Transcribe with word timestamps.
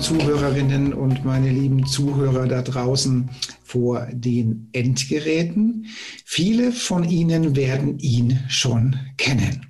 Zuhörerinnen 0.00 0.94
und 0.94 1.26
meine 1.26 1.50
lieben 1.50 1.86
Zuhörer 1.86 2.46
da 2.46 2.62
draußen 2.62 3.28
vor 3.62 4.06
den 4.12 4.70
Endgeräten. 4.72 5.86
Viele 6.24 6.72
von 6.72 7.04
Ihnen 7.04 7.54
werden 7.54 7.98
ihn 7.98 8.40
schon 8.48 8.96
kennen. 9.18 9.66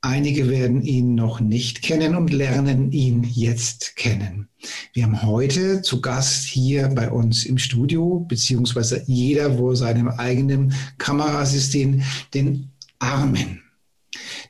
Einige 0.00 0.50
werden 0.50 0.82
ihn 0.82 1.14
noch 1.14 1.38
nicht 1.38 1.82
kennen 1.82 2.16
und 2.16 2.32
lernen 2.32 2.90
ihn 2.90 3.22
jetzt 3.22 3.94
kennen. 3.94 4.48
Wir 4.92 5.04
haben 5.04 5.22
heute 5.22 5.82
zu 5.82 6.00
Gast 6.00 6.44
hier 6.46 6.88
bei 6.88 7.08
uns 7.08 7.44
im 7.44 7.58
Studio, 7.58 8.26
beziehungsweise 8.28 9.04
jeder 9.06 9.58
vor 9.58 9.76
seinem 9.76 10.08
eigenen 10.08 10.74
Kamerasystem, 10.98 12.02
den 12.34 12.72
Armen. 12.98 13.62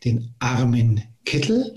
Den 0.04 0.34
Armen 0.38 1.02
Kittel 1.26 1.74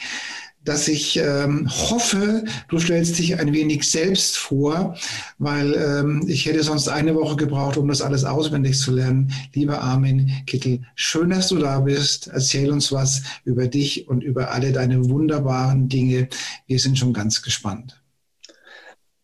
dass 0.68 0.88
ich 0.90 1.18
ähm, 1.18 1.70
hoffe, 1.70 2.44
du 2.68 2.78
stellst 2.78 3.18
dich 3.18 3.40
ein 3.40 3.54
wenig 3.54 3.90
selbst 3.90 4.38
vor, 4.38 4.98
weil 5.38 5.74
ähm, 5.74 6.26
ich 6.28 6.46
hätte 6.46 6.62
sonst 6.62 6.90
eine 6.90 7.16
Woche 7.16 7.38
gebraucht, 7.38 7.78
um 7.78 7.88
das 7.88 8.02
alles 8.02 8.26
auswendig 8.26 8.78
zu 8.78 8.92
lernen. 8.92 9.32
Lieber 9.54 9.82
Armin 9.82 10.30
Kittel, 10.46 10.82
schön, 10.96 11.30
dass 11.30 11.48
du 11.48 11.58
da 11.58 11.80
bist. 11.80 12.28
Erzähl 12.28 12.70
uns 12.70 12.92
was 12.92 13.24
über 13.46 13.68
dich 13.68 14.09
und 14.09 14.24
über 14.24 14.52
alle 14.52 14.74
deine 14.74 15.09
wunderbaren 15.09 15.88
Dinge. 15.88 16.28
Wir 16.66 16.80
sind 16.80 16.98
schon 16.98 17.14
ganz 17.14 17.42
gespannt. 17.42 18.02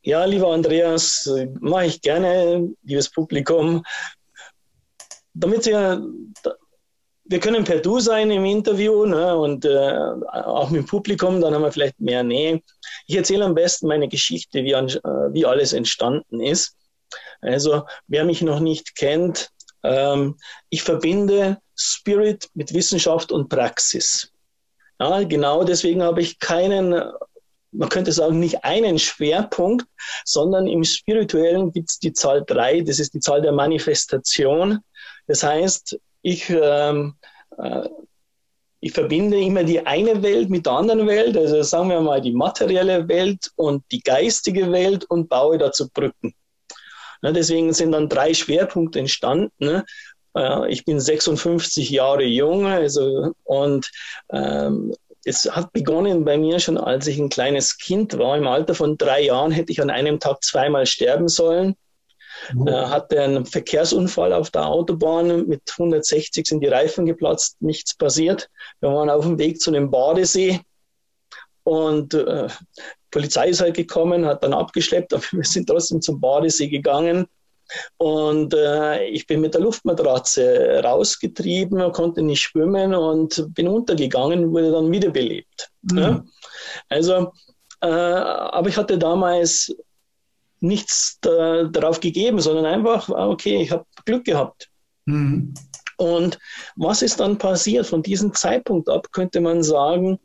Ja, 0.02 0.23
lieber 0.23 0.53
Andreas, 0.53 1.30
mache 1.59 1.88
ich 1.88 2.02
gerne, 2.02 2.69
liebes 2.83 3.09
Publikum. 3.09 3.83
Damit 5.34 5.67
ihr 5.67 6.06
wir 7.33 7.39
können 7.39 7.63
per 7.63 7.79
Du 7.79 7.99
sein 7.99 8.29
im 8.29 8.45
Interview 8.45 9.07
ne, 9.07 9.35
und 9.35 9.66
äh, 9.66 9.97
auch 10.31 10.69
mit 10.69 10.83
dem 10.83 10.85
Publikum, 10.85 11.41
dann 11.41 11.55
haben 11.55 11.63
wir 11.63 11.71
vielleicht 11.71 11.99
mehr 11.99 12.21
Nähe. 12.21 12.61
Ich 13.07 13.16
erzähle 13.16 13.44
am 13.44 13.55
besten 13.55 13.88
meine 13.88 14.07
Geschichte, 14.07 14.63
wie, 14.63 14.75
an, 14.75 14.88
äh, 14.88 15.33
wie 15.33 15.43
alles 15.43 15.73
entstanden 15.73 16.39
ist. 16.39 16.75
Also, 17.41 17.88
wer 18.05 18.23
mich 18.23 18.43
noch 18.43 18.59
nicht 18.59 18.95
kennt, 18.95 19.49
ähm, 19.81 20.38
ich 20.69 20.83
verbinde 20.83 21.57
Spirit 21.75 22.49
mit 22.53 22.72
Wissenschaft 22.72 23.31
und 23.31 23.49
Praxis. 23.49 24.31
Ja, 24.99 25.23
genau 25.23 25.63
deswegen 25.63 26.03
habe 26.03 26.22
ich 26.22 26.38
keinen, 26.38 27.01
man 27.72 27.89
könnte 27.89 28.11
sagen, 28.11 28.39
nicht 28.39 28.63
einen 28.63 28.99
Schwerpunkt, 28.99 29.88
sondern 30.23 30.67
im 30.67 30.83
Spirituellen 30.83 31.72
gibt 31.72 31.89
es 31.89 31.97
die 31.97 32.13
Zahl 32.13 32.43
drei, 32.45 32.81
das 32.81 32.99
ist 32.99 33.16
die 33.16 33.19
Zahl 33.19 33.41
der 33.41 33.53
Manifestation. 33.53 34.81
Das 35.25 35.41
heißt, 35.41 35.97
ich, 36.22 36.49
ähm, 36.49 37.16
äh, 37.22 37.22
ich 38.80 38.91
verbinde 38.91 39.40
immer 39.40 39.64
die 39.64 39.86
eine 39.86 40.22
Welt 40.22 40.50
mit 40.50 40.66
der 40.66 40.74
anderen 40.74 41.08
Welt, 41.08 41.38
also 41.38 41.62
sagen 41.64 41.90
wir 41.90 42.02
mal 42.02 42.19
die 42.19 42.34
materielle 42.34 43.08
Welt 43.08 43.52
und 43.56 43.84
die 43.91 44.02
geistige 44.02 44.72
Welt 44.74 45.06
und 45.06 45.30
baue 45.30 45.58
dazu 45.58 45.90
Brücken. 45.90 46.36
Ja, 47.22 47.31
deswegen 47.31 47.72
sind 47.72 47.94
dann 47.94 48.09
drei 48.09 48.34
Schwerpunkte 48.34 49.00
entstanden. 49.00 49.52
Ne? 49.58 49.86
Äh, 50.36 50.69
ich 50.69 50.84
bin 50.84 51.00
56 51.00 51.90
Jahre 51.90 52.24
jung 52.24 52.66
also, 52.66 53.31
und 53.46 53.90
ähm, 54.34 54.94
es 55.24 55.50
hat 55.50 55.72
begonnen 55.72 56.25
bei 56.25 56.38
mir 56.38 56.59
schon, 56.59 56.78
als 56.78 57.08
ich 57.08 57.18
ein 57.18 57.30
kleines 57.30 57.78
Kind 57.78 58.18
war. 58.18 58.38
Im 58.38 58.47
Alter 58.47 58.75
von 58.75 58.97
drei 58.97 59.22
Jahren 59.22 59.52
hätte 59.52 59.72
ich 59.72 59.81
an 59.81 59.90
einem 59.90 60.20
Tag 60.20 60.44
zweimal 60.44 60.85
sterben 60.85 61.30
sollen. 61.30 61.75
Mhm. 62.53 62.67
Äh, 62.67 62.71
hatte 62.71 63.21
einen 63.21 63.45
Verkehrsunfall 63.45 64.33
auf 64.33 64.51
der 64.51 64.67
Autobahn. 64.67 65.47
Mit 65.47 65.61
160 65.71 66.45
sind 66.45 66.61
die 66.61 66.67
Reifen 66.67 67.05
geplatzt, 67.05 67.57
nichts 67.61 67.95
passiert. 67.95 68.49
Wir 68.79 68.89
waren 68.89 69.09
auf 69.09 69.25
dem 69.25 69.37
Weg 69.37 69.61
zu 69.61 69.71
einem 69.71 69.91
Badesee 69.91 70.61
und 71.63 72.13
äh, 72.13 72.47
Polizei 73.11 73.49
ist 73.49 73.61
halt 73.61 73.75
gekommen, 73.75 74.25
hat 74.25 74.43
dann 74.43 74.53
abgeschleppt, 74.53 75.13
aber 75.13 75.23
wir 75.31 75.43
sind 75.43 75.67
trotzdem 75.67 76.01
zum 76.01 76.19
Badesee 76.19 76.67
gegangen. 76.67 77.27
Und 77.97 78.53
äh, 78.53 79.05
ich 79.05 79.25
bin 79.25 79.41
mit 79.41 79.53
der 79.53 79.61
Luftmatratze 79.61 80.81
rausgetrieben, 80.83 81.91
konnte 81.93 82.21
nicht 82.21 82.41
schwimmen 82.41 82.93
und 82.93 83.47
bin 83.53 83.67
untergegangen, 83.67 84.51
wurde 84.51 84.71
dann 84.71 84.91
wiederbelebt. 84.91 85.69
Mhm. 85.81 85.97
Ja? 85.97 86.23
Also, 86.89 87.31
äh, 87.81 87.87
aber 87.87 88.67
ich 88.67 88.77
hatte 88.77 88.97
damals 88.97 89.73
nichts 90.63 91.18
da, 91.22 91.63
darauf 91.63 92.00
gegeben, 92.00 92.40
sondern 92.40 92.66
einfach, 92.66 93.09
ah, 93.09 93.29
okay, 93.29 93.62
ich 93.62 93.72
habe 93.72 93.85
Glück 94.06 94.25
gehabt. 94.25 94.69
Mhm. 95.06 95.53
Und 95.97 96.40
was 96.75 97.01
ist 97.01 97.19
dann 97.19 97.38
passiert? 97.38 97.85
Von 97.85 98.01
diesem 98.01 98.34
Zeitpunkt 98.34 98.90
ab 98.90 99.12
könnte 99.12 99.41
man 99.41 99.62
sagen, 99.62 100.19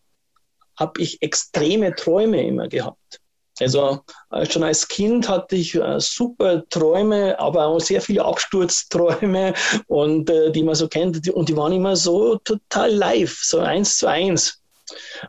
habe 0.76 1.00
ich 1.02 1.20
extreme 1.22 1.94
Träume 1.94 2.46
immer 2.46 2.68
gehabt. 2.68 3.20
Also 3.60 4.00
äh, 4.30 4.46
schon 4.46 4.62
als 4.62 4.86
Kind 4.86 5.28
hatte 5.28 5.56
ich 5.56 5.74
äh, 5.74 5.98
super 5.98 6.66
Träume, 6.68 7.38
aber 7.40 7.66
auch 7.66 7.80
sehr 7.80 8.00
viele 8.00 8.24
Absturzträume 8.24 9.54
und 9.88 10.30
äh, 10.30 10.52
die 10.52 10.62
man 10.62 10.76
so 10.76 10.86
kennt 10.86 11.26
die, 11.26 11.32
und 11.32 11.48
die 11.48 11.56
waren 11.56 11.72
immer 11.72 11.96
so 11.96 12.36
total 12.36 12.92
live, 12.92 13.36
so 13.42 13.58
eins 13.58 13.98
zu 13.98 14.06
eins. 14.06 14.62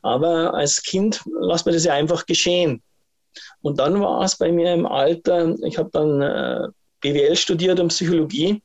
Aber 0.03 0.53
als 0.53 0.83
Kind 0.83 1.21
lässt 1.41 1.65
man 1.65 1.73
das 1.73 1.83
ja 1.83 1.93
einfach 1.93 2.25
geschehen. 2.27 2.81
Und 3.61 3.79
dann 3.79 3.99
war 3.99 4.23
es 4.23 4.37
bei 4.37 4.51
mir 4.51 4.73
im 4.73 4.85
Alter, 4.85 5.55
ich 5.63 5.77
habe 5.77 5.89
dann 5.91 6.21
äh, 6.21 6.67
BWL 7.01 7.35
studiert 7.35 7.79
und 7.79 7.89
Psychologie. 7.89 8.61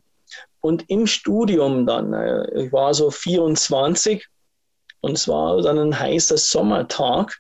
Und 0.60 0.88
im 0.88 1.06
Studium 1.06 1.86
dann, 1.86 2.12
äh, 2.12 2.64
ich 2.64 2.72
war 2.72 2.94
so 2.94 3.10
24 3.10 4.26
und 5.00 5.12
es 5.12 5.28
war 5.28 5.60
dann 5.60 5.78
ein 5.78 5.98
heißer 5.98 6.38
Sommertag. 6.38 7.38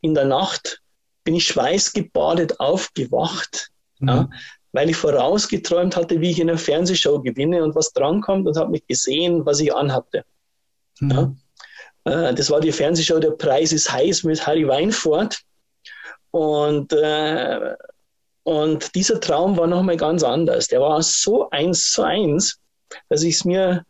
In 0.00 0.14
der 0.14 0.24
Nacht 0.24 0.80
bin 1.24 1.34
ich 1.34 1.46
schweißgebadet 1.46 2.60
aufgewacht, 2.60 3.70
mhm. 3.98 4.08
ja, 4.08 4.30
weil 4.72 4.90
ich 4.90 4.96
vorausgeträumt 4.96 5.96
hatte, 5.96 6.20
wie 6.20 6.30
ich 6.30 6.40
in 6.40 6.48
einer 6.48 6.58
Fernsehshow 6.58 7.20
gewinne 7.20 7.62
und 7.62 7.74
was 7.74 7.92
drankommt 7.92 8.46
und 8.46 8.56
habe 8.56 8.70
mich 8.70 8.86
gesehen, 8.86 9.44
was 9.44 9.60
ich 9.60 9.74
anhatte. 9.74 10.24
Mhm. 11.00 11.10
Ja. 12.06 12.28
Äh, 12.28 12.34
das 12.34 12.50
war 12.50 12.60
die 12.60 12.72
Fernsehshow 12.72 13.18
Der 13.18 13.32
Preis 13.32 13.72
ist 13.72 13.92
heiß 13.92 14.24
mit 14.24 14.46
Harry 14.46 14.66
Weinfurt. 14.66 15.40
Und, 16.34 16.92
äh, 16.92 17.76
und 18.42 18.92
dieser 18.96 19.20
Traum 19.20 19.56
war 19.56 19.68
nochmal 19.68 19.96
ganz 19.96 20.24
anders. 20.24 20.66
Der 20.66 20.80
war 20.80 21.00
so 21.00 21.48
eins 21.50 21.92
zu 21.92 22.02
eins, 22.02 22.58
dass 23.08 23.22
ich 23.22 23.36
es 23.36 23.44
mir, 23.44 23.84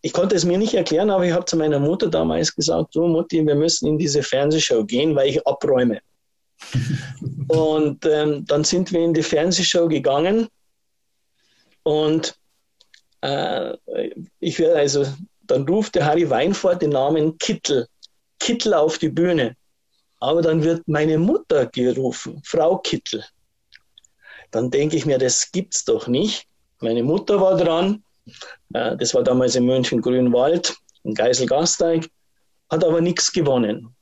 ich 0.00 0.12
konnte 0.12 0.36
es 0.36 0.44
mir 0.44 0.58
nicht 0.58 0.74
erklären, 0.74 1.10
aber 1.10 1.26
ich 1.26 1.32
habe 1.32 1.44
zu 1.44 1.56
meiner 1.56 1.80
Mutter 1.80 2.08
damals 2.08 2.54
gesagt, 2.54 2.94
du 2.94 3.08
Mutti, 3.08 3.44
wir 3.44 3.56
müssen 3.56 3.88
in 3.88 3.98
diese 3.98 4.22
Fernsehshow 4.22 4.84
gehen, 4.84 5.16
weil 5.16 5.30
ich 5.30 5.44
abräume. 5.44 5.98
und 7.48 8.06
ähm, 8.06 8.46
dann 8.46 8.62
sind 8.62 8.92
wir 8.92 9.00
in 9.00 9.12
die 9.12 9.24
Fernsehshow 9.24 9.88
gegangen 9.88 10.46
und 11.82 12.38
äh, 13.22 13.76
ich 14.38 14.60
werde 14.60 14.76
also, 14.76 15.04
dann 15.42 15.66
ruft 15.66 15.96
der 15.96 16.06
Harry 16.06 16.30
Weinfurt 16.30 16.80
den 16.80 16.90
Namen 16.90 17.36
Kittel, 17.38 17.88
Kittel 18.38 18.72
auf 18.72 18.98
die 18.98 19.08
Bühne. 19.08 19.56
Aber 20.24 20.40
dann 20.40 20.64
wird 20.64 20.88
meine 20.88 21.18
Mutter 21.18 21.66
gerufen, 21.66 22.40
Frau 22.46 22.78
Kittel. 22.78 23.22
Dann 24.52 24.70
denke 24.70 24.96
ich 24.96 25.04
mir, 25.04 25.18
das 25.18 25.52
gibt's 25.52 25.84
doch 25.84 26.06
nicht. 26.06 26.46
Meine 26.80 27.02
Mutter 27.02 27.38
war 27.42 27.58
dran. 27.58 28.02
Äh, 28.72 28.96
das 28.96 29.12
war 29.12 29.22
damals 29.22 29.54
in 29.54 29.66
München 29.66 30.00
Grünwald, 30.00 30.74
in 31.02 31.12
Geiselgasteig, 31.12 32.08
hat 32.70 32.82
aber 32.84 33.02
nichts 33.02 33.32
gewonnen. 33.32 33.94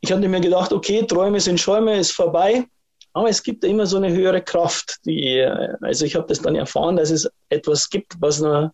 Ich 0.00 0.12
hatte 0.12 0.28
mir 0.28 0.40
gedacht, 0.40 0.72
okay, 0.72 1.04
Träume 1.04 1.40
sind 1.40 1.58
Schäume, 1.58 1.96
ist 1.96 2.12
vorbei. 2.12 2.64
Aber 3.12 3.28
es 3.28 3.42
gibt 3.42 3.64
immer 3.64 3.84
so 3.84 3.96
eine 3.96 4.12
höhere 4.12 4.42
Kraft. 4.42 5.00
Die, 5.04 5.38
äh, 5.38 5.74
also 5.80 6.04
ich 6.04 6.14
habe 6.14 6.28
das 6.28 6.40
dann 6.40 6.54
erfahren, 6.54 6.94
dass 6.94 7.10
es 7.10 7.28
etwas 7.48 7.90
gibt, 7.90 8.14
was, 8.20 8.38
noch, 8.38 8.70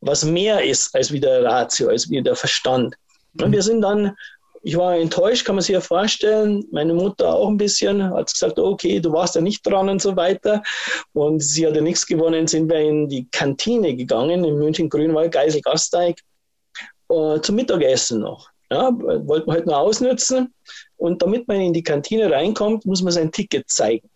was 0.00 0.24
mehr 0.24 0.64
ist 0.64 0.94
als 0.94 1.12
wie 1.12 1.20
der 1.20 1.44
Ratio, 1.44 1.90
als 1.90 2.08
wie 2.08 2.22
der 2.22 2.36
Verstand. 2.36 2.96
Und 3.38 3.52
wir 3.52 3.62
sind 3.62 3.82
dann 3.82 4.16
ich 4.64 4.78
war 4.78 4.96
enttäuscht, 4.96 5.44
kann 5.44 5.56
man 5.56 5.62
sich 5.62 5.74
ja 5.74 5.80
vorstellen. 5.82 6.64
Meine 6.72 6.94
Mutter 6.94 7.34
auch 7.34 7.48
ein 7.48 7.58
bisschen, 7.58 8.02
hat 8.02 8.32
gesagt, 8.32 8.58
okay, 8.58 8.98
du 8.98 9.12
warst 9.12 9.34
ja 9.34 9.42
nicht 9.42 9.64
dran 9.66 9.90
und 9.90 10.00
so 10.00 10.16
weiter. 10.16 10.62
Und 11.12 11.40
sie 11.40 11.66
hatte 11.66 11.82
nichts 11.82 12.06
gewonnen, 12.06 12.46
sind 12.46 12.70
wir 12.70 12.78
in 12.78 13.06
die 13.06 13.28
Kantine 13.30 13.94
gegangen, 13.94 14.42
in 14.42 14.58
München 14.58 14.88
Grünwald, 14.88 15.32
Geisel 15.32 15.60
Gasteig, 15.60 16.18
äh, 17.10 17.40
zum 17.42 17.56
Mittagessen 17.56 18.20
noch. 18.20 18.48
Ja, 18.70 18.90
wollten 18.90 19.48
wir 19.48 19.52
halt 19.52 19.66
nur 19.66 19.76
ausnutzen. 19.76 20.54
Und 20.96 21.20
damit 21.20 21.46
man 21.46 21.60
in 21.60 21.74
die 21.74 21.82
Kantine 21.82 22.30
reinkommt, 22.30 22.86
muss 22.86 23.02
man 23.02 23.12
sein 23.12 23.30
Ticket 23.30 23.68
zeigen. 23.68 24.08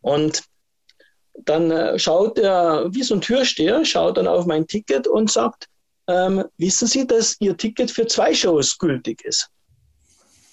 Und 0.00 0.42
dann 1.34 1.70
äh, 1.70 1.98
schaut 1.98 2.38
er, 2.38 2.86
wie 2.94 3.02
so 3.02 3.14
ein 3.14 3.20
Türsteher, 3.20 3.84
schaut 3.84 4.16
dann 4.16 4.26
auf 4.26 4.46
mein 4.46 4.66
Ticket 4.66 5.06
und 5.06 5.30
sagt, 5.30 5.66
ähm, 6.10 6.44
wissen 6.58 6.88
Sie, 6.88 7.06
dass 7.06 7.36
Ihr 7.40 7.56
Ticket 7.56 7.90
für 7.90 8.06
zwei 8.06 8.34
Shows 8.34 8.78
gültig 8.78 9.24
ist? 9.24 9.48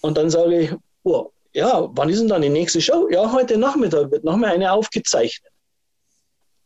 Und 0.01 0.17
dann 0.17 0.29
sage 0.29 0.59
ich, 0.59 0.71
oh, 1.03 1.31
ja, 1.53 1.89
wann 1.91 2.09
ist 2.09 2.19
denn 2.19 2.27
dann 2.27 2.43
die 2.43 2.49
nächste 2.49 2.81
Show? 2.81 3.07
Ja, 3.09 3.31
heute 3.31 3.57
Nachmittag 3.57 4.11
wird 4.11 4.23
nochmal 4.23 4.51
eine 4.51 4.71
aufgezeichnet. 4.71 5.51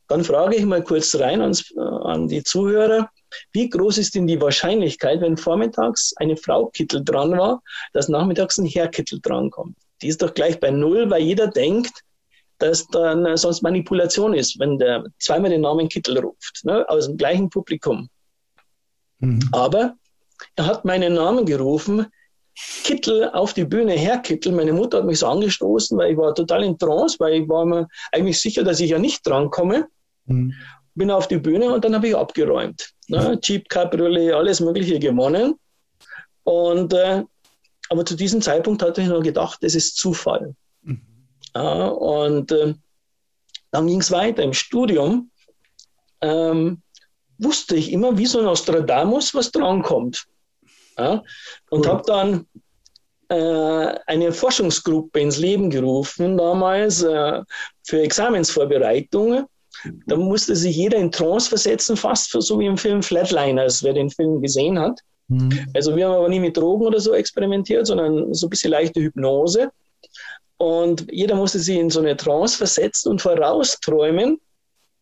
Dann 0.07 0.25
frage 0.25 0.57
ich 0.57 0.65
mal 0.65 0.83
kurz 0.83 1.15
rein 1.15 1.41
ans, 1.41 1.71
äh, 1.71 1.79
an 1.79 2.27
die 2.27 2.43
Zuhörer, 2.43 3.09
wie 3.53 3.69
groß 3.69 3.97
ist 3.97 4.13
denn 4.13 4.27
die 4.27 4.41
Wahrscheinlichkeit, 4.41 5.21
wenn 5.21 5.37
vormittags 5.37 6.13
eine 6.17 6.35
Frau 6.35 6.65
Kittel 6.65 7.03
dran 7.03 7.31
war, 7.37 7.61
dass 7.93 8.09
nachmittags 8.09 8.57
ein 8.57 8.65
Herr 8.65 8.89
Kittel 8.89 9.19
drankommt? 9.21 9.77
Die 10.01 10.09
ist 10.09 10.21
doch 10.21 10.33
gleich 10.33 10.59
bei 10.59 10.69
Null, 10.69 11.09
weil 11.09 11.21
jeder 11.21 11.47
denkt, 11.47 12.01
dass 12.57 12.85
dann 12.87 13.37
sonst 13.37 13.61
Manipulation 13.61 14.33
ist, 14.33 14.59
wenn 14.59 14.77
der 14.77 15.05
zweimal 15.19 15.49
den 15.49 15.61
Namen 15.61 15.87
Kittel 15.87 16.19
ruft, 16.19 16.59
ne, 16.63 16.87
aus 16.89 17.07
dem 17.07 17.15
gleichen 17.15 17.49
Publikum. 17.49 18.09
Mhm. 19.21 19.39
Aber 19.51 19.95
er 20.55 20.65
hat 20.65 20.85
meinen 20.85 21.13
Namen 21.13 21.45
gerufen, 21.45 22.07
Kittel 22.83 23.29
auf 23.29 23.53
die 23.53 23.63
Bühne, 23.63 23.93
Herr 23.93 24.19
Kittel. 24.19 24.51
Meine 24.51 24.73
Mutter 24.73 24.97
hat 24.97 25.05
mich 25.05 25.19
so 25.19 25.27
angestoßen, 25.27 25.97
weil 25.97 26.11
ich 26.11 26.17
war 26.17 26.35
total 26.35 26.63
in 26.63 26.77
Trance, 26.77 27.15
weil 27.19 27.41
ich 27.41 27.49
war 27.49 27.65
mir 27.65 27.87
eigentlich 28.11 28.39
sicher, 28.39 28.63
dass 28.63 28.79
ich 28.79 28.91
ja 28.91 28.99
nicht 28.99 29.25
drankomme. 29.25 29.87
Mhm. 30.25 30.53
Bin 30.93 31.09
auf 31.09 31.27
die 31.27 31.37
Bühne 31.37 31.71
und 31.73 31.85
dann 31.85 31.95
habe 31.95 32.09
ich 32.09 32.15
abgeräumt. 32.15 32.91
Ne? 33.07 33.39
Jeep, 33.41 33.69
Cabriolet, 33.69 34.33
alles 34.33 34.59
Mögliche 34.59 34.99
gewonnen. 34.99 35.55
Und, 36.43 36.93
äh, 36.93 37.23
aber 37.89 38.05
zu 38.05 38.15
diesem 38.15 38.41
Zeitpunkt 38.41 38.81
hatte 38.83 39.01
ich 39.01 39.07
noch 39.07 39.23
gedacht, 39.23 39.59
das 39.61 39.75
ist 39.75 39.95
Zufall. 39.95 40.53
Mhm. 40.81 41.01
Ja, 41.55 41.87
und 41.87 42.51
äh, 42.51 42.73
dann 43.71 43.87
ging 43.87 44.01
es 44.01 44.11
weiter 44.11 44.43
im 44.43 44.53
Studium. 44.53 45.31
Ähm, 46.19 46.81
wusste 47.43 47.75
ich 47.75 47.91
immer, 47.91 48.17
wie 48.17 48.25
so 48.25 48.39
ein 48.39 48.45
Nostradamus, 48.45 49.33
was 49.33 49.51
drankommt. 49.51 50.25
Ja? 50.97 51.23
Und 51.69 51.85
cool. 51.85 51.87
habe 51.87 52.03
dann 52.05 52.45
äh, 53.29 53.99
eine 54.07 54.31
Forschungsgruppe 54.31 55.19
ins 55.19 55.37
Leben 55.37 55.69
gerufen, 55.69 56.37
damals 56.37 57.01
äh, 57.01 57.41
für 57.83 58.01
Examensvorbereitungen. 58.01 59.45
Da 60.05 60.15
musste 60.17 60.55
sich 60.55 60.75
jeder 60.75 60.97
in 60.97 61.11
Trance 61.11 61.49
versetzen, 61.49 61.95
fast 61.95 62.29
so 62.31 62.59
wie 62.59 62.65
im 62.65 62.77
Film 62.77 63.01
Flatliners, 63.01 63.81
wer 63.83 63.93
den 63.93 64.09
Film 64.09 64.41
gesehen 64.41 64.77
hat. 64.77 64.99
Mhm. 65.29 65.65
Also 65.73 65.95
wir 65.95 66.07
haben 66.07 66.15
aber 66.15 66.29
nie 66.29 66.41
mit 66.41 66.57
Drogen 66.57 66.85
oder 66.85 66.99
so 66.99 67.13
experimentiert, 67.13 67.87
sondern 67.87 68.33
so 68.33 68.47
ein 68.47 68.49
bisschen 68.49 68.71
leichte 68.71 68.99
Hypnose. 68.99 69.71
Und 70.57 71.07
jeder 71.09 71.35
musste 71.35 71.57
sich 71.57 71.77
in 71.77 71.89
so 71.89 72.01
eine 72.01 72.17
Trance 72.17 72.57
versetzen 72.57 73.11
und 73.11 73.21
vorausträumen, 73.21 74.39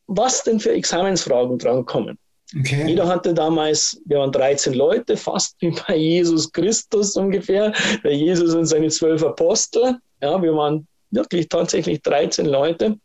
was 0.07 0.43
denn 0.43 0.59
für 0.59 0.71
Examensfragen 0.71 1.57
drankommen. 1.57 2.17
Okay. 2.57 2.87
Jeder 2.87 3.07
hatte 3.07 3.33
damals, 3.33 4.01
wir 4.05 4.19
waren 4.19 4.31
13 4.31 4.73
Leute, 4.73 5.15
fast 5.17 5.55
wie 5.59 5.71
bei 5.87 5.95
Jesus 5.95 6.51
Christus 6.51 7.15
ungefähr, 7.15 7.73
der 8.03 8.15
Jesus 8.15 8.55
und 8.55 8.65
seine 8.65 8.89
zwölf 8.89 9.23
Apostel. 9.23 9.97
Ja, 10.21 10.41
wir 10.41 10.55
waren 10.55 10.87
wirklich 11.11 11.47
tatsächlich 11.47 12.01
13 12.01 12.45
Leute 12.47 12.97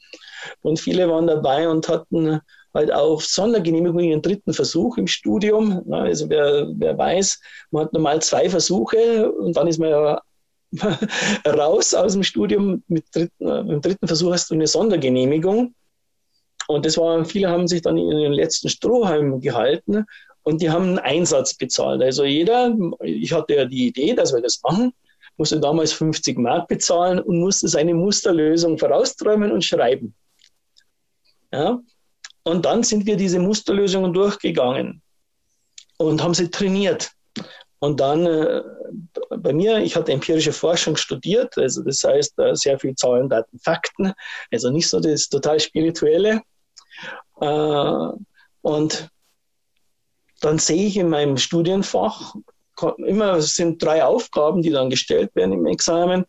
und 0.62 0.80
viele 0.80 1.08
waren 1.08 1.26
dabei 1.26 1.68
und 1.68 1.88
hatten 1.88 2.40
halt 2.72 2.92
auch 2.92 3.20
Sondergenehmigung 3.20 4.00
im 4.00 4.22
dritten 4.22 4.52
Versuch 4.52 4.96
im 4.96 5.06
Studium. 5.06 5.84
Also 5.92 6.28
wer, 6.28 6.66
wer 6.76 6.96
weiß, 6.96 7.40
man 7.70 7.84
hat 7.84 7.92
normal 7.92 8.20
zwei 8.22 8.48
Versuche 8.48 9.30
und 9.30 9.56
dann 9.56 9.68
ist 9.68 9.78
man 9.78 9.90
ja 9.90 10.22
raus 11.46 11.94
aus 11.94 12.14
dem 12.14 12.22
Studium. 12.22 12.82
Mit 12.88 13.04
dritten, 13.14 13.46
Im 13.46 13.80
dritten 13.80 14.06
Versuch 14.06 14.32
hast 14.32 14.50
du 14.50 14.54
eine 14.54 14.66
Sondergenehmigung. 14.66 15.74
Und 16.68 16.86
das 16.86 16.96
war, 16.96 17.24
viele 17.24 17.48
haben 17.48 17.68
sich 17.68 17.82
dann 17.82 17.98
in 17.98 18.10
den 18.10 18.32
letzten 18.32 18.68
Strohhalm 18.68 19.40
gehalten 19.40 20.04
und 20.42 20.62
die 20.62 20.70
haben 20.70 20.84
einen 20.84 20.98
Einsatz 20.98 21.54
bezahlt. 21.54 22.02
Also 22.02 22.24
jeder, 22.24 22.74
ich 23.02 23.32
hatte 23.32 23.54
ja 23.54 23.64
die 23.64 23.88
Idee, 23.88 24.14
dass 24.14 24.32
wir 24.32 24.42
das 24.42 24.60
machen, 24.62 24.92
musste 25.36 25.60
damals 25.60 25.92
50 25.92 26.38
Mark 26.38 26.68
bezahlen 26.68 27.18
und 27.20 27.40
musste 27.40 27.68
seine 27.68 27.94
Musterlösung 27.94 28.78
vorausträumen 28.78 29.50
und 29.50 29.64
schreiben. 29.64 30.14
Ja? 31.52 31.80
Und 32.44 32.64
dann 32.64 32.82
sind 32.82 33.06
wir 33.06 33.16
diese 33.16 33.38
Musterlösungen 33.38 34.12
durchgegangen 34.12 35.02
und 35.96 36.22
haben 36.22 36.34
sie 36.34 36.50
trainiert. 36.50 37.10
Und 37.78 38.00
dann 38.00 38.24
äh, 38.24 38.62
bei 39.28 39.52
mir, 39.52 39.78
ich 39.78 39.96
hatte 39.96 40.12
empirische 40.12 40.52
Forschung 40.52 40.96
studiert, 40.96 41.56
also 41.58 41.82
das 41.82 42.02
heißt 42.02 42.38
äh, 42.38 42.54
sehr 42.54 42.78
viel 42.78 42.94
Zahlen, 42.94 43.28
Daten, 43.28 43.58
Fakten, 43.58 44.12
also 44.50 44.70
nicht 44.70 44.88
so 44.88 45.00
das 45.00 45.28
total 45.28 45.60
spirituelle. 45.60 46.40
Äh, 47.40 48.18
und 48.62 49.08
dann 50.40 50.58
sehe 50.58 50.86
ich 50.86 50.96
in 50.96 51.08
meinem 51.08 51.36
Studienfach 51.36 52.34
immer, 52.98 53.34
es 53.34 53.54
sind 53.54 53.82
drei 53.82 54.04
Aufgaben, 54.04 54.62
die 54.62 54.70
dann 54.70 54.90
gestellt 54.90 55.34
werden 55.34 55.52
im 55.52 55.66
Examen. 55.66 56.24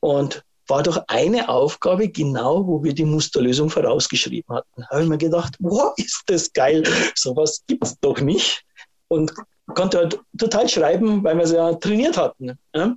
Und 0.00 0.44
war 0.68 0.82
doch 0.82 1.04
eine 1.08 1.48
Aufgabe 1.48 2.08
genau, 2.08 2.66
wo 2.66 2.82
wir 2.82 2.92
die 2.92 3.04
Musterlösung 3.04 3.70
vorausgeschrieben 3.70 4.56
hatten. 4.56 4.82
Da 4.82 4.88
habe 4.88 5.02
ich 5.02 5.08
mir 5.08 5.18
gedacht, 5.18 5.54
wow, 5.60 5.92
ist 5.96 6.22
das 6.26 6.52
geil, 6.52 6.82
sowas 7.14 7.62
gibt 7.66 7.84
es 7.84 7.98
doch 8.00 8.20
nicht. 8.20 8.64
Und 9.08 9.32
konnte 9.74 9.98
halt 9.98 10.20
total 10.36 10.68
schreiben, 10.68 11.22
weil 11.22 11.36
wir 11.36 11.44
es 11.44 11.52
ja 11.52 11.72
trainiert 11.74 12.16
hatten. 12.16 12.58
Ja? 12.74 12.96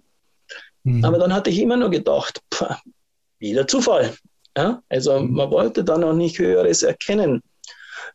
Mhm. 0.83 1.05
Aber 1.05 1.17
dann 1.17 1.33
hatte 1.33 1.49
ich 1.49 1.59
immer 1.59 1.77
nur 1.77 1.89
gedacht, 1.89 2.41
pff, 2.53 2.75
wieder 3.39 3.67
Zufall. 3.67 4.15
Ja? 4.59 4.81
Also 4.89 5.17
mhm. 5.17 5.35
man 5.35 5.51
wollte 5.51 5.85
dann 5.85 6.03
auch 6.03 6.13
nicht 6.13 6.37
Höheres 6.37 6.83
erkennen. 6.83 7.41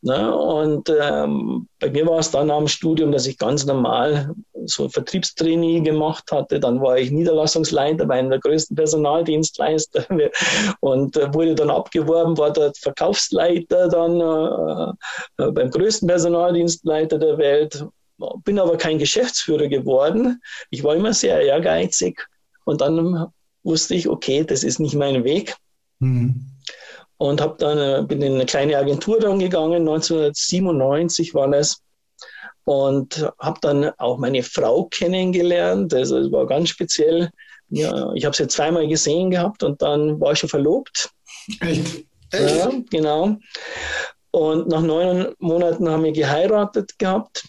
Ne? 0.03 0.37
Und 0.37 0.93
ähm, 1.01 1.69
bei 1.81 1.91
mir 1.91 2.07
war 2.07 2.19
es 2.19 2.31
dann 2.31 2.51
am 2.51 2.69
Studium, 2.69 3.13
dass 3.13 3.27
ich 3.27 3.39
ganz 3.39 3.65
normal 3.65 4.35
so 4.67 4.91
Vertriebstrainee 4.91 5.81
gemacht 5.81 6.31
hatte. 6.31 6.61
Dann 6.61 6.83
war 6.83 6.99
ich 6.99 7.11
Niederlassungsleiter 7.11 8.05
bei 8.05 8.17
einem 8.17 8.29
der 8.29 8.41
größten 8.41 8.77
Personaldienstleister 8.77 10.05
und 10.81 11.17
äh, 11.17 11.33
wurde 11.33 11.55
dann 11.55 11.71
abgeworben, 11.71 12.37
war 12.37 12.53
dort 12.53 12.77
Verkaufsleiter 12.77 13.89
dann 13.89 14.21
äh, 14.21 15.45
äh, 15.45 15.51
beim 15.51 15.71
größten 15.71 16.07
Personaldienstleiter 16.09 17.19
der 17.19 17.39
Welt. 17.39 17.87
Bin 18.45 18.59
aber 18.59 18.77
kein 18.77 18.99
Geschäftsführer 18.99 19.69
geworden. 19.69 20.43
Ich 20.71 20.85
war 20.85 20.95
immer 20.95 21.15
sehr 21.15 21.41
ehrgeizig 21.41 22.21
und 22.67 22.83
dann 22.83 23.29
wusste 23.65 23.95
ich, 23.95 24.09
okay, 24.09 24.45
das 24.45 24.63
ist 24.63 24.79
nicht 24.79 24.95
mein 24.95 25.25
Weg. 25.25 25.57
Mhm. 26.05 26.47
Und 27.17 27.41
habe 27.41 27.57
dann, 27.59 27.79
äh, 27.79 28.07
bin 28.07 28.21
in 28.23 28.35
eine 28.35 28.47
kleine 28.47 28.77
Agentur 28.77 29.19
dann 29.21 29.39
gegangen, 29.39 29.89
1997 29.89 31.35
war 31.35 31.49
das. 31.49 31.81
Und 32.65 33.31
habe 33.39 33.59
dann 33.61 33.91
auch 33.99 34.19
meine 34.19 34.43
Frau 34.43 34.85
kennengelernt. 34.85 35.93
Also 35.95 36.19
es 36.19 36.33
war 36.33 36.47
ganz 36.47 36.71
speziell. 36.71 37.31
Ja, 37.69 38.13
ich 38.15 38.25
habe 38.25 38.37
sie 38.37 38.47
zweimal 38.47 38.87
gesehen 38.89 39.31
gehabt 39.31 39.63
und 39.63 39.81
dann 39.83 40.21
war 40.21 40.33
ich 40.33 40.39
schon 40.39 40.49
verlobt. 40.49 41.11
Echt? 41.61 42.05
Echt? 42.31 42.57
Ja, 42.57 42.71
genau. 42.91 43.37
Und 44.31 44.69
nach 44.69 44.81
neun 44.81 45.35
Monaten 45.39 45.89
haben 45.89 46.05
wir 46.05 46.13
geheiratet 46.13 46.99
gehabt. 46.99 47.45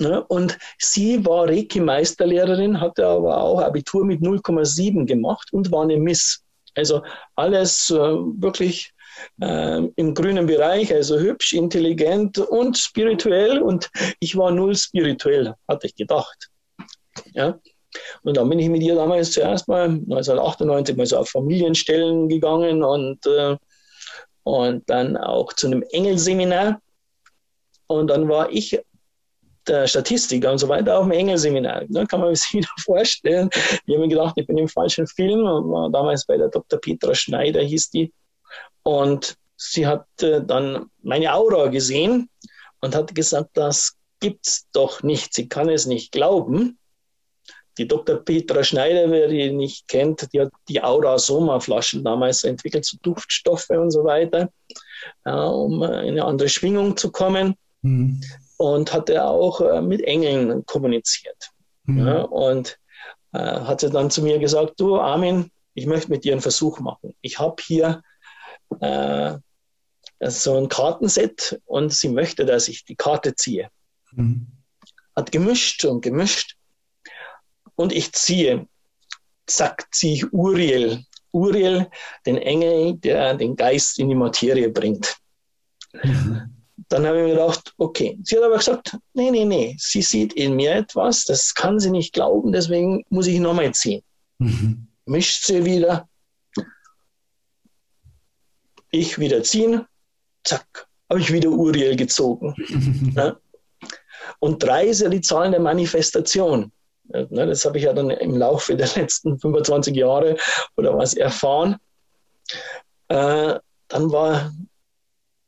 Ne? 0.00 0.24
Und 0.24 0.58
sie 0.78 1.24
war 1.26 1.46
Reiki-Meisterlehrerin, 1.46 2.80
hatte 2.80 3.06
aber 3.06 3.38
auch 3.38 3.60
Abitur 3.60 4.04
mit 4.04 4.20
0,7 4.20 5.06
gemacht 5.06 5.52
und 5.52 5.70
war 5.70 5.82
eine 5.82 5.98
Miss. 5.98 6.42
Also 6.74 7.02
alles 7.36 7.90
äh, 7.90 7.94
wirklich 7.94 8.92
äh, 9.40 9.82
im 9.96 10.14
grünen 10.14 10.46
Bereich, 10.46 10.92
also 10.92 11.18
hübsch, 11.18 11.52
intelligent 11.52 12.38
und 12.38 12.78
spirituell. 12.78 13.60
Und 13.60 13.90
ich 14.20 14.36
war 14.36 14.50
null 14.50 14.76
spirituell, 14.76 15.54
hatte 15.68 15.86
ich 15.86 15.94
gedacht. 15.94 16.50
Ja. 17.32 17.58
Und 18.22 18.36
dann 18.36 18.48
bin 18.48 18.58
ich 18.60 18.68
mit 18.68 18.82
ihr 18.82 18.94
damals 18.94 19.32
zuerst 19.32 19.66
mal 19.66 19.84
1998 19.84 20.96
mal 20.96 21.06
so 21.06 21.18
auf 21.18 21.30
Familienstellen 21.30 22.28
gegangen 22.28 22.84
und, 22.84 23.26
äh, 23.26 23.56
und 24.44 24.88
dann 24.88 25.16
auch 25.16 25.52
zu 25.52 25.66
einem 25.66 25.82
Engelseminar. 25.90 26.80
Und 27.88 28.06
dann 28.08 28.28
war 28.28 28.50
ich 28.50 28.80
der 29.70 29.86
Statistiker 29.86 30.50
und 30.52 30.58
so 30.58 30.68
weiter 30.68 30.98
auf 30.98 31.04
dem 31.04 31.12
Engelseminar. 31.12 31.84
Da 31.88 32.04
kann 32.04 32.20
man 32.20 32.34
sich 32.34 32.52
wieder 32.54 32.68
vorstellen. 32.84 33.48
Ich 33.52 33.94
habe 33.94 34.00
mir 34.00 34.08
gedacht, 34.08 34.34
ich 34.36 34.46
bin 34.46 34.58
im 34.58 34.68
falschen 34.68 35.06
Film. 35.06 35.44
Damals 35.92 36.26
bei 36.26 36.36
der 36.36 36.48
Dr. 36.48 36.80
Petra 36.80 37.14
Schneider 37.14 37.62
hieß 37.62 37.90
die. 37.90 38.12
Und 38.82 39.36
sie 39.56 39.86
hat 39.86 40.06
äh, 40.22 40.42
dann 40.44 40.86
meine 41.02 41.32
Aura 41.34 41.68
gesehen 41.68 42.28
und 42.80 42.94
hat 42.94 43.14
gesagt, 43.14 43.50
das 43.54 43.94
gibt's 44.20 44.66
doch 44.72 45.02
nicht. 45.02 45.34
Sie 45.34 45.48
kann 45.48 45.68
es 45.68 45.86
nicht 45.86 46.12
glauben. 46.12 46.78
die 47.78 47.86
Dr. 47.86 48.16
Petra 48.16 48.64
Schneider, 48.64 49.10
wer 49.10 49.28
die 49.28 49.52
nicht 49.52 49.88
kennt, 49.88 50.28
die 50.32 50.40
hat 50.40 50.50
die 50.68 50.82
Aura 50.82 51.18
Soma 51.18 51.60
Flaschen 51.60 52.04
damals 52.04 52.44
entwickelt, 52.44 52.84
so 52.84 52.98
Duftstoffe 53.02 53.70
und 53.70 53.90
so 53.90 54.04
weiter, 54.04 54.50
ja, 55.24 55.46
um 55.46 55.82
in 55.82 55.90
eine 55.90 56.24
andere 56.24 56.48
Schwingung 56.48 56.96
zu 56.96 57.10
kommen. 57.10 57.54
Mhm. 57.82 58.20
Und 58.60 58.92
hatte 58.92 59.24
auch 59.24 59.62
äh, 59.62 59.80
mit 59.80 60.02
Engeln 60.02 60.66
kommuniziert. 60.66 61.50
Mhm. 61.84 62.06
Ja, 62.06 62.20
und 62.20 62.78
äh, 63.32 63.38
hat 63.38 63.80
sie 63.80 63.88
dann 63.88 64.10
zu 64.10 64.20
mir 64.20 64.38
gesagt, 64.38 64.74
du 64.78 65.00
Armin, 65.00 65.50
ich 65.72 65.86
möchte 65.86 66.10
mit 66.10 66.24
dir 66.24 66.32
einen 66.32 66.42
Versuch 66.42 66.78
machen. 66.78 67.14
Ich 67.22 67.38
habe 67.38 67.56
hier 67.62 68.02
äh, 68.80 69.38
so 70.20 70.58
ein 70.58 70.68
Kartenset 70.68 71.58
und 71.64 71.94
sie 71.94 72.10
möchte, 72.10 72.44
dass 72.44 72.68
ich 72.68 72.84
die 72.84 72.96
Karte 72.96 73.34
ziehe. 73.34 73.70
Mhm. 74.12 74.46
Hat 75.16 75.32
gemischt 75.32 75.86
und 75.86 76.02
gemischt 76.02 76.56
und 77.76 77.94
ich 77.94 78.12
ziehe. 78.12 78.66
Zack, 79.46 79.88
ziehe 79.90 80.16
ich 80.16 80.32
Uriel. 80.34 81.06
Uriel, 81.32 81.88
den 82.26 82.36
Engel, 82.36 82.98
der 82.98 83.34
den 83.36 83.56
Geist 83.56 83.98
in 83.98 84.10
die 84.10 84.14
Materie 84.14 84.68
bringt. 84.68 85.16
Mhm. 86.02 86.39
Dann 86.90 87.06
habe 87.06 87.18
ich 87.18 87.24
mir 87.24 87.30
gedacht, 87.30 87.72
okay. 87.78 88.18
Sie 88.24 88.36
hat 88.36 88.42
aber 88.42 88.58
gesagt, 88.58 88.96
nee, 89.14 89.30
nee, 89.30 89.44
nee, 89.44 89.76
sie 89.78 90.02
sieht 90.02 90.32
in 90.32 90.56
mir 90.56 90.74
etwas, 90.74 91.24
das 91.24 91.54
kann 91.54 91.78
sie 91.78 91.90
nicht 91.90 92.12
glauben, 92.12 92.50
deswegen 92.50 93.04
muss 93.10 93.28
ich 93.28 93.38
nochmal 93.38 93.72
ziehen. 93.72 94.02
Mhm. 94.38 94.88
Mischt 95.06 95.44
sie 95.44 95.64
wieder. 95.64 96.08
Ich 98.90 99.20
wieder 99.20 99.44
ziehen, 99.44 99.86
zack, 100.42 100.88
habe 101.08 101.20
ich 101.20 101.32
wieder 101.32 101.50
Uriel 101.50 101.94
gezogen. 101.94 102.54
ja. 103.16 103.36
Und 104.40 104.62
drei 104.62 104.86
ist 104.86 105.00
ja 105.00 105.08
die 105.08 105.20
Zahl 105.20 105.52
der 105.52 105.60
Manifestation. 105.60 106.72
Ne, 107.04 107.46
das 107.46 107.64
habe 107.64 107.78
ich 107.78 107.84
ja 107.84 107.92
dann 107.92 108.10
im 108.10 108.36
Laufe 108.36 108.76
der 108.76 108.88
letzten 108.96 109.38
25 109.38 109.94
Jahre 109.94 110.36
oder 110.76 110.96
was 110.96 111.14
erfahren. 111.14 111.76
Äh, 113.08 113.58
dann 113.88 114.12
war, 114.12 114.52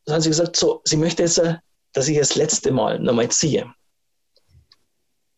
dann 0.05 0.17
hat 0.17 0.23
sie 0.23 0.31
gesagt, 0.31 0.57
so, 0.57 0.81
sie 0.85 0.97
möchte 0.97 1.23
jetzt, 1.23 1.39
äh, 1.39 1.57
dass 1.93 2.09
ich 2.09 2.19
das 2.19 2.37
letzte 2.37 2.73
Mal 2.73 2.99
nochmal 2.99 3.31
ziehe. 3.31 3.73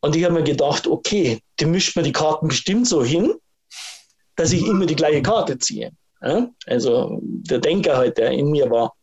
Und 0.01 0.15
ich 0.15 0.25
habe 0.25 0.35
mir 0.35 0.45
gedacht, 0.45 0.87
okay, 0.87 1.41
die 1.59 1.67
mischt 1.67 1.97
mir 1.97 2.03
die 2.03 2.13
Karten 2.13 2.49
bestimmt 2.49 2.87
so 2.87 3.03
hin, 3.03 3.35
dass 4.37 4.53
ich 4.53 4.67
immer 4.67 4.87
die 4.87 4.97
gleiche 4.97 5.23
Karte 5.23 5.59
ziehe. 5.59 5.93
Also 6.67 7.19
der 7.23 7.59
Denker 7.59 7.97
halt, 7.97 8.19
der 8.19 8.31
in 8.31 8.51
mir 8.51 8.71
war. 8.71 8.95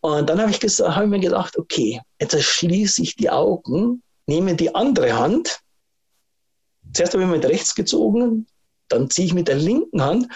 Und 0.00 0.28
dann 0.28 0.40
habe 0.40 0.50
ich, 0.50 0.58
hab 0.58 1.02
ich 1.02 1.08
mir 1.08 1.20
gedacht, 1.20 1.58
okay, 1.58 2.00
jetzt 2.20 2.40
schließe 2.40 3.02
ich 3.02 3.16
die 3.16 3.30
Augen, 3.30 4.02
nehme 4.26 4.54
die 4.54 4.74
andere 4.74 5.18
Hand 5.18 5.60
Zuerst 6.96 7.12
habe 7.12 7.24
ich 7.24 7.28
mit 7.28 7.44
rechts 7.44 7.74
gezogen, 7.74 8.46
dann 8.88 9.10
ziehe 9.10 9.26
ich 9.26 9.34
mit 9.34 9.48
der 9.48 9.56
linken 9.56 10.02
Hand 10.02 10.28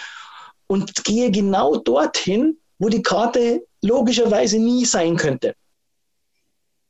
und 0.67 1.03
gehe 1.03 1.31
genau 1.31 1.77
dorthin, 1.77 2.59
wo 2.79 2.89
die 2.89 3.01
Karte 3.01 3.65
logischerweise 3.81 4.59
nie 4.59 4.85
sein 4.85 5.15
könnte. 5.15 5.55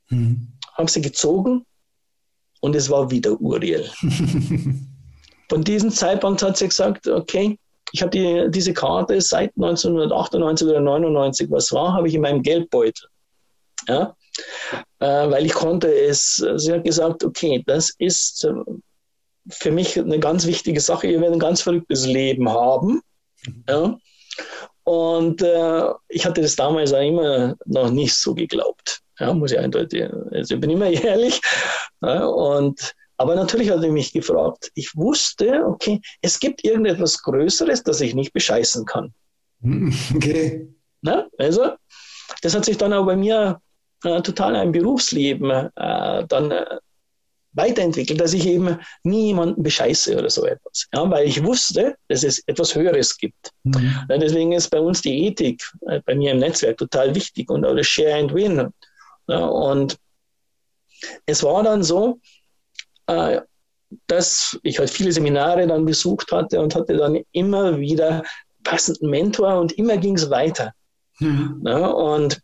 Mhm. 0.08 0.48
Habe 0.74 0.90
sie 0.90 1.00
gezogen 1.00 1.64
und 2.60 2.76
es 2.76 2.88
war 2.90 3.10
wieder 3.10 3.40
Uriel. 3.40 3.90
Von 5.48 5.64
diesem 5.64 5.90
Zeitpunkt 5.90 6.42
hat 6.42 6.56
sie 6.56 6.68
gesagt, 6.68 7.06
okay, 7.08 7.58
ich 7.92 8.00
habe 8.00 8.10
die, 8.10 8.50
diese 8.50 8.72
Karte 8.72 9.20
seit 9.20 9.52
1998 9.56 10.66
oder 10.66 10.80
99, 10.80 11.50
was 11.50 11.72
war, 11.72 11.92
habe 11.92 12.08
ich 12.08 12.14
in 12.14 12.22
meinem 12.22 12.42
Geldbeutel. 12.42 13.08
Ja? 13.86 14.16
Äh, 14.98 15.30
weil 15.30 15.44
ich 15.44 15.52
konnte 15.52 15.92
es, 15.92 16.36
sie 16.56 16.72
hat 16.72 16.84
gesagt, 16.84 17.22
okay, 17.22 17.62
das 17.66 17.92
ist 17.98 18.48
für 19.50 19.70
mich 19.70 19.98
eine 19.98 20.20
ganz 20.20 20.46
wichtige 20.46 20.80
Sache. 20.80 21.06
Ihr 21.06 21.20
werdet 21.20 21.36
ein 21.36 21.40
ganz 21.40 21.60
verrücktes 21.62 22.06
Leben 22.06 22.48
haben. 22.48 23.02
Ja? 23.68 23.98
Und 24.84 25.42
äh, 25.42 25.90
ich 26.08 26.24
hatte 26.26 26.42
das 26.42 26.56
damals 26.56 26.92
auch 26.92 27.00
immer 27.00 27.54
noch 27.66 27.90
nicht 27.90 28.14
so 28.14 28.34
geglaubt. 28.34 29.00
Ja, 29.18 29.32
muss 29.32 29.52
ich 29.52 29.58
eindeutig. 29.58 30.04
Also 30.32 30.54
ich 30.54 30.60
bin 30.60 30.70
immer 30.70 30.86
ehrlich. 30.90 31.40
Ja, 32.00 32.26
und, 32.26 32.92
aber 33.16 33.34
natürlich 33.36 33.70
hatte 33.70 33.86
ich 33.86 33.92
mich 33.92 34.12
gefragt. 34.12 34.70
Ich 34.74 34.96
wusste, 34.96 35.64
okay, 35.66 36.00
es 36.22 36.40
gibt 36.40 36.64
irgendetwas 36.64 37.22
Größeres, 37.22 37.82
das 37.84 38.00
ich 38.00 38.14
nicht 38.14 38.32
bescheißen 38.32 38.84
kann. 38.84 39.12
Okay. 40.14 40.68
Na, 41.04 41.26
also, 41.36 41.72
das 42.42 42.54
hat 42.54 42.64
sich 42.64 42.78
dann 42.78 42.92
auch 42.92 43.04
bei 43.04 43.16
mir 43.16 43.60
äh, 44.04 44.22
total 44.22 44.54
ein 44.54 44.70
Berufsleben 44.70 45.50
äh, 45.50 46.26
dann 46.26 46.50
äh, 46.50 46.78
weiterentwickelt, 47.54 48.20
dass 48.20 48.32
ich 48.32 48.46
eben 48.46 48.78
nie 49.02 49.26
jemanden 49.26 49.62
bescheiße 49.62 50.16
oder 50.16 50.30
so 50.30 50.46
etwas. 50.46 50.86
Ja, 50.94 51.08
weil 51.10 51.26
ich 51.26 51.44
wusste, 51.44 51.96
dass 52.08 52.24
es 52.24 52.42
etwas 52.46 52.74
Höheres 52.74 53.16
gibt. 53.16 53.52
Mhm. 53.64 53.94
Deswegen 54.08 54.52
ist 54.52 54.70
bei 54.70 54.80
uns 54.80 55.02
die 55.02 55.26
Ethik 55.26 55.62
äh, 55.88 56.00
bei 56.04 56.14
mir 56.14 56.32
im 56.32 56.38
Netzwerk 56.38 56.78
total 56.78 57.14
wichtig 57.14 57.50
und 57.50 57.64
auch 57.64 57.76
das 57.76 57.86
Share 57.86 58.14
and 58.14 58.34
Win. 58.34 58.72
Ja, 59.28 59.44
und 59.44 59.98
es 61.26 61.42
war 61.42 61.62
dann 61.62 61.82
so, 61.82 62.20
äh, 63.06 63.40
dass 64.06 64.58
ich 64.62 64.78
halt 64.78 64.90
viele 64.90 65.12
Seminare 65.12 65.66
dann 65.66 65.84
besucht 65.84 66.32
hatte 66.32 66.60
und 66.60 66.74
hatte 66.74 66.96
dann 66.96 67.20
immer 67.32 67.78
wieder 67.78 68.22
passenden 68.64 69.10
Mentor 69.10 69.58
und 69.58 69.72
immer 69.72 69.96
ging 69.96 70.16
es 70.16 70.30
weiter. 70.30 70.72
Mhm. 71.18 71.62
Ja, 71.66 71.88
und 71.88 72.40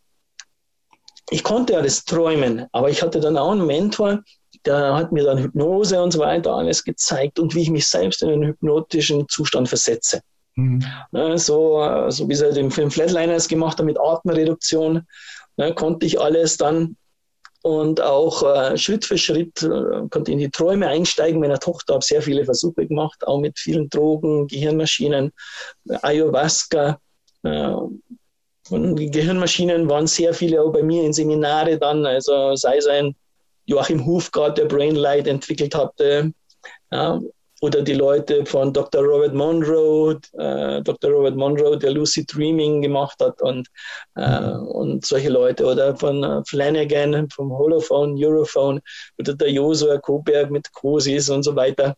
ich 1.31 1.43
konnte 1.43 1.73
ja 1.73 1.81
das 1.81 2.05
träumen, 2.05 2.67
aber 2.71 2.89
ich 2.89 3.01
hatte 3.01 3.19
dann 3.19 3.37
auch 3.37 3.51
einen 3.51 3.65
Mentor, 3.65 4.23
der 4.65 4.95
hat 4.95 5.11
mir 5.11 5.23
dann 5.23 5.37
Hypnose 5.37 6.01
und 6.01 6.11
so 6.11 6.19
weiter 6.19 6.53
alles 6.53 6.83
gezeigt 6.83 7.39
und 7.39 7.55
wie 7.55 7.61
ich 7.61 7.69
mich 7.69 7.87
selbst 7.87 8.21
in 8.23 8.29
einen 8.29 8.43
hypnotischen 8.43 9.27
Zustand 9.29 9.69
versetze. 9.69 10.21
Mhm. 10.55 10.83
Ne, 11.11 11.37
so, 11.37 12.09
so 12.09 12.27
wie 12.27 12.35
sie 12.35 12.51
den 12.51 12.71
Film 12.71 12.91
Flatliners 12.91 13.47
gemacht 13.47 13.79
haben 13.79 13.85
mit 13.85 13.99
Atemreduktion, 13.99 15.03
ne, 15.57 15.73
konnte 15.73 16.05
ich 16.05 16.19
alles 16.19 16.57
dann 16.57 16.95
und 17.61 18.01
auch 18.01 18.43
äh, 18.43 18.77
Schritt 18.77 19.05
für 19.05 19.17
Schritt 19.17 19.63
äh, 19.63 20.07
konnte 20.09 20.31
in 20.31 20.37
die 20.37 20.49
Träume 20.49 20.87
einsteigen. 20.87 21.41
Meiner 21.41 21.59
Tochter 21.59 21.95
habe 21.95 22.05
sehr 22.05 22.21
viele 22.21 22.45
Versuche 22.45 22.87
gemacht, 22.87 23.27
auch 23.27 23.39
mit 23.39 23.59
vielen 23.59 23.89
Drogen, 23.89 24.47
Gehirnmaschinen, 24.47 25.33
Ayahuasca. 26.01 26.99
Äh, 27.43 27.73
und 28.69 28.95
die 28.95 29.11
Gehirnmaschinen 29.11 29.89
waren 29.89 30.07
sehr 30.07 30.33
viele 30.33 30.61
auch 30.61 30.71
bei 30.71 30.83
mir 30.83 31.03
in 31.03 31.11
Seminare 31.11 31.77
dann, 31.77 32.05
also 32.05 32.55
sei 32.55 32.77
es 32.77 32.87
ein 32.87 33.15
Joachim 33.69 34.03
Hufgart, 34.03 34.57
der 34.57 34.65
Brainlight 34.65 35.27
entwickelt 35.27 35.75
hatte. 35.75 36.33
Ja, 36.91 37.19
oder 37.61 37.81
die 37.83 37.93
Leute 37.93 38.45
von 38.45 38.73
Dr. 38.73 39.03
Robert 39.03 39.33
Monroe, 39.33 40.19
äh, 40.33 40.81
Dr. 40.81 41.11
Robert 41.11 41.35
Monroe, 41.35 41.77
der 41.77 41.91
Lucid 41.91 42.33
Dreaming 42.33 42.81
gemacht 42.81 43.17
hat 43.21 43.41
und, 43.41 43.67
äh, 44.15 44.51
und 44.53 45.05
solche 45.05 45.29
Leute. 45.29 45.65
Oder 45.65 45.95
von 45.95 46.23
äh, 46.23 46.41
Flanagan, 46.45 47.29
vom 47.29 47.51
Holophone, 47.51 48.15
Europhone, 48.17 48.81
oder 49.19 49.35
der 49.35 49.51
Josua 49.51 49.97
Koberg 49.99 50.49
mit 50.49 50.71
Kosis 50.73 51.29
und 51.29 51.43
so 51.43 51.55
weiter. 51.55 51.95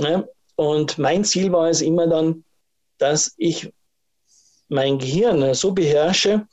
Ja, 0.00 0.24
und 0.56 0.98
mein 0.98 1.24
Ziel 1.24 1.52
war 1.52 1.70
es 1.70 1.80
immer 1.80 2.06
dann, 2.06 2.44
dass 2.98 3.32
ich 3.38 3.72
mein 4.68 4.98
Gehirn 4.98 5.54
so 5.54 5.72
beherrsche, 5.72 6.46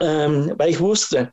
ähm, 0.00 0.54
weil 0.56 0.70
ich 0.70 0.80
wusste, 0.80 1.32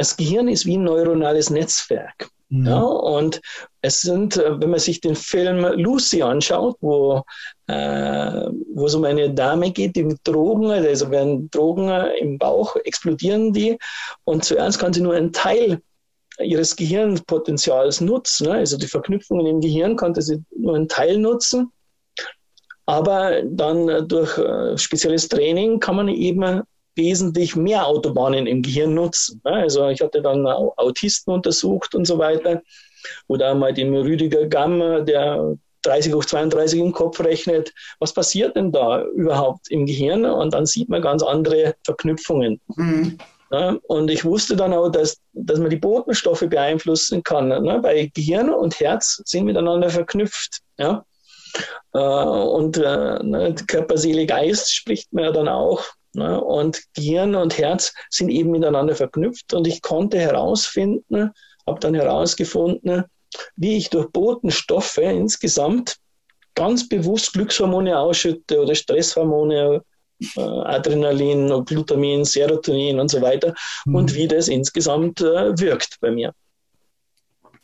das 0.00 0.16
Gehirn 0.16 0.48
ist 0.48 0.64
wie 0.64 0.78
ein 0.78 0.84
neuronales 0.84 1.50
Netzwerk. 1.50 2.30
Mhm. 2.48 2.66
Ja, 2.66 2.80
und 2.80 3.42
es 3.82 4.00
sind, 4.00 4.38
äh, 4.38 4.58
wenn 4.58 4.70
man 4.70 4.80
sich 4.80 5.02
den 5.02 5.14
Film 5.14 5.62
Lucy 5.74 6.22
anschaut, 6.22 6.76
wo, 6.80 7.22
äh, 7.66 8.48
wo 8.74 8.86
es 8.86 8.94
um 8.94 9.04
eine 9.04 9.30
Dame 9.30 9.70
geht, 9.70 9.96
die 9.96 10.04
mit 10.04 10.18
Drogen, 10.24 10.70
also 10.70 11.10
werden 11.10 11.50
Drogen 11.50 11.90
im 12.18 12.38
Bauch, 12.38 12.76
explodieren 12.76 13.52
die 13.52 13.78
und 14.24 14.42
zuerst 14.42 14.78
kann 14.78 14.94
sie 14.94 15.02
nur 15.02 15.14
einen 15.14 15.34
Teil 15.34 15.82
ihres 16.42 16.74
Gehirnpotenzials 16.76 18.00
nutzen. 18.00 18.46
Ne? 18.46 18.54
Also 18.54 18.78
die 18.78 18.86
Verknüpfungen 18.86 19.46
im 19.46 19.60
Gehirn 19.60 19.96
konnte 19.96 20.22
sie 20.22 20.42
nur 20.56 20.76
einen 20.76 20.88
Teil 20.88 21.18
nutzen. 21.18 21.70
Aber 22.86 23.42
dann 23.42 24.08
durch 24.08 24.38
äh, 24.38 24.78
spezielles 24.78 25.28
Training 25.28 25.78
kann 25.78 25.96
man 25.96 26.08
eben 26.08 26.62
wesentlich 27.00 27.56
mehr 27.56 27.86
Autobahnen 27.86 28.46
im 28.46 28.62
Gehirn 28.62 28.94
nutzen. 28.94 29.40
Also 29.44 29.88
ich 29.88 30.00
hatte 30.00 30.20
dann 30.22 30.46
Autisten 30.46 31.32
untersucht 31.32 31.94
und 31.94 32.04
so 32.04 32.18
weiter. 32.18 32.62
Oder 33.28 33.54
mal 33.54 33.72
den 33.72 33.96
Rüdiger 33.96 34.46
Gamm, 34.46 35.04
der 35.06 35.56
30 35.82 36.12
hoch 36.12 36.24
32 36.24 36.78
im 36.78 36.92
Kopf 36.92 37.20
rechnet. 37.20 37.72
Was 37.98 38.12
passiert 38.12 38.56
denn 38.56 38.72
da 38.72 39.02
überhaupt 39.04 39.70
im 39.70 39.86
Gehirn? 39.86 40.24
Und 40.24 40.52
dann 40.52 40.66
sieht 40.66 40.88
man 40.88 41.02
ganz 41.02 41.22
andere 41.22 41.74
Verknüpfungen. 41.84 42.60
Mhm. 42.76 43.18
Ja, 43.52 43.76
und 43.88 44.10
ich 44.10 44.24
wusste 44.24 44.54
dann 44.54 44.72
auch, 44.72 44.90
dass, 44.90 45.18
dass 45.32 45.58
man 45.58 45.70
die 45.70 45.76
Botenstoffe 45.76 46.46
beeinflussen 46.48 47.22
kann. 47.24 47.48
Ne? 47.48 47.78
Weil 47.82 48.08
Gehirn 48.10 48.50
und 48.50 48.78
Herz 48.78 49.20
sind 49.24 49.44
miteinander 49.44 49.90
verknüpft. 49.90 50.60
Ja? 50.78 51.04
Äh, 51.92 51.98
und 51.98 52.76
äh, 52.76 53.22
ne, 53.22 53.54
Körper, 53.66 53.98
Seele, 53.98 54.26
Geist 54.26 54.72
spricht 54.72 55.12
man 55.12 55.24
ja 55.24 55.32
dann 55.32 55.48
auch. 55.48 55.84
Ne? 56.12 56.40
Und 56.40 56.82
Gehirn 56.94 57.34
und 57.34 57.58
Herz 57.58 57.94
sind 58.10 58.30
eben 58.30 58.50
miteinander 58.50 58.94
verknüpft 58.94 59.54
und 59.54 59.66
ich 59.66 59.82
konnte 59.82 60.18
herausfinden, 60.18 61.30
habe 61.66 61.80
dann 61.80 61.94
herausgefunden, 61.94 63.04
wie 63.56 63.76
ich 63.76 63.90
durch 63.90 64.10
Botenstoffe 64.10 64.98
insgesamt 64.98 65.96
ganz 66.54 66.88
bewusst 66.88 67.32
Glückshormone 67.32 67.98
ausschütte 67.98 68.60
oder 68.60 68.74
Stresshormone, 68.74 69.82
äh, 70.36 70.40
Adrenalin, 70.40 71.64
Glutamin, 71.64 72.24
Serotonin 72.24 72.98
und 72.98 73.08
so 73.10 73.20
weiter 73.22 73.54
mhm. 73.86 73.94
und 73.94 74.14
wie 74.14 74.26
das 74.26 74.48
insgesamt 74.48 75.20
äh, 75.20 75.58
wirkt 75.58 75.98
bei 76.00 76.10
mir. 76.10 76.34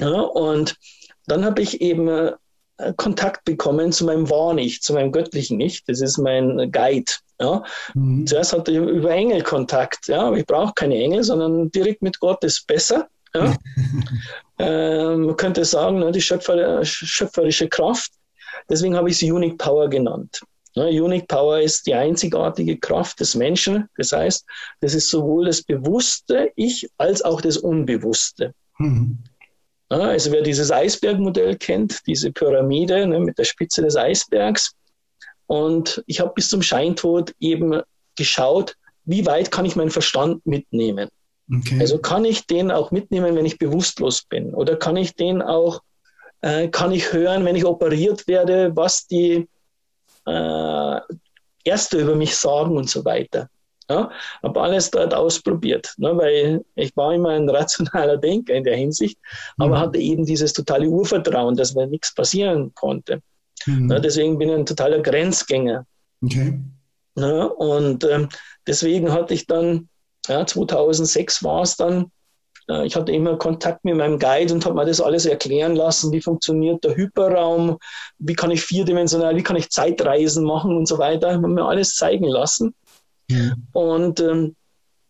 Ja, 0.00 0.20
und 0.20 0.76
dann 1.26 1.44
habe 1.44 1.62
ich 1.62 1.80
eben 1.80 2.08
äh, 2.08 2.32
Kontakt 2.96 3.44
bekommen 3.44 3.92
zu 3.92 4.04
meinem 4.04 4.28
Wahrnicht, 4.28 4.82
zu 4.82 4.92
meinem 4.92 5.12
göttlichen 5.12 5.60
Ich. 5.60 5.84
Das 5.84 6.00
ist 6.00 6.18
mein 6.18 6.70
Guide. 6.70 7.12
Ja. 7.40 7.62
Mhm. 7.94 8.26
Zuerst 8.26 8.52
hatte 8.52 8.72
ich 8.72 8.78
über 8.78 9.10
Engel 9.10 9.42
Kontakt. 9.42 10.08
Ja, 10.08 10.32
ich 10.34 10.46
brauche 10.46 10.72
keine 10.74 10.96
Engel, 10.96 11.22
sondern 11.22 11.70
direkt 11.70 12.02
mit 12.02 12.18
Gott 12.20 12.42
ist 12.44 12.66
besser. 12.66 13.08
Ja. 13.34 13.54
äh, 14.58 15.16
man 15.16 15.36
könnte 15.36 15.64
sagen, 15.64 15.98
ne, 15.98 16.12
die 16.12 16.20
Schöpfer, 16.20 16.84
schöpferische 16.84 17.68
Kraft. 17.68 18.12
Deswegen 18.68 18.96
habe 18.96 19.10
ich 19.10 19.18
sie 19.18 19.30
Unique 19.30 19.58
Power 19.58 19.88
genannt. 19.88 20.40
Ne, 20.74 20.88
Unique 20.88 21.28
Power 21.28 21.60
ist 21.60 21.86
die 21.86 21.94
einzigartige 21.94 22.78
Kraft 22.78 23.20
des 23.20 23.34
Menschen. 23.34 23.88
Das 23.96 24.12
heißt, 24.12 24.44
das 24.80 24.94
ist 24.94 25.08
sowohl 25.08 25.46
das 25.46 25.62
bewusste 25.62 26.52
Ich 26.56 26.88
als 26.98 27.22
auch 27.22 27.40
das 27.40 27.56
Unbewusste. 27.56 28.52
Mhm. 28.78 29.18
Also 29.88 30.32
wer 30.32 30.42
dieses 30.42 30.72
Eisbergmodell 30.72 31.56
kennt, 31.56 32.06
diese 32.06 32.32
Pyramide 32.32 33.06
ne, 33.06 33.20
mit 33.20 33.38
der 33.38 33.44
Spitze 33.44 33.82
des 33.82 33.96
Eisbergs. 33.96 34.72
Und 35.46 36.02
ich 36.06 36.20
habe 36.20 36.32
bis 36.34 36.48
zum 36.48 36.62
Scheintod 36.62 37.32
eben 37.38 37.80
geschaut, 38.16 38.74
wie 39.04 39.24
weit 39.26 39.52
kann 39.52 39.64
ich 39.64 39.76
meinen 39.76 39.90
Verstand 39.90 40.44
mitnehmen. 40.44 41.08
Okay. 41.52 41.78
Also 41.78 41.98
kann 41.98 42.24
ich 42.24 42.46
den 42.46 42.72
auch 42.72 42.90
mitnehmen, 42.90 43.36
wenn 43.36 43.46
ich 43.46 43.58
bewusstlos 43.58 44.24
bin? 44.24 44.52
Oder 44.52 44.76
kann 44.76 44.96
ich 44.96 45.14
den 45.14 45.40
auch, 45.40 45.80
äh, 46.40 46.68
kann 46.68 46.90
ich 46.90 47.12
hören, 47.12 47.44
wenn 47.44 47.54
ich 47.54 47.64
operiert 47.64 48.26
werde, 48.26 48.74
was 48.74 49.06
die 49.06 49.48
äh, 50.26 51.00
Ärzte 51.64 51.98
über 51.98 52.16
mich 52.16 52.34
sagen 52.34 52.76
und 52.76 52.90
so 52.90 53.04
weiter. 53.04 53.48
Ja, 53.88 54.10
habe 54.42 54.60
alles 54.60 54.90
dort 54.90 55.14
ausprobiert, 55.14 55.94
ne, 55.98 56.16
weil 56.16 56.64
ich 56.74 56.96
war 56.96 57.14
immer 57.14 57.30
ein 57.30 57.48
rationaler 57.48 58.16
Denker 58.16 58.54
in 58.54 58.64
der 58.64 58.76
Hinsicht, 58.76 59.16
aber 59.58 59.76
mhm. 59.76 59.80
hatte 59.80 59.98
eben 59.98 60.24
dieses 60.24 60.52
totale 60.52 60.88
Urvertrauen, 60.88 61.56
dass 61.56 61.74
mir 61.74 61.86
nichts 61.86 62.12
passieren 62.12 62.74
konnte. 62.74 63.22
Mhm. 63.64 63.86
Ne, 63.86 64.00
deswegen 64.00 64.38
bin 64.38 64.48
ich 64.48 64.56
ein 64.56 64.66
totaler 64.66 65.00
Grenzgänger. 65.00 65.86
Okay. 66.24 66.58
Ne, 67.14 67.48
und 67.48 68.02
ähm, 68.04 68.28
deswegen 68.66 69.12
hatte 69.12 69.34
ich 69.34 69.46
dann, 69.46 69.88
ja, 70.26 70.44
2006 70.44 71.44
war 71.44 71.62
es 71.62 71.76
dann, 71.76 72.10
äh, 72.68 72.86
ich 72.86 72.96
hatte 72.96 73.12
immer 73.12 73.36
Kontakt 73.36 73.84
mit 73.84 73.96
meinem 73.96 74.18
Guide 74.18 74.52
und 74.52 74.64
habe 74.64 74.74
mir 74.74 74.84
das 74.84 75.00
alles 75.00 75.26
erklären 75.26 75.76
lassen, 75.76 76.12
wie 76.12 76.20
funktioniert 76.20 76.84
der 76.84 76.96
Hyperraum, 76.96 77.78
wie 78.18 78.34
kann 78.34 78.50
ich 78.50 78.62
vierdimensional, 78.62 79.36
wie 79.36 79.42
kann 79.42 79.56
ich 79.56 79.70
Zeitreisen 79.70 80.44
machen 80.44 80.76
und 80.76 80.86
so 80.86 80.98
weiter. 80.98 81.30
Ich 81.30 81.36
habe 81.36 81.48
mir 81.48 81.64
alles 81.64 81.94
zeigen 81.94 82.26
lassen. 82.26 82.74
Mhm. 83.30 83.66
Und, 83.72 84.20
ähm, 84.20 84.56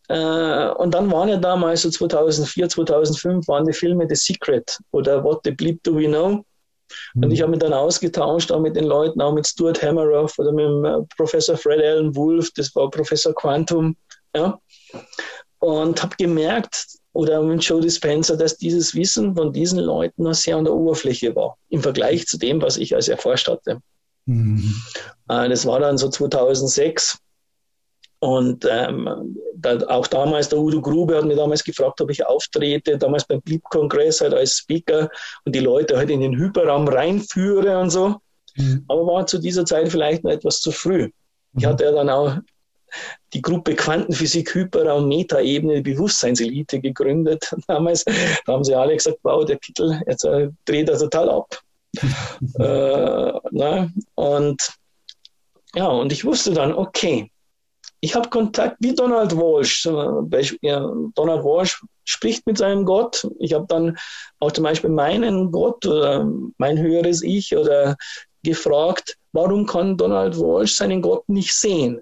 äh, 0.09 0.69
und 0.69 0.95
dann 0.95 1.11
waren 1.11 1.29
ja 1.29 1.37
damals, 1.37 1.83
so 1.83 1.91
2004, 1.91 2.69
2005, 2.69 3.49
waren 3.49 3.67
die 3.67 3.73
Filme 3.73 4.07
The 4.09 4.15
Secret 4.15 4.79
oder 4.93 5.23
What 5.25 5.41
the 5.45 5.51
Bleep 5.51 5.83
Do 5.83 5.97
We 5.97 6.07
Know? 6.07 6.45
Mhm. 7.15 7.25
Und 7.25 7.31
ich 7.33 7.43
habe 7.43 7.51
mich 7.51 7.61
dann 7.61 7.73
ausgetauscht, 7.73 8.53
auch 8.53 8.61
mit 8.61 8.77
den 8.77 8.85
Leuten, 8.85 9.21
auch 9.21 9.33
mit 9.33 9.47
Stuart 9.47 9.83
Hammeroff 9.83 10.39
oder 10.39 10.53
mit 10.53 10.65
dem 10.65 10.85
äh, 10.85 11.03
Professor 11.17 11.57
Fred 11.57 11.81
Allen 11.81 12.15
Wolf, 12.15 12.51
das 12.53 12.75
war 12.75 12.91
Professor 12.91 13.35
Quantum. 13.35 13.97
Ja? 14.35 14.59
Und 15.59 16.03
habe 16.03 16.15
gemerkt, 16.17 16.87
oder 17.17 17.43
mit 17.43 17.65
Joe 17.65 17.81
Dispenza, 17.81 18.37
dass 18.37 18.59
dieses 18.59 18.95
Wissen 18.95 19.35
von 19.35 19.53
diesen 19.53 19.79
Leuten 19.79 20.25
noch 20.25 20.35
sehr 20.35 20.57
an 20.57 20.65
der 20.65 20.75
Oberfläche 20.75 21.35
war, 21.35 21.57
im 21.71 21.83
Vergleich 21.83 22.27
zu 22.27 22.37
dem, 22.37 22.61
was 22.61 22.77
ich 22.77 22.95
als 22.95 23.09
erforscht 23.09 23.49
hatte. 23.49 23.81
Mhm. 24.27 24.75
Äh, 25.29 25.49
das 25.49 25.65
war 25.65 25.81
dann 25.81 25.97
so 25.97 26.11
2006. 26.11 27.19
Und 28.27 28.67
ähm, 28.69 29.39
da, 29.55 29.79
auch 29.87 30.09
damals, 30.09 30.49
der 30.49 30.59
Udo 30.59 30.81
Grube 30.81 31.17
hat 31.17 31.27
mich 31.27 31.37
damals 31.37 31.63
gefragt, 31.63 32.01
ob 32.01 32.11
ich 32.11 32.27
auftrete, 32.27 32.99
damals 32.99 33.25
beim 33.25 33.41
Bleep-Kongress 33.41 34.21
halt 34.21 34.35
als 34.35 34.57
Speaker 34.57 35.09
und 35.45 35.55
die 35.55 35.61
Leute 35.61 35.97
halt 35.97 36.11
in 36.11 36.21
den 36.21 36.37
Hyperraum 36.37 36.89
reinführe 36.89 37.79
und 37.79 37.91
so. 37.91 38.17
Mhm. 38.57 38.85
Aber 38.89 39.07
war 39.07 39.27
zu 39.29 39.39
dieser 39.39 39.65
Zeit 39.65 39.89
vielleicht 39.91 40.25
noch 40.25 40.33
etwas 40.33 40.59
zu 40.59 40.73
früh. 40.73 41.09
Ich 41.57 41.63
mhm. 41.63 41.69
hatte 41.69 41.85
ja 41.85 41.93
dann 41.93 42.11
auch 42.11 42.37
die 43.33 43.43
Gruppe 43.43 43.77
Quantenphysik, 43.77 44.53
Hyperraum, 44.57 45.07
Metaebene, 45.07 45.81
Bewusstseinselite 45.83 46.81
gegründet. 46.81 47.55
Damals 47.69 48.05
da 48.05 48.55
haben 48.55 48.65
sie 48.65 48.75
alle 48.75 48.97
gesagt, 48.97 49.19
wow, 49.23 49.45
der 49.45 49.59
Kittel, 49.59 50.01
jetzt 50.09 50.25
äh, 50.25 50.49
dreht 50.65 50.89
er 50.89 50.99
total 50.99 51.31
ab. 51.31 51.61
äh, 52.59 53.33
na, 53.53 53.89
und 54.17 54.73
ja, 55.77 55.87
und 55.87 56.11
ich 56.11 56.25
wusste 56.25 56.55
dann, 56.55 56.75
okay, 56.75 57.31
ich 58.01 58.15
habe 58.15 58.29
Kontakt 58.29 58.77
wie 58.81 58.95
Donald 58.95 59.37
Walsh. 59.37 59.85
Donald 59.85 61.45
Walsh 61.45 61.83
spricht 62.05 62.47
mit 62.47 62.59
seinem 62.59 62.85
Gott. 62.85 63.27
Ich 63.39 63.53
habe 63.53 63.67
dann 63.69 63.97
auch 64.39 64.53
zum 64.53 64.65
Beispiel 64.65 64.91
meinen 64.91 65.51
Gott 65.51 65.85
oder 65.87 66.31
mein 66.59 66.79
höheres 66.79 67.23
Ich 67.23 67.57
oder 67.57 67.97
gefragt, 68.43 69.17
warum 69.33 69.67
kann 69.67 69.97
Donald 69.97 70.39
Walsh 70.39 70.77
seinen 70.77 71.03
Gott 71.03 71.29
nicht 71.29 71.53
sehen? 71.53 72.01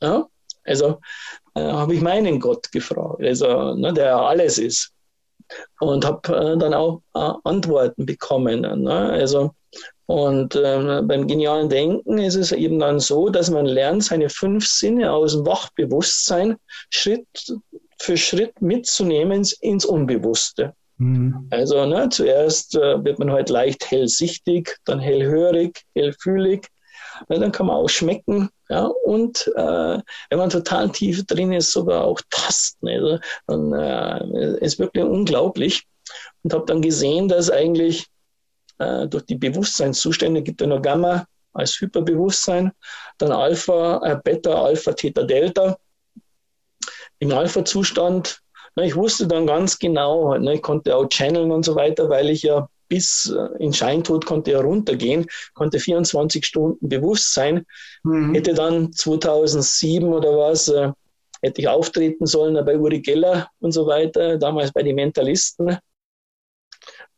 Ja? 0.00 0.26
Also 0.64 1.00
äh, 1.54 1.62
habe 1.62 1.94
ich 1.94 2.00
meinen 2.00 2.38
Gott 2.38 2.70
gefragt, 2.70 3.22
also, 3.22 3.74
ne, 3.74 3.92
der 3.92 4.16
alles 4.16 4.58
ist. 4.58 4.92
Und 5.80 6.04
habe 6.04 6.36
äh, 6.36 6.56
dann 6.58 6.74
auch 6.74 7.02
äh, 7.14 7.32
Antworten 7.42 8.06
bekommen. 8.06 8.60
Ne? 8.60 9.10
Also 9.10 9.52
und 10.10 10.60
ähm, 10.60 11.06
beim 11.06 11.28
genialen 11.28 11.68
Denken 11.68 12.18
ist 12.18 12.34
es 12.34 12.50
eben 12.50 12.80
dann 12.80 12.98
so, 12.98 13.28
dass 13.28 13.48
man 13.48 13.64
lernt, 13.64 14.02
seine 14.02 14.28
fünf 14.28 14.66
Sinne 14.66 15.12
aus 15.12 15.34
dem 15.34 15.46
Wachbewusstsein 15.46 16.56
Schritt 16.90 17.28
für 17.96 18.16
Schritt 18.16 18.60
mitzunehmen 18.60 19.46
ins 19.60 19.84
Unbewusste. 19.84 20.74
Mhm. 20.96 21.46
Also 21.50 21.86
ne, 21.86 22.08
zuerst 22.08 22.74
äh, 22.74 23.04
wird 23.04 23.20
man 23.20 23.30
halt 23.30 23.50
leicht 23.50 23.88
hellsichtig, 23.88 24.78
dann 24.84 24.98
hellhörig, 24.98 25.84
hellfühlig. 25.94 26.66
Ja, 27.28 27.38
dann 27.38 27.52
kann 27.52 27.66
man 27.66 27.76
auch 27.76 27.88
schmecken. 27.88 28.50
Ja, 28.68 28.86
und 28.86 29.46
äh, 29.54 29.98
wenn 30.28 30.38
man 30.38 30.50
total 30.50 30.90
tief 30.90 31.24
drin 31.24 31.52
ist, 31.52 31.70
sogar 31.70 32.04
auch 32.04 32.20
tasten. 32.30 32.88
Also, 32.88 33.20
dann 33.46 33.72
äh, 33.74 34.58
ist 34.58 34.80
wirklich 34.80 35.04
unglaublich. 35.04 35.84
Und 36.42 36.52
habe 36.52 36.66
dann 36.66 36.82
gesehen, 36.82 37.28
dass 37.28 37.48
eigentlich 37.48 38.08
äh, 38.80 39.06
durch 39.06 39.26
die 39.26 39.36
Bewusstseinszustände 39.36 40.42
gibt 40.42 40.60
es 40.60 40.66
noch 40.66 40.82
Gamma 40.82 41.26
als 41.52 41.80
Hyperbewusstsein, 41.80 42.72
dann 43.18 43.32
Alpha, 43.32 44.00
äh, 44.04 44.16
Beta, 44.22 44.62
Alpha, 44.62 44.92
Theta, 44.92 45.22
Delta. 45.22 45.78
Im 47.18 47.32
Alpha-Zustand, 47.32 48.40
ich 48.76 48.96
wusste 48.96 49.26
dann 49.26 49.46
ganz 49.46 49.78
genau, 49.78 50.36
ne, 50.38 50.54
ich 50.54 50.62
konnte 50.62 50.96
auch 50.96 51.06
channeln 51.08 51.50
und 51.50 51.64
so 51.64 51.74
weiter, 51.74 52.08
weil 52.08 52.30
ich 52.30 52.42
ja 52.42 52.68
bis 52.88 53.32
äh, 53.36 53.62
in 53.62 53.72
Scheintod 53.72 54.24
konnte 54.24 54.52
ja 54.52 54.60
runtergehen, 54.60 55.26
konnte 55.54 55.78
24 55.78 56.44
Stunden 56.46 56.88
bewusst 56.88 57.34
sein. 57.34 57.66
Mhm. 58.04 58.34
Hätte 58.34 58.54
dann 58.54 58.92
2007 58.92 60.10
oder 60.10 60.36
was, 60.36 60.68
äh, 60.68 60.90
hätte 61.42 61.60
ich 61.60 61.68
auftreten 61.68 62.26
sollen 62.26 62.64
bei 62.64 62.78
Uri 62.78 63.00
Geller 63.00 63.48
und 63.60 63.72
so 63.72 63.86
weiter, 63.86 64.38
damals 64.38 64.72
bei 64.72 64.82
den 64.82 64.96
Mentalisten 64.96 65.78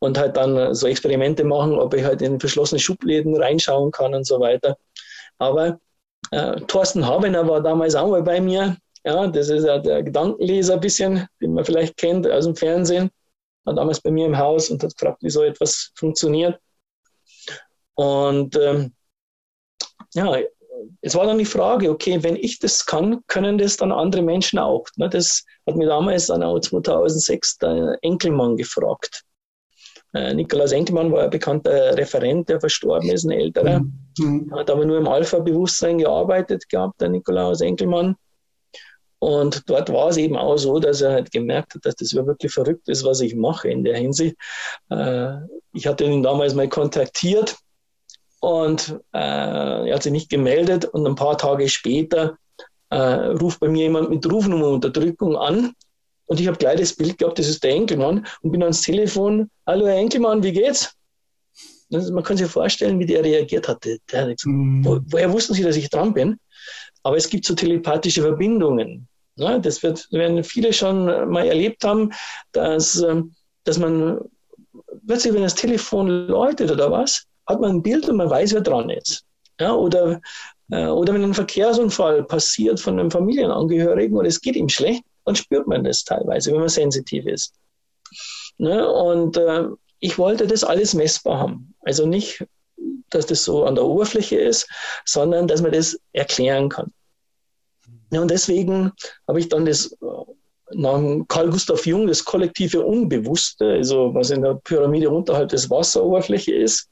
und 0.03 0.17
halt 0.17 0.35
dann 0.35 0.75
so 0.75 0.85
Experimente 0.87 1.45
machen, 1.45 1.79
ob 1.79 1.93
ich 1.93 2.03
halt 2.03 2.21
in 2.21 2.39
verschlossene 2.39 2.79
Schubläden 2.79 3.35
reinschauen 3.35 3.91
kann 3.91 4.13
und 4.13 4.27
so 4.27 4.39
weiter. 4.39 4.77
Aber 5.37 5.79
äh, 6.31 6.59
Thorsten 6.67 7.07
Habener 7.07 7.47
war 7.47 7.61
damals 7.61 7.95
auch 7.95 8.09
mal 8.09 8.21
bei 8.21 8.41
mir. 8.41 8.75
Ja, 9.05 9.27
das 9.27 9.47
ist 9.47 9.65
ja 9.65 9.79
der 9.79 10.03
Gedankenleser 10.03 10.75
ein 10.75 10.79
bisschen, 10.81 11.25
den 11.41 11.53
man 11.53 11.63
vielleicht 11.63 11.95
kennt 11.95 12.29
aus 12.29 12.43
dem 12.43 12.55
Fernsehen. 12.55 13.11
War 13.63 13.75
damals 13.75 14.01
bei 14.01 14.11
mir 14.11 14.25
im 14.25 14.37
Haus 14.37 14.69
und 14.69 14.83
hat 14.83 14.93
gefragt, 14.97 15.23
wie 15.23 15.29
so 15.29 15.41
etwas 15.41 15.91
funktioniert. 15.95 16.59
Und 17.95 18.57
ähm, 18.57 18.93
ja, 20.15 20.37
es 21.01 21.15
war 21.15 21.25
dann 21.25 21.37
die 21.37 21.45
Frage, 21.45 21.89
okay, 21.89 22.21
wenn 22.21 22.35
ich 22.35 22.59
das 22.59 22.85
kann, 22.85 23.21
können 23.27 23.57
das 23.57 23.77
dann 23.77 23.93
andere 23.93 24.21
Menschen 24.21 24.59
auch. 24.59 24.85
Ne? 24.97 25.07
Das 25.07 25.45
hat 25.65 25.77
mir 25.77 25.87
damals 25.87 26.27
dann 26.27 26.43
auch 26.43 26.59
2006 26.59 27.57
der 27.59 27.97
Enkelmann 28.01 28.57
gefragt. 28.57 29.23
Äh, 30.13 30.33
Nikolaus 30.33 30.71
Enkelmann 30.71 31.11
war 31.11 31.23
ein 31.23 31.29
bekannter 31.29 31.97
Referent, 31.97 32.47
der 32.47 32.59
verstorben 32.59 33.09
ist, 33.09 33.23
ein 33.23 33.31
älterer. 33.31 33.81
Mhm. 34.19 34.53
Hat 34.55 34.69
aber 34.69 34.85
nur 34.85 34.97
im 34.97 35.07
Alpha-Bewusstsein 35.07 35.97
gearbeitet 35.97 36.69
gehabt, 36.69 37.01
der 37.01 37.09
Nikolaus 37.09 37.61
Enkelmann. 37.61 38.15
Und 39.19 39.67
dort 39.69 39.91
war 39.91 40.09
es 40.09 40.17
eben 40.17 40.37
auch 40.37 40.57
so, 40.57 40.79
dass 40.79 41.01
er 41.01 41.13
halt 41.13 41.31
gemerkt 41.31 41.75
hat, 41.75 41.85
dass 41.85 41.95
das 41.95 42.13
wirklich 42.13 42.51
verrückt 42.51 42.89
ist, 42.89 43.05
was 43.05 43.21
ich 43.21 43.35
mache 43.35 43.69
in 43.69 43.83
der 43.83 43.97
Hinsicht. 43.97 44.35
Äh, 44.89 45.37
ich 45.71 45.87
hatte 45.87 46.03
ihn 46.03 46.21
damals 46.21 46.53
mal 46.53 46.69
kontaktiert 46.69 47.55
und 48.39 48.99
äh, 49.13 49.87
er 49.87 49.95
hat 49.95 50.03
sich 50.03 50.11
nicht 50.11 50.29
gemeldet 50.29 50.85
und 50.85 51.07
ein 51.07 51.15
paar 51.15 51.37
Tage 51.37 51.67
später 51.69 52.37
ruft 52.91 53.59
bei 53.59 53.69
mir 53.69 53.85
jemand 53.85 54.11
mit 54.11 54.31
Rufnummerunterdrückung 54.31 55.35
an 55.35 55.73
Und 56.25 56.39
ich 56.39 56.47
habe 56.47 56.57
gleich 56.57 56.79
das 56.79 56.93
Bild 56.93 57.17
gehabt, 57.17 57.39
das 57.39 57.47
ist 57.47 57.63
der 57.63 57.71
Enkelmann 57.71 58.25
und 58.41 58.51
bin 58.51 58.63
ans 58.63 58.81
Telefon, 58.81 59.49
hallo 59.67 59.87
Herr 59.87 59.97
Enkelmann, 59.97 60.43
wie 60.43 60.53
geht's? 60.53 60.95
Man 61.89 62.23
kann 62.23 62.37
sich 62.37 62.47
vorstellen, 62.47 62.99
wie 62.99 63.05
der 63.05 63.23
reagiert 63.23 63.67
hatte. 63.67 63.99
Der 64.11 64.21
hat 64.21 64.27
gesagt, 64.29 64.45
mhm. 64.45 64.83
wo, 64.83 64.99
woher 65.07 65.31
wussten 65.31 65.53
Sie, 65.53 65.61
dass 65.61 65.75
ich 65.75 65.89
dran 65.89 66.13
bin? 66.13 66.39
Aber 67.03 67.17
es 67.17 67.29
gibt 67.29 67.45
so 67.45 67.53
telepathische 67.53 68.21
Verbindungen. 68.21 69.07
Ja, 69.35 69.59
das 69.59 69.83
wird, 69.83 70.07
werden 70.11 70.43
viele 70.43 70.73
schon 70.73 71.05
mal 71.29 71.45
erlebt 71.45 71.83
haben, 71.83 72.11
dass, 72.51 73.01
ähm, 73.01 73.35
dass 73.63 73.77
man 73.77 74.19
plötzlich, 75.05 75.33
wenn 75.33 75.43
das 75.43 75.55
Telefon 75.55 76.07
läutet 76.07 76.71
oder 76.71 76.89
was, 76.89 77.25
hat 77.47 77.59
man 77.59 77.71
ein 77.71 77.83
Bild 77.83 78.07
und 78.09 78.17
man 78.17 78.29
weiß, 78.29 78.53
wer 78.53 78.61
dran 78.61 78.89
ist. 78.89 79.23
Ja, 79.59 79.73
oder, 79.73 80.21
äh, 80.71 80.85
oder 80.85 81.13
wenn 81.13 81.23
ein 81.23 81.33
Verkehrsunfall 81.33 82.23
passiert 82.23 82.79
von 82.79 82.99
einem 82.99 83.11
Familienangehörigen 83.11 84.17
und 84.17 84.25
es 84.25 84.41
geht 84.41 84.55
ihm 84.55 84.69
schlecht, 84.69 85.03
dann 85.25 85.35
spürt 85.35 85.67
man 85.67 85.83
das 85.83 86.03
teilweise, 86.03 86.51
wenn 86.51 86.59
man 86.59 86.69
sensitiv 86.69 87.25
ist. 87.25 87.53
Ne? 88.57 88.87
Und 88.87 89.37
äh, 89.37 89.65
ich 89.99 90.17
wollte 90.17 90.47
das 90.47 90.63
alles 90.63 90.93
messbar 90.93 91.39
haben. 91.39 91.73
Also 91.81 92.05
nicht, 92.05 92.45
dass 93.09 93.25
das 93.25 93.43
so 93.43 93.65
an 93.65 93.75
der 93.75 93.85
Oberfläche 93.85 94.37
ist, 94.37 94.67
sondern 95.05 95.47
dass 95.47 95.61
man 95.61 95.71
das 95.71 95.99
erklären 96.11 96.69
kann. 96.69 96.91
Ja, 98.11 98.21
und 98.21 98.29
deswegen 98.29 98.91
habe 99.27 99.39
ich 99.39 99.49
dann 99.49 99.65
das 99.65 99.91
äh, 99.93 100.05
nach 100.75 101.01
Karl 101.27 101.49
Gustav 101.49 101.85
Jung 101.85 102.07
das 102.07 102.23
kollektive 102.23 102.85
Unbewusste, 102.85 103.65
also 103.65 104.13
was 104.13 104.29
in 104.29 104.41
der 104.41 104.55
Pyramide 104.63 105.09
unterhalb 105.09 105.49
des 105.49 105.69
Wasseroberfläche 105.69 106.53
ist, 106.53 106.89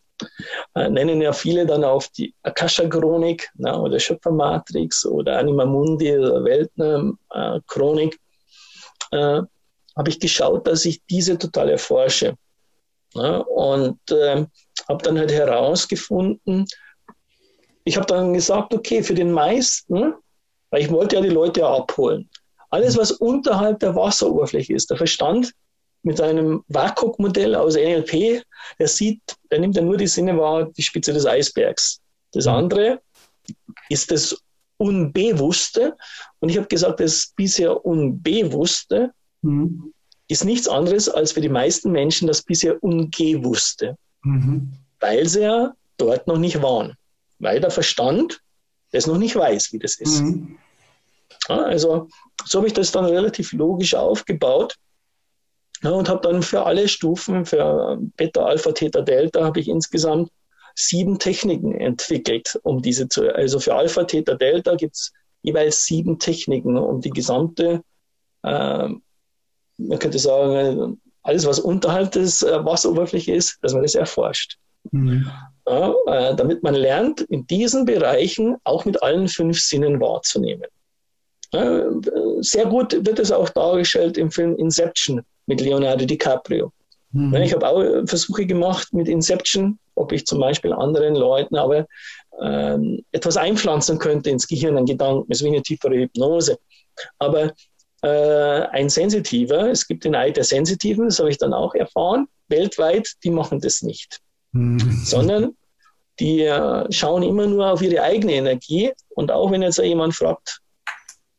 äh, 0.75 0.89
nennen 0.89 1.21
ja 1.21 1.33
viele 1.33 1.65
dann 1.65 1.83
auf 1.83 2.07
die 2.09 2.33
Akasha-Chronik 2.43 3.49
ne, 3.55 3.79
oder 3.79 3.99
Schöpfermatrix 3.99 5.05
oder 5.05 5.39
Anima 5.39 5.65
Mundi 5.65 6.15
oder 6.17 6.43
Weltner-Chronik, 6.43 8.19
äh, 9.11 9.41
habe 9.95 10.09
ich 10.09 10.19
geschaut, 10.19 10.67
dass 10.67 10.85
ich 10.85 11.01
diese 11.09 11.37
total 11.37 11.69
erforsche. 11.69 12.35
Ne, 13.13 13.43
und 13.43 13.99
äh, 14.09 14.45
habe 14.87 15.03
dann 15.03 15.19
halt 15.19 15.31
herausgefunden, 15.31 16.65
ich 17.83 17.97
habe 17.97 18.05
dann 18.05 18.33
gesagt, 18.33 18.73
okay, 18.73 19.03
für 19.03 19.15
den 19.15 19.31
meisten, 19.31 20.13
weil 20.69 20.81
ich 20.81 20.89
wollte 20.89 21.17
ja 21.17 21.21
die 21.21 21.29
Leute 21.29 21.65
abholen, 21.65 22.29
alles, 22.69 22.97
was 22.97 23.11
unterhalb 23.11 23.79
der 23.79 23.95
Wasseroberfläche 23.95 24.73
ist, 24.73 24.89
der 24.89 24.97
Verstand 24.97 25.51
mit 26.03 26.17
seinem 26.17 26.63
WAKOK-Modell 26.69 27.53
aus 27.55 27.75
NLP, 27.75 28.43
der 28.79 28.87
sieht, 28.87 29.21
der 29.51 29.59
nimmt 29.59 29.75
ja 29.75 29.81
nur 29.81 29.97
die 29.97 30.07
Sinne 30.07 30.37
wahr, 30.37 30.69
die 30.71 30.81
Spitze 30.81 31.11
des 31.13 31.25
Eisbergs. 31.25 31.99
Das 32.31 32.45
mhm. 32.45 32.53
andere 32.53 33.01
ist 33.89 34.09
das 34.09 34.41
Unbewusste. 34.81 35.95
Und 36.39 36.49
ich 36.49 36.57
habe 36.57 36.67
gesagt, 36.67 36.99
das 36.99 37.33
bisher 37.35 37.85
Unbewusste 37.85 39.11
mhm. 39.43 39.93
ist 40.27 40.43
nichts 40.43 40.67
anderes 40.67 41.07
als 41.07 41.33
für 41.33 41.41
die 41.41 41.49
meisten 41.49 41.91
Menschen 41.91 42.27
das 42.27 42.41
bisher 42.41 42.83
Ungewusste. 42.83 43.95
Mhm. 44.23 44.73
Weil 44.99 45.27
sie 45.27 45.41
ja 45.41 45.73
dort 45.97 46.25
noch 46.25 46.39
nicht 46.39 46.63
waren. 46.63 46.95
Weil 47.37 47.59
der 47.59 47.69
Verstand 47.69 48.41
das 48.91 49.05
noch 49.05 49.19
nicht 49.19 49.35
weiß, 49.35 49.71
wie 49.71 49.79
das 49.79 49.99
ist. 49.99 50.21
Mhm. 50.21 50.57
Ja, 51.47 51.61
also 51.61 52.07
so 52.43 52.57
habe 52.57 52.67
ich 52.67 52.73
das 52.73 52.91
dann 52.91 53.05
relativ 53.05 53.53
logisch 53.53 53.93
aufgebaut. 53.93 54.77
Ja, 55.83 55.91
und 55.91 56.09
habe 56.09 56.27
dann 56.27 56.41
für 56.41 56.65
alle 56.65 56.87
Stufen, 56.87 57.45
für 57.45 57.99
Beta, 58.17 58.45
Alpha, 58.45 58.71
Theta, 58.71 59.01
Delta, 59.01 59.43
habe 59.43 59.59
ich 59.59 59.67
insgesamt 59.67 60.31
sieben 60.87 61.19
Techniken 61.19 61.73
entwickelt, 61.73 62.59
um 62.63 62.81
diese 62.81 63.07
zu, 63.07 63.33
also 63.33 63.59
für 63.59 63.75
Alpha, 63.75 64.03
Theta, 64.03 64.35
Delta 64.35 64.75
gibt 64.75 64.95
es 64.95 65.11
jeweils 65.41 65.85
sieben 65.85 66.19
Techniken, 66.19 66.77
um 66.77 67.01
die 67.01 67.09
gesamte, 67.09 67.81
äh, 68.43 68.89
man 69.77 69.99
könnte 69.99 70.19
sagen, 70.19 71.01
alles, 71.23 71.45
was 71.45 71.59
unterhalb 71.59 72.11
des 72.11 72.43
äh, 72.43 72.63
Wasseroberfläche 72.65 73.33
ist, 73.33 73.57
dass 73.61 73.73
man 73.73 73.83
das 73.83 73.95
erforscht. 73.95 74.57
Mhm. 74.91 75.29
Ja, 75.67 75.93
äh, 76.07 76.35
damit 76.35 76.63
man 76.63 76.73
lernt, 76.73 77.21
in 77.21 77.45
diesen 77.47 77.85
Bereichen 77.85 78.57
auch 78.63 78.85
mit 78.85 79.01
allen 79.03 79.27
fünf 79.27 79.59
Sinnen 79.59 79.99
wahrzunehmen. 80.01 80.65
Ja, 81.53 81.83
sehr 82.39 82.65
gut 82.65 82.93
wird 83.05 83.19
es 83.19 83.31
auch 83.31 83.49
dargestellt 83.49 84.17
im 84.17 84.31
Film 84.31 84.55
Inception 84.55 85.21
mit 85.47 85.59
Leonardo 85.59 86.05
DiCaprio. 86.05 86.71
Mhm. 87.11 87.33
Ich 87.35 87.53
habe 87.53 87.67
auch 87.67 87.83
Versuche 88.05 88.45
gemacht 88.45 88.93
mit 88.93 89.07
Inception, 89.07 89.79
ob 89.95 90.11
ich 90.11 90.25
zum 90.25 90.39
Beispiel 90.39 90.73
anderen 90.73 91.15
Leuten 91.15 91.55
aber 91.55 91.87
ähm, 92.41 93.03
etwas 93.11 93.37
einpflanzen 93.37 93.99
könnte 93.99 94.29
ins 94.29 94.47
Gehirn, 94.47 94.77
einen 94.77 94.85
Gedanken, 94.85 95.25
das 95.29 95.39
ist 95.39 95.43
wie 95.43 95.49
eine 95.49 95.61
tiefere 95.61 95.95
Hypnose. 95.95 96.57
Aber 97.19 97.53
äh, 98.01 98.61
ein 98.71 98.89
Sensitiver, 98.89 99.69
es 99.69 99.87
gibt 99.87 100.05
den 100.05 100.15
Eid 100.15 100.37
der 100.37 100.43
Sensitiven, 100.43 101.05
das 101.05 101.19
habe 101.19 101.29
ich 101.29 101.37
dann 101.37 101.53
auch 101.53 101.75
erfahren, 101.75 102.27
weltweit, 102.47 103.11
die 103.23 103.29
machen 103.29 103.59
das 103.59 103.81
nicht. 103.81 104.19
Mhm. 104.53 104.79
Sondern 105.03 105.55
die 106.19 106.41
äh, 106.41 106.91
schauen 106.91 107.23
immer 107.23 107.47
nur 107.47 107.71
auf 107.71 107.81
ihre 107.81 108.01
eigene 108.03 108.33
Energie. 108.33 108.91
Und 109.09 109.31
auch 109.31 109.51
wenn 109.51 109.61
jetzt 109.61 109.79
jemand 109.79 110.15
fragt, 110.15 110.59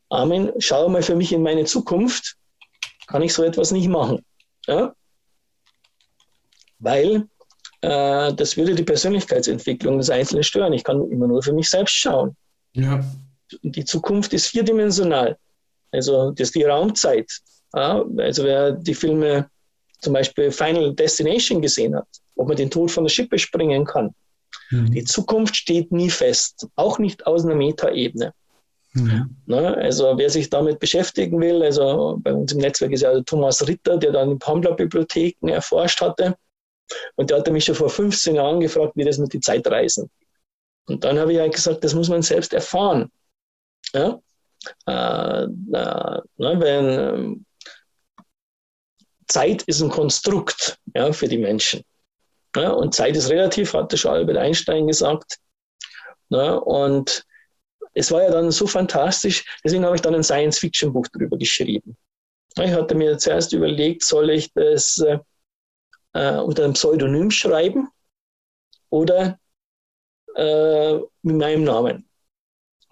Armin, 0.09 0.53
schau 0.59 0.89
mal 0.89 1.03
für 1.03 1.15
mich 1.15 1.33
in 1.33 1.43
meine 1.43 1.65
Zukunft, 1.65 2.37
kann 3.07 3.23
ich 3.23 3.33
so 3.33 3.43
etwas 3.43 3.71
nicht 3.71 3.89
machen. 3.89 4.25
Ja? 4.67 4.95
Weil 6.83 7.27
äh, 7.81 8.33
das 8.35 8.57
würde 8.57 8.75
die 8.75 8.83
Persönlichkeitsentwicklung 8.83 9.99
des 9.99 10.11
Einzelnen 10.11 10.43
stören. 10.43 10.73
Ich 10.73 10.85
kann 10.85 11.11
immer 11.11 11.27
nur 11.27 11.43
für 11.43 11.53
mich 11.53 11.69
selbst 11.69 11.95
schauen. 11.95 12.37
Ja. 12.75 13.05
Die 13.63 13.85
Zukunft 13.85 14.33
ist 14.33 14.47
vierdimensional. 14.47 15.37
Also 15.91 16.31
das 16.31 16.49
ist 16.49 16.55
die 16.55 16.65
Raumzeit. 16.65 17.31
Ja? 17.75 18.05
Also 18.19 18.45
wer 18.45 18.73
die 18.73 18.95
Filme 18.95 19.49
zum 20.01 20.15
Beispiel 20.15 20.51
Final 20.51 20.95
Destination 20.95 21.63
gesehen 21.63 21.95
hat, 21.95 22.09
ob 22.37 22.49
man 22.49 22.57
den 22.57 22.71
Tod 22.71 22.91
von 22.91 23.05
der 23.05 23.11
Schippe 23.11 23.39
springen 23.39 23.85
kann. 23.85 24.15
Mhm. 24.71 24.91
Die 24.93 25.05
Zukunft 25.05 25.57
steht 25.57 25.93
nie 25.93 26.11
fest, 26.11 26.67
auch 26.77 26.99
nicht 26.99 27.27
aus 27.27 27.45
einer 27.45 27.55
Metaebene. 27.55 28.33
Mhm. 28.95 29.37
Ne? 29.47 29.77
Also 29.77 30.15
wer 30.17 30.29
sich 30.29 30.51
damit 30.51 30.79
beschäftigen 30.79 31.41
will, 31.41 31.63
also 31.63 32.19
bei 32.21 32.33
uns 32.33 32.53
im 32.53 32.59
Netzwerk 32.59 32.93
ist 32.93 33.03
ja 33.03 33.21
Thomas 33.23 33.67
Ritter, 33.67 33.97
der 33.97 34.13
dann 34.13 34.31
die 34.31 34.37
Pambla-Bibliotheken 34.37 35.49
erforscht 35.49 36.01
hatte. 36.01 36.37
Und 37.17 37.31
der 37.31 37.39
hatte 37.39 37.51
mich 37.51 37.65
schon 37.65 37.75
vor 37.75 37.91
15 37.91 38.35
Jahren 38.35 38.61
gefragt, 38.61 38.93
wie 38.97 39.05
das 39.05 39.19
mit 39.19 39.33
den 39.33 39.43
Zeitreisen. 39.43 40.11
Und 40.87 41.05
dann 41.05 41.19
habe 41.19 41.33
ich 41.33 41.39
halt 41.39 41.55
gesagt, 41.55 41.85
das 41.85 41.95
muss 41.95 42.09
man 42.09 42.23
selbst 42.23 42.53
erfahren. 42.53 43.11
Ja? 43.95 44.21
Äh, 44.87 45.45
äh, 45.45 45.47
ne? 46.37 46.61
wenn, 46.61 46.87
ähm, 46.99 47.47
Zeit 49.29 49.63
ist 49.63 49.81
ein 49.81 49.91
Konstrukt 49.91 50.79
ja, 50.95 51.13
für 51.13 51.29
die 51.29 51.39
Menschen. 51.39 51.83
Ja? 52.57 52.71
Und 52.71 52.95
Zeit 52.95 53.17
ist 53.17 53.31
relativ, 53.31 53.75
hatte 53.75 53.97
schon 53.97 54.13
Albert 54.13 54.37
Einstein 54.37 54.87
gesagt. 54.87 55.39
Ja? 56.31 56.55
Und 56.55 57.25
es 57.95 58.11
war 58.11 58.23
ja 58.23 58.31
dann 58.31 58.51
so 58.51 58.67
fantastisch, 58.67 59.45
deswegen 59.65 59.85
habe 59.85 59.97
ich 59.97 60.03
dann 60.03 60.15
ein 60.15 60.25
Science-Fiction-Buch 60.25 61.07
darüber 61.13 61.37
geschrieben. 61.37 61.97
Ich 62.57 62.73
hatte 62.73 62.95
mir 62.95 63.17
zuerst 63.19 63.53
überlegt, 63.53 64.05
soll 64.05 64.31
ich 64.31 64.53
das 64.53 65.03
äh, 66.15 66.37
unter 66.37 66.65
einem 66.65 66.75
Pseudonym 66.75 67.31
schreiben 67.31 67.89
oder 68.91 69.39
äh, 70.35 70.95
mit 71.23 71.37
meinem 71.37 71.65
Namen. 71.65 72.09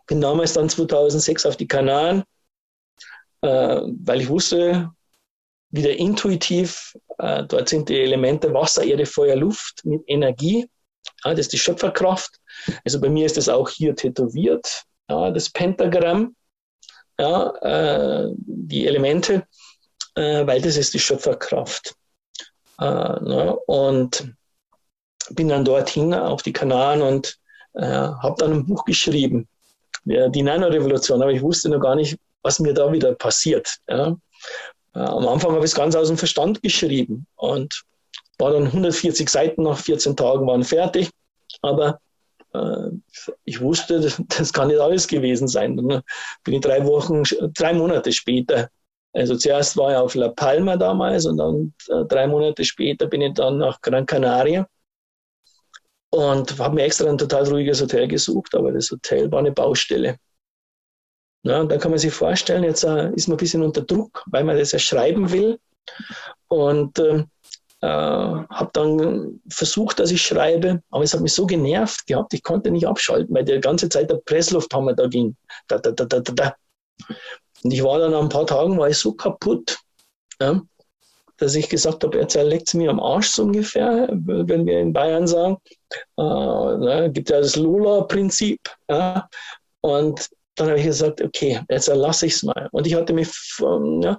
Bin 0.07 0.21
damals 0.21 0.55
dann 0.55 0.69
2006 0.69 1.47
auf 1.47 1.57
die 1.57 1.69
Kanaren, 1.69 2.25
äh, 3.43 3.49
weil 3.49 4.21
ich 4.21 4.29
wusste, 4.29 4.91
wieder 5.71 5.97
intuitiv, 5.97 6.97
äh, 7.19 7.45
dort 7.45 7.69
sind 7.69 7.89
die 7.89 8.01
Elemente 8.01 8.53
Wasser, 8.53 8.83
Erde, 8.83 9.07
Feuer, 9.07 9.37
Luft 9.37 9.85
mit 9.85 10.03
Energie. 10.07 10.69
Ja, 11.25 11.31
das 11.31 11.41
ist 11.41 11.53
die 11.53 11.59
Schöpferkraft. 11.59 12.41
Also 12.85 13.01
bei 13.01 13.09
mir 13.09 13.27
ist 13.27 13.37
das 13.37 13.49
auch 13.49 13.69
hier 13.69 13.95
tätowiert 13.95 14.85
ja, 15.11 15.31
das 15.31 15.51
Pentagramm, 15.51 16.37
ja, 17.19 17.51
äh, 17.63 18.31
die 18.37 18.87
Elemente, 18.87 19.47
äh, 20.15 20.47
weil 20.47 20.63
das 20.63 20.77
ist 20.77 20.95
die 20.95 21.01
Schöpferkraft. 21.01 21.95
Äh, 22.81 22.85
ne? 22.85 23.57
Und 23.67 24.33
bin 25.31 25.49
dann 25.49 25.65
dorthin 25.65 26.15
auf 26.15 26.43
die 26.43 26.53
Kanaren 26.53 27.03
und 27.03 27.39
äh, 27.75 27.83
habe 27.85 28.35
dann 28.39 28.53
ein 28.53 28.67
Buch 28.67 28.85
geschrieben, 28.85 29.47
die 30.05 30.43
Nano-Revolution, 30.43 31.23
aber 31.23 31.31
ich 31.31 31.43
wusste 31.43 31.69
noch 31.69 31.81
gar 31.81 31.95
nicht, 31.95 32.19
was 32.43 32.59
mir 32.59 32.73
da 32.73 32.91
wieder 32.91 33.15
passiert. 33.15 33.77
Ja? 33.89 34.17
Äh, 34.95 34.99
am 34.99 35.29
Anfang 35.29 35.53
habe 35.53 35.65
ich 35.65 35.71
es 35.71 35.77
ganz 35.77 35.95
aus 35.95 36.09
dem 36.09 36.17
Verstand 36.17 36.63
geschrieben 36.63 37.27
und 37.37 37.85
war 38.39 38.53
dann 38.53 38.67
140 38.67 39.29
Seiten 39.29 39.63
nach 39.63 39.79
14 39.79 40.17
Tagen 40.17 40.47
waren 40.47 40.65
fertig, 40.65 41.11
aber 41.61 42.01
ich 43.45 43.61
wusste, 43.61 44.01
das 44.39 44.53
kann 44.53 44.69
nicht 44.69 44.81
alles 44.81 45.07
gewesen 45.07 45.47
sein. 45.47 45.77
Dann 45.77 46.03
bin 46.43 46.55
ich 46.55 46.61
drei 46.61 46.85
Wochen, 46.85 47.23
drei 47.55 47.73
Monate 47.75 48.11
später, 48.11 48.71
also 49.13 49.37
zuerst 49.37 49.77
war 49.77 49.91
ich 49.93 49.97
auf 49.97 50.15
La 50.15 50.29
Palma 50.29 50.77
damals 50.77 51.27
und 51.27 51.39
dann 51.39 51.75
äh, 51.89 52.05
drei 52.07 52.27
Monate 52.27 52.65
später 52.65 53.07
bin 53.07 53.23
ich 53.23 53.35
dann 53.35 53.59
nach 53.59 53.81
Gran 53.81 54.07
Canaria 54.07 54.67
und 56.11 56.59
habe 56.59 56.75
mir 56.75 56.83
extra 56.85 57.09
ein 57.09 57.19
total 57.19 57.49
ruhiges 57.49 57.81
Hotel 57.81 58.09
gesucht, 58.09 58.55
aber 58.55 58.73
das 58.73 58.91
Hotel 58.91 59.31
war 59.31 59.41
eine 59.41 59.53
Baustelle. 59.53 60.17
Ja, 61.43 61.65
da 61.65 61.79
kann 61.79 61.91
man 61.91 61.99
sich 61.99 62.13
vorstellen, 62.13 62.65
jetzt 62.65 62.85
äh, 62.85 63.11
ist 63.15 63.29
man 63.29 63.37
ein 63.37 63.39
bisschen 63.39 63.63
unter 63.63 63.83
Druck, 63.83 64.23
weil 64.27 64.45
man 64.45 64.59
das 64.59 64.73
ja 64.73 64.79
schreiben 64.79 65.33
will. 65.33 65.59
Und 66.49 66.99
ähm, 66.99 67.31
äh, 67.81 67.87
habe 67.87 68.71
dann 68.75 69.41
versucht, 69.49 70.01
dass 70.01 70.11
ich 70.11 70.23
schreibe, 70.23 70.83
aber 70.91 71.03
es 71.03 71.15
hat 71.15 71.23
mich 71.23 71.33
so 71.33 71.47
genervt 71.47 72.07
gehabt, 72.07 72.35
ich 72.35 72.43
konnte 72.43 72.71
nicht 72.71 72.87
abschalten, 72.87 73.35
weil 73.35 73.45
die 73.45 73.59
ganze 73.61 73.89
Zeit 73.89 74.11
der 74.11 74.17
Presslufthammer 74.17 74.95
da 74.95 75.07
ging. 75.07 75.37
Da, 75.69 75.79
da, 75.79 75.93
da, 75.93 76.05
da, 76.05 76.21
da. 76.21 76.55
Und 77.63 77.73
ich 77.73 77.83
war 77.83 77.99
dann 77.99 78.13
nach 78.13 78.23
ein 78.23 78.29
paar 78.29 78.47
Tagen 78.47 78.79
war 78.79 78.89
ich 78.89 78.99
so 78.99 79.13
kaputt, 79.13 79.79
ja, 80.41 80.61
dass 81.37 81.55
ich 81.55 81.69
gesagt 81.69 82.05
habe, 82.05 82.19
jetzt 82.19 82.35
leckt 82.35 82.69
es 82.69 82.75
mir 82.75 82.91
am 82.91 83.01
Arsch 83.01 83.29
so 83.29 83.45
ungefähr, 83.45 84.09
wenn 84.13 84.67
wir 84.67 84.81
in 84.81 84.93
Bayern 84.93 85.27
sagen. 85.27 85.57
Äh, 86.19 86.23
ne, 86.23 87.11
gibt 87.13 87.31
ja 87.31 87.41
das 87.41 87.57
Lola-Prinzip. 87.57 88.61
Ja, 88.89 89.29
und 89.81 90.29
dann 90.55 90.69
habe 90.69 90.79
ich 90.79 90.85
gesagt, 90.85 91.23
okay, 91.23 91.61
jetzt 91.71 91.89
lasse 91.89 92.27
ich 92.27 92.35
es 92.35 92.43
mal. 92.43 92.69
Und 92.73 92.87
ich 92.87 92.95
hatte 92.95 93.15
mich 93.15 93.29
ja, 93.59 94.19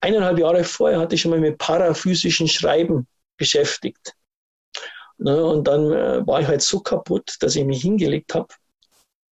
eineinhalb 0.00 0.38
Jahre 0.38 0.62
vorher 0.62 1.00
hatte 1.00 1.16
ich 1.16 1.20
schon 1.20 1.32
mal 1.32 1.40
mit 1.40 1.58
paraphysischen 1.58 2.46
Schreiben 2.46 3.08
beschäftigt. 3.36 4.14
Ne, 5.18 5.44
und 5.44 5.66
dann 5.66 5.92
äh, 5.92 6.26
war 6.26 6.40
ich 6.40 6.46
halt 6.46 6.62
so 6.62 6.80
kaputt, 6.80 7.36
dass 7.40 7.56
ich 7.56 7.64
mich 7.64 7.82
hingelegt 7.82 8.34
habe. 8.34 8.48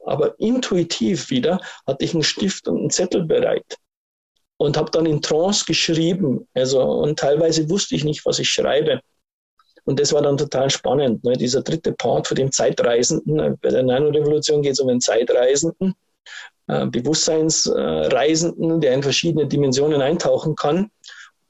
Aber 0.09 0.39
intuitiv 0.39 1.31
wieder 1.31 1.61
hatte 1.87 2.05
ich 2.05 2.15
einen 2.15 2.23
Stift 2.23 2.69
und 2.69 2.79
einen 2.79 2.91
Zettel 2.91 3.25
bereit 3.25 3.79
und 4.59 4.77
habe 4.77 4.91
dann 4.91 5.07
in 5.07 5.23
Trance 5.23 5.65
geschrieben. 5.67 6.47
Also, 6.55 6.83
und 6.83 7.19
teilweise 7.19 7.69
wusste 7.71 7.95
ich 7.95 8.05
nicht, 8.05 8.27
was 8.27 8.39
ich 8.39 8.51
schreibe. 8.51 9.01
Und 9.85 9.99
das 9.99 10.13
war 10.13 10.21
dann 10.21 10.37
total 10.37 10.69
spannend. 10.69 11.25
Ne? 11.25 11.33
Dieser 11.33 11.63
dritte 11.63 11.93
Part 11.93 12.27
für 12.27 12.35
den 12.35 12.53
Zeitreisenden. 12.53 13.57
Bei 13.63 13.71
der 13.71 13.83
Nano-Revolution 13.83 14.61
geht 14.61 14.73
es 14.73 14.81
um 14.81 14.89
den 14.89 15.01
Zeitreisenden, 15.01 15.95
äh, 16.67 16.87
Bewusstseinsreisenden, 16.87 18.83
der 18.83 18.93
in 18.93 19.03
verschiedene 19.03 19.47
Dimensionen 19.47 20.03
eintauchen 20.03 20.57
kann, 20.57 20.91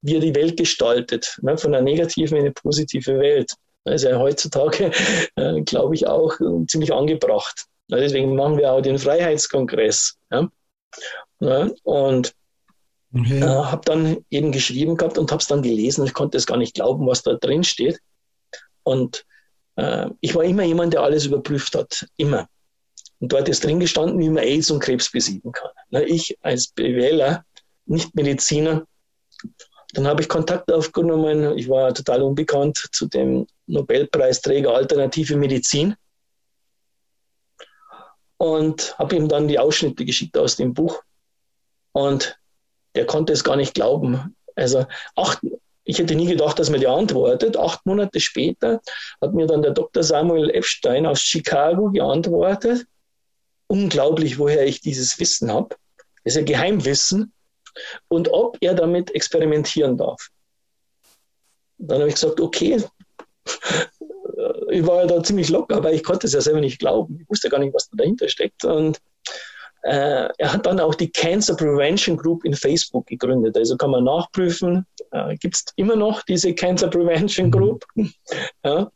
wie 0.03 0.16
er 0.16 0.21
die 0.21 0.35
Welt 0.37 0.57
gestaltet, 0.57 1.38
ne? 1.42 1.59
von 1.59 1.75
einer 1.75 1.83
negativen 1.83 2.37
in 2.37 2.44
eine 2.44 2.53
positive 2.53 3.18
Welt. 3.18 3.53
Ja 3.87 4.18
heutzutage, 4.18 4.92
äh, 5.37 5.62
glaube 5.62 5.94
ich, 5.94 6.07
auch 6.07 6.38
äh, 6.40 6.66
ziemlich 6.66 6.92
angebracht. 6.92 7.64
Deswegen 7.90 8.37
machen 8.37 8.59
wir 8.59 8.72
auch 8.72 8.83
den 8.83 8.98
Freiheitskongress. 8.98 10.16
Ja? 10.31 10.48
Ne? 11.40 11.74
Und 11.83 12.35
Okay. 13.14 13.38
Äh, 13.38 13.42
habe 13.42 13.83
dann 13.85 14.18
eben 14.31 14.53
geschrieben 14.53 14.96
gehabt 14.96 15.18
und 15.18 15.31
habe 15.31 15.40
es 15.40 15.48
dann 15.48 15.62
gelesen. 15.62 16.05
Ich 16.05 16.12
konnte 16.12 16.37
es 16.37 16.46
gar 16.46 16.59
nicht 16.59 16.74
glauben, 16.74 17.07
was 17.07 17.22
da 17.22 17.35
drin 17.35 17.64
steht. 17.64 18.01
Und 18.83 19.24
äh, 19.77 20.09
ich 20.20 20.35
war 20.35 20.44
immer 20.44 20.64
jemand, 20.64 20.92
der 20.92 21.03
alles 21.03 21.24
überprüft 21.24 21.74
hat. 21.74 22.07
Immer. 22.16 22.48
Und 23.20 23.33
dort 23.33 23.48
ist 23.48 23.64
drin 23.64 23.81
gestanden, 23.81 24.18
wie 24.18 24.29
man 24.29 24.44
AIDS 24.44 24.70
und 24.70 24.81
Krebs 24.81 25.11
besiegen 25.11 25.53
kann. 25.53 25.70
Na, 25.90 26.03
ich 26.03 26.37
als 26.42 26.68
BWLer, 26.68 27.44
nicht 27.87 28.14
Mediziner, 28.14 28.85
dann 29.94 30.07
habe 30.07 30.20
ich 30.20 30.29
Kontakt 30.29 30.70
aufgenommen. 30.70 31.57
Ich 31.57 31.68
war 31.68 31.94
total 31.94 32.22
unbekannt 32.22 32.88
zu 32.92 33.07
dem 33.07 33.46
Nobelpreisträger 33.66 34.74
Alternative 34.74 35.35
Medizin 35.37 35.94
und 38.38 38.98
habe 38.98 39.16
ihm 39.16 39.29
dann 39.29 39.48
die 39.48 39.59
Ausschnitte 39.59 40.05
geschickt 40.05 40.38
aus 40.38 40.57
dem 40.57 40.72
Buch. 40.72 41.03
Und 41.92 42.38
der 42.94 43.07
konnte 43.07 43.33
es 43.33 43.44
gar 43.44 43.57
nicht 43.57 43.74
glauben. 43.74 44.37
Also 44.55 44.87
acht, 45.14 45.40
ich 45.85 45.98
hätte 45.98 46.14
nie 46.14 46.27
gedacht, 46.27 46.59
dass 46.59 46.70
mir 46.70 46.79
die 46.79 46.87
antwortet. 46.87 47.57
Acht 47.57 47.85
Monate 47.85 48.20
später 48.20 48.81
hat 49.20 49.35
mir 49.35 49.46
dann 49.46 49.62
der 49.62 49.72
Dr. 49.72 50.03
Samuel 50.03 50.51
Epstein 50.51 51.07
aus 51.07 51.20
Chicago 51.20 51.90
geantwortet. 51.90 52.87
Unglaublich, 53.66 54.38
woher 54.38 54.66
ich 54.66 54.81
dieses 54.81 55.18
Wissen 55.18 55.53
habe. 55.53 55.77
Das 56.24 56.35
ist 56.35 56.37
ja 56.37 56.42
Geheimwissen. 56.42 57.33
Und 58.09 58.33
ob 58.33 58.59
er 58.61 58.74
damit 58.74 59.14
experimentieren 59.14 59.96
darf. 59.96 60.29
Dann 61.79 62.01
habe 62.01 62.09
ich 62.09 62.14
gesagt, 62.14 62.40
okay. 62.40 62.83
Ich 64.70 64.87
war 64.87 65.07
da 65.07 65.22
ziemlich 65.22 65.48
locker, 65.48 65.76
aber 65.76 65.92
ich 65.92 66.02
konnte 66.02 66.26
es 66.26 66.33
ja 66.33 66.40
selber 66.40 66.61
nicht 66.61 66.78
glauben. 66.78 67.18
Ich 67.20 67.28
wusste 67.28 67.48
gar 67.48 67.59
nicht, 67.59 67.74
was 67.74 67.88
da 67.88 67.96
dahinter 67.96 68.28
steckt. 68.28 68.64
Und 68.64 69.00
äh, 69.83 70.28
er 70.37 70.52
hat 70.52 70.66
dann 70.66 70.81
auch 70.81 70.94
die 70.94 71.11
Cancer 71.11 71.54
Prevention 71.54 72.16
Group 72.16 72.44
in 72.44 72.54
Facebook 72.54 73.07
gegründet. 73.07 73.57
Also 73.57 73.76
kann 73.76 73.90
man 73.90 74.04
nachprüfen, 74.04 74.85
äh, 75.12 75.37
gibt 75.37 75.57
es 75.57 75.64
immer 75.76 75.96
noch 75.96 76.22
diese 76.22 76.54
Cancer 76.54 76.88
Prevention 76.88 77.46
mhm. 77.46 77.50
Group. 77.50 77.85
ja. 78.64 78.90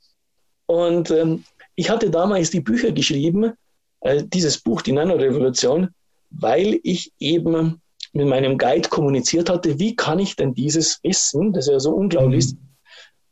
Und 0.66 1.10
ähm, 1.10 1.44
ich 1.76 1.88
hatte 1.88 2.10
damals 2.10 2.50
die 2.50 2.60
Bücher 2.60 2.92
geschrieben, 2.92 3.52
äh, 4.00 4.24
dieses 4.24 4.58
Buch, 4.58 4.82
die 4.82 4.92
Nanorevolution, 4.92 5.90
weil 6.30 6.80
ich 6.82 7.12
eben 7.18 7.80
mit 8.12 8.26
meinem 8.26 8.58
Guide 8.58 8.88
kommuniziert 8.88 9.48
hatte, 9.48 9.78
wie 9.78 9.96
kann 9.96 10.18
ich 10.18 10.36
denn 10.36 10.54
dieses 10.54 11.00
Wissen, 11.02 11.52
das 11.52 11.68
ja 11.68 11.80
so 11.80 11.92
unglaublich 11.92 12.38
ist, 12.40 12.56
mhm. 12.56 12.68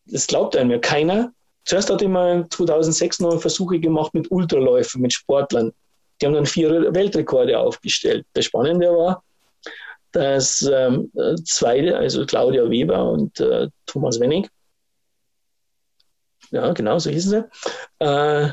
das 0.07 0.27
glaubt 0.27 0.57
einem 0.57 0.71
ja 0.71 0.79
keiner. 0.79 1.33
Zuerst 1.65 1.91
hatte 1.91 2.05
ich 2.05 2.11
mal 2.11 2.47
2006 2.49 3.21
noch 3.21 3.41
Versuche 3.41 3.79
gemacht 3.79 4.15
mit 4.15 4.31
Ultraläufern, 4.31 5.03
mit 5.03 5.13
Sportlern. 5.13 5.73
Die 6.21 6.27
haben 6.27 6.35
dann 6.35 6.47
vier 6.47 6.93
Weltrekorde 6.95 7.59
aufgestellt. 7.59 8.27
Das 8.33 8.47
Spannende 8.47 8.89
war, 8.89 9.23
dass 10.13 10.63
ähm, 10.63 11.11
zwei, 11.45 11.95
also 11.95 12.27
Claudia 12.27 12.69
Weber 12.69 13.11
und 13.11 13.39
äh, 13.41 13.69
Thomas 13.87 14.19
Wenning, 14.19 14.49
ja, 16.51 16.73
genau, 16.73 16.99
so 16.99 17.11
hießen 17.11 17.31
sie, 17.31 18.05
äh, 18.05 18.51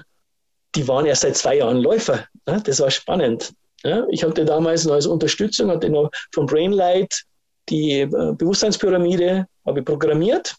die 0.75 0.87
waren 0.87 1.05
erst 1.05 1.21
seit 1.21 1.35
zwei 1.35 1.57
Jahren 1.57 1.77
Läufer. 1.77 2.25
Ja, 2.47 2.59
das 2.59 2.79
war 2.79 2.91
spannend. 2.91 3.53
Ja, 3.83 4.05
ich 4.09 4.23
hatte 4.23 4.45
damals 4.45 4.85
noch 4.85 4.93
als 4.93 5.07
Unterstützung, 5.07 5.71
hatte 5.71 5.89
noch 5.89 6.09
von 6.31 6.45
Brainlight 6.45 7.23
die 7.69 8.01
äh, 8.01 8.07
Bewusstseinspyramide 8.07 9.45
habe 9.65 9.83
programmiert, 9.83 10.55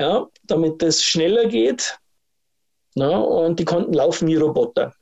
ja, 0.00 0.26
damit 0.44 0.82
das 0.82 1.02
schneller 1.02 1.46
geht. 1.46 1.98
Ja, 2.94 3.18
und 3.18 3.58
die 3.58 3.64
konnten 3.64 3.92
laufen 3.92 4.28
wie 4.28 4.36
Roboter. 4.36 4.94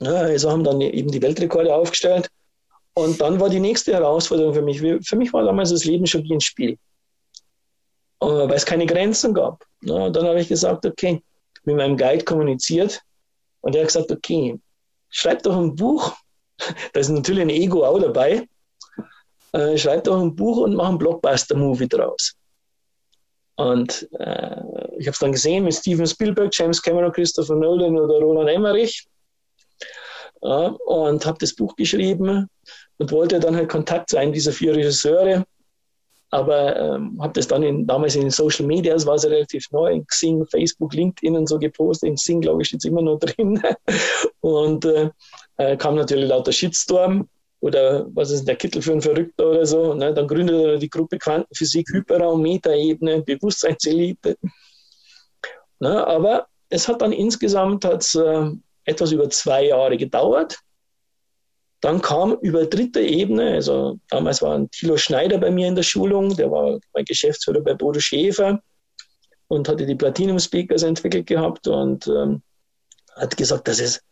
Ja, 0.00 0.12
also 0.12 0.50
haben 0.50 0.64
dann 0.64 0.80
eben 0.80 1.10
die 1.10 1.22
Weltrekorde 1.22 1.74
aufgestellt. 1.74 2.28
Und 2.94 3.20
dann 3.20 3.40
war 3.40 3.48
die 3.48 3.60
nächste 3.60 3.92
Herausforderung 3.92 4.54
für 4.54 4.62
mich. 4.62 4.80
Für 4.80 5.16
mich 5.16 5.32
war 5.32 5.44
damals 5.44 5.70
das 5.70 5.84
Leben 5.84 6.06
schon 6.06 6.22
wie 6.24 6.34
ein 6.34 6.40
Spiel, 6.40 6.78
äh, 8.20 8.26
weil 8.26 8.54
es 8.54 8.66
keine 8.66 8.86
Grenzen 8.86 9.34
gab. 9.34 9.64
Ja, 9.82 10.10
dann 10.10 10.26
habe 10.26 10.40
ich 10.40 10.48
gesagt, 10.48 10.86
okay, 10.86 11.22
mit 11.64 11.76
meinem 11.76 11.96
Guide 11.96 12.24
kommuniziert 12.24 13.00
und 13.60 13.74
er 13.74 13.82
hat 13.82 13.88
gesagt, 13.88 14.12
okay, 14.12 14.58
schreib 15.08 15.42
doch 15.42 15.56
ein 15.56 15.74
Buch. 15.74 16.12
Da 16.92 17.00
ist 17.00 17.08
natürlich 17.08 17.42
ein 17.42 17.50
Ego 17.50 17.84
auch 17.84 17.98
dabei. 17.98 18.48
Äh, 19.52 19.76
schreib 19.76 20.04
doch 20.04 20.20
ein 20.20 20.36
Buch 20.36 20.58
und 20.58 20.76
mach 20.76 20.88
einen 20.88 20.98
Blockbuster-Movie 20.98 21.88
draus. 21.88 22.36
Und 23.56 24.08
äh, 24.18 24.56
ich 24.98 25.06
habe 25.06 25.12
es 25.12 25.18
dann 25.18 25.32
gesehen 25.32 25.64
mit 25.64 25.74
Steven 25.74 26.06
Spielberg, 26.06 26.50
James 26.52 26.82
Cameron, 26.82 27.12
Christopher 27.12 27.54
Nolan 27.54 27.96
oder 27.96 28.18
Roland 28.18 28.50
Emmerich 28.50 29.06
ja, 30.42 30.66
und 30.86 31.24
habe 31.24 31.38
das 31.38 31.54
Buch 31.54 31.74
geschrieben 31.76 32.48
und 32.98 33.12
wollte 33.12 33.40
dann 33.40 33.56
halt 33.56 33.68
Kontakt 33.68 34.14
einem 34.14 34.32
dieser 34.32 34.52
vier 34.52 34.74
Regisseure. 34.74 35.44
Aber 36.30 36.76
ähm, 36.76 37.22
habe 37.22 37.32
das 37.34 37.46
dann 37.46 37.62
in, 37.62 37.86
damals 37.86 38.16
in 38.16 38.22
den 38.22 38.30
Social 38.30 38.66
Media, 38.66 38.92
das 38.92 39.06
war 39.06 39.14
es 39.14 39.24
relativ 39.24 39.70
neu, 39.70 39.92
in 39.92 40.06
Xing, 40.06 40.44
Facebook, 40.46 40.92
LinkedIn 40.92 41.36
und 41.36 41.48
so 41.48 41.60
gepostet. 41.60 42.08
In 42.08 42.16
Xing, 42.16 42.40
glaube 42.40 42.62
ich, 42.62 42.68
steht 42.68 42.80
es 42.80 42.86
immer 42.86 43.02
noch 43.02 43.20
drin. 43.20 43.62
und 44.40 44.84
äh, 44.84 45.10
äh, 45.58 45.76
kam 45.76 45.94
natürlich 45.94 46.28
lauter 46.28 46.50
Shitstorm 46.50 47.28
oder 47.64 48.06
was 48.14 48.30
ist 48.30 48.46
der 48.46 48.56
Kittel 48.56 48.82
für 48.82 48.92
ein 48.92 49.00
Verrückter 49.00 49.48
oder 49.48 49.64
so. 49.64 49.94
Ne? 49.94 50.12
Dann 50.12 50.28
gründete 50.28 50.72
er 50.72 50.78
die 50.78 50.90
Gruppe 50.90 51.16
Quantenphysik, 51.18 51.88
Hyperraum, 51.94 52.42
Metaebene, 52.42 53.22
Bewusstseinselite. 53.22 54.36
Ne? 55.80 56.06
Aber 56.06 56.46
es 56.68 56.86
hat 56.86 57.00
dann 57.00 57.12
insgesamt 57.12 57.86
hat's, 57.86 58.14
äh, 58.16 58.50
etwas 58.84 59.12
über 59.12 59.30
zwei 59.30 59.68
Jahre 59.68 59.96
gedauert. 59.96 60.58
Dann 61.80 62.02
kam 62.02 62.36
über 62.42 62.66
dritte 62.66 63.00
Ebene, 63.00 63.54
also 63.54 63.98
damals 64.10 64.42
war 64.42 64.56
ein 64.56 64.70
Thilo 64.70 64.98
Schneider 64.98 65.38
bei 65.38 65.50
mir 65.50 65.66
in 65.66 65.74
der 65.74 65.82
Schulung, 65.84 66.36
der 66.36 66.50
war 66.50 66.78
mein 66.92 67.06
Geschäftsführer 67.06 67.62
bei 67.62 67.72
Bodo 67.72 67.98
Schäfer 67.98 68.60
und 69.48 69.70
hatte 69.70 69.86
die 69.86 69.94
Platinum 69.94 70.38
Speakers 70.38 70.82
entwickelt 70.82 71.26
gehabt 71.26 71.66
und 71.66 72.06
ähm, 72.08 72.42
hat 73.16 73.34
gesagt, 73.38 73.68
das 73.68 73.80
ist 73.80 74.02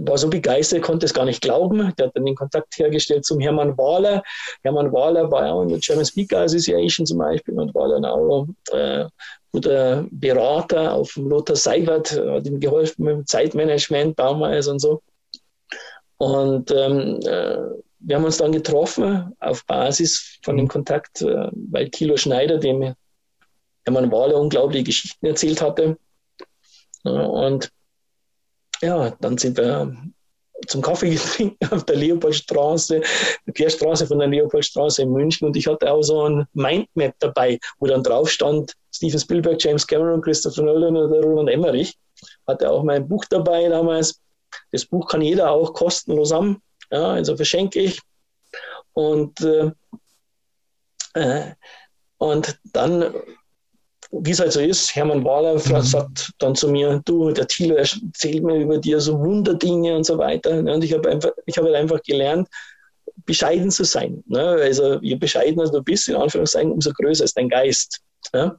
war 0.00 0.16
so 0.16 0.30
begeistert, 0.30 0.82
konnte 0.82 1.06
es 1.06 1.14
gar 1.14 1.24
nicht 1.24 1.42
glauben. 1.42 1.92
Der 1.96 2.06
hat 2.06 2.16
dann 2.16 2.24
den 2.24 2.36
Kontakt 2.36 2.78
hergestellt 2.78 3.24
zum 3.24 3.40
Hermann 3.40 3.76
Wahler. 3.76 4.22
Hermann 4.62 4.92
Wahler 4.92 5.30
war 5.30 5.46
ja 5.46 5.52
auch 5.52 5.62
in 5.62 5.68
der 5.68 5.78
German 5.78 6.04
Speaker 6.04 6.40
Association 6.40 7.06
zum 7.06 7.18
Beispiel 7.18 7.58
und 7.58 7.74
war 7.74 7.88
dann 7.88 8.04
auch 8.04 8.46
äh, 8.70 9.06
guter 9.52 10.06
Berater 10.10 10.92
auf 10.92 11.12
dem 11.14 11.28
Lothar 11.28 11.56
Seibert, 11.56 12.12
hat 12.12 12.46
ihm 12.46 12.60
geholfen 12.60 13.04
mit 13.04 13.14
dem 13.14 13.26
Zeitmanagement 13.26 14.18
damals 14.18 14.68
und 14.68 14.78
so. 14.78 15.02
Und 16.16 16.70
ähm, 16.70 17.18
äh, 17.24 17.58
wir 17.98 18.16
haben 18.16 18.24
uns 18.24 18.38
dann 18.38 18.52
getroffen 18.52 19.34
auf 19.40 19.64
Basis 19.66 20.38
von 20.42 20.56
dem 20.56 20.68
Kontakt, 20.68 21.22
äh, 21.22 21.48
weil 21.52 21.90
Thilo 21.90 22.16
Schneider, 22.16 22.58
dem 22.58 22.94
Hermann 23.84 24.12
Wahler 24.12 24.38
unglaubliche 24.38 24.84
Geschichten 24.84 25.26
erzählt 25.26 25.60
hatte. 25.60 25.98
Und 27.02 27.72
ja, 28.82 29.10
dann 29.20 29.38
sind 29.38 29.56
wir 29.56 29.96
zum 30.66 30.82
Kaffee 30.82 31.10
getrunken 31.14 31.66
auf 31.70 31.84
der 31.84 31.96
Leopoldstraße, 31.96 33.00
der 33.46 33.54
Querstraße 33.54 34.06
von 34.06 34.18
der 34.18 34.28
Leopoldstraße 34.28 35.02
in 35.02 35.12
München 35.12 35.46
und 35.46 35.56
ich 35.56 35.66
hatte 35.66 35.90
auch 35.90 36.02
so 36.02 36.28
ein 36.28 36.46
Mindmap 36.52 37.14
dabei, 37.18 37.58
wo 37.78 37.86
dann 37.86 38.02
drauf 38.02 38.30
stand 38.30 38.74
Steven 38.94 39.18
Spielberg, 39.18 39.62
James 39.62 39.86
Cameron, 39.86 40.20
Christopher 40.20 40.62
Nolan 40.62 40.96
oder 40.96 41.20
Roland 41.22 41.50
Emmerich. 41.50 41.96
Hatte 42.46 42.70
auch 42.70 42.82
mein 42.82 43.08
Buch 43.08 43.24
dabei 43.28 43.68
damals. 43.68 44.20
Das 44.70 44.84
Buch 44.84 45.08
kann 45.08 45.22
jeder 45.22 45.50
auch 45.50 45.72
kostenlos 45.72 46.32
haben, 46.32 46.62
ja, 46.90 47.12
also 47.12 47.36
verschenke 47.36 47.80
ich. 47.80 48.00
Und, 48.92 49.40
äh, 49.40 49.70
äh 51.14 51.54
und 52.18 52.60
dann 52.64 53.14
wie 54.12 54.30
es 54.30 54.40
halt 54.40 54.52
so 54.52 54.60
ist, 54.60 54.94
Hermann 54.94 55.24
Wahler 55.24 55.54
mhm. 55.54 55.82
sagt 55.82 56.32
dann 56.38 56.54
zu 56.54 56.68
mir, 56.68 57.00
du, 57.04 57.30
der 57.30 57.46
Thilo 57.46 57.76
erzählt 57.76 58.44
mir 58.44 58.56
über 58.56 58.78
dir 58.78 59.00
so 59.00 59.18
Wunderdinge 59.18 59.96
und 59.96 60.04
so 60.04 60.18
weiter. 60.18 60.58
Und 60.58 60.84
ich 60.84 60.92
habe 60.92 61.10
einfach, 61.10 61.30
ich 61.46 61.56
habe 61.56 61.68
halt 61.68 61.76
einfach 61.76 62.02
gelernt, 62.02 62.48
bescheiden 63.24 63.70
zu 63.70 63.84
sein. 63.84 64.22
Ne? 64.26 64.42
Also 64.42 65.00
je 65.00 65.14
bescheidener 65.14 65.70
du 65.70 65.82
bist, 65.82 66.08
in 66.08 66.16
Anführungszeichen, 66.16 66.72
umso 66.72 66.92
größer 66.92 67.24
ist 67.24 67.36
dein 67.36 67.48
Geist. 67.48 68.00
Ne? 68.34 68.56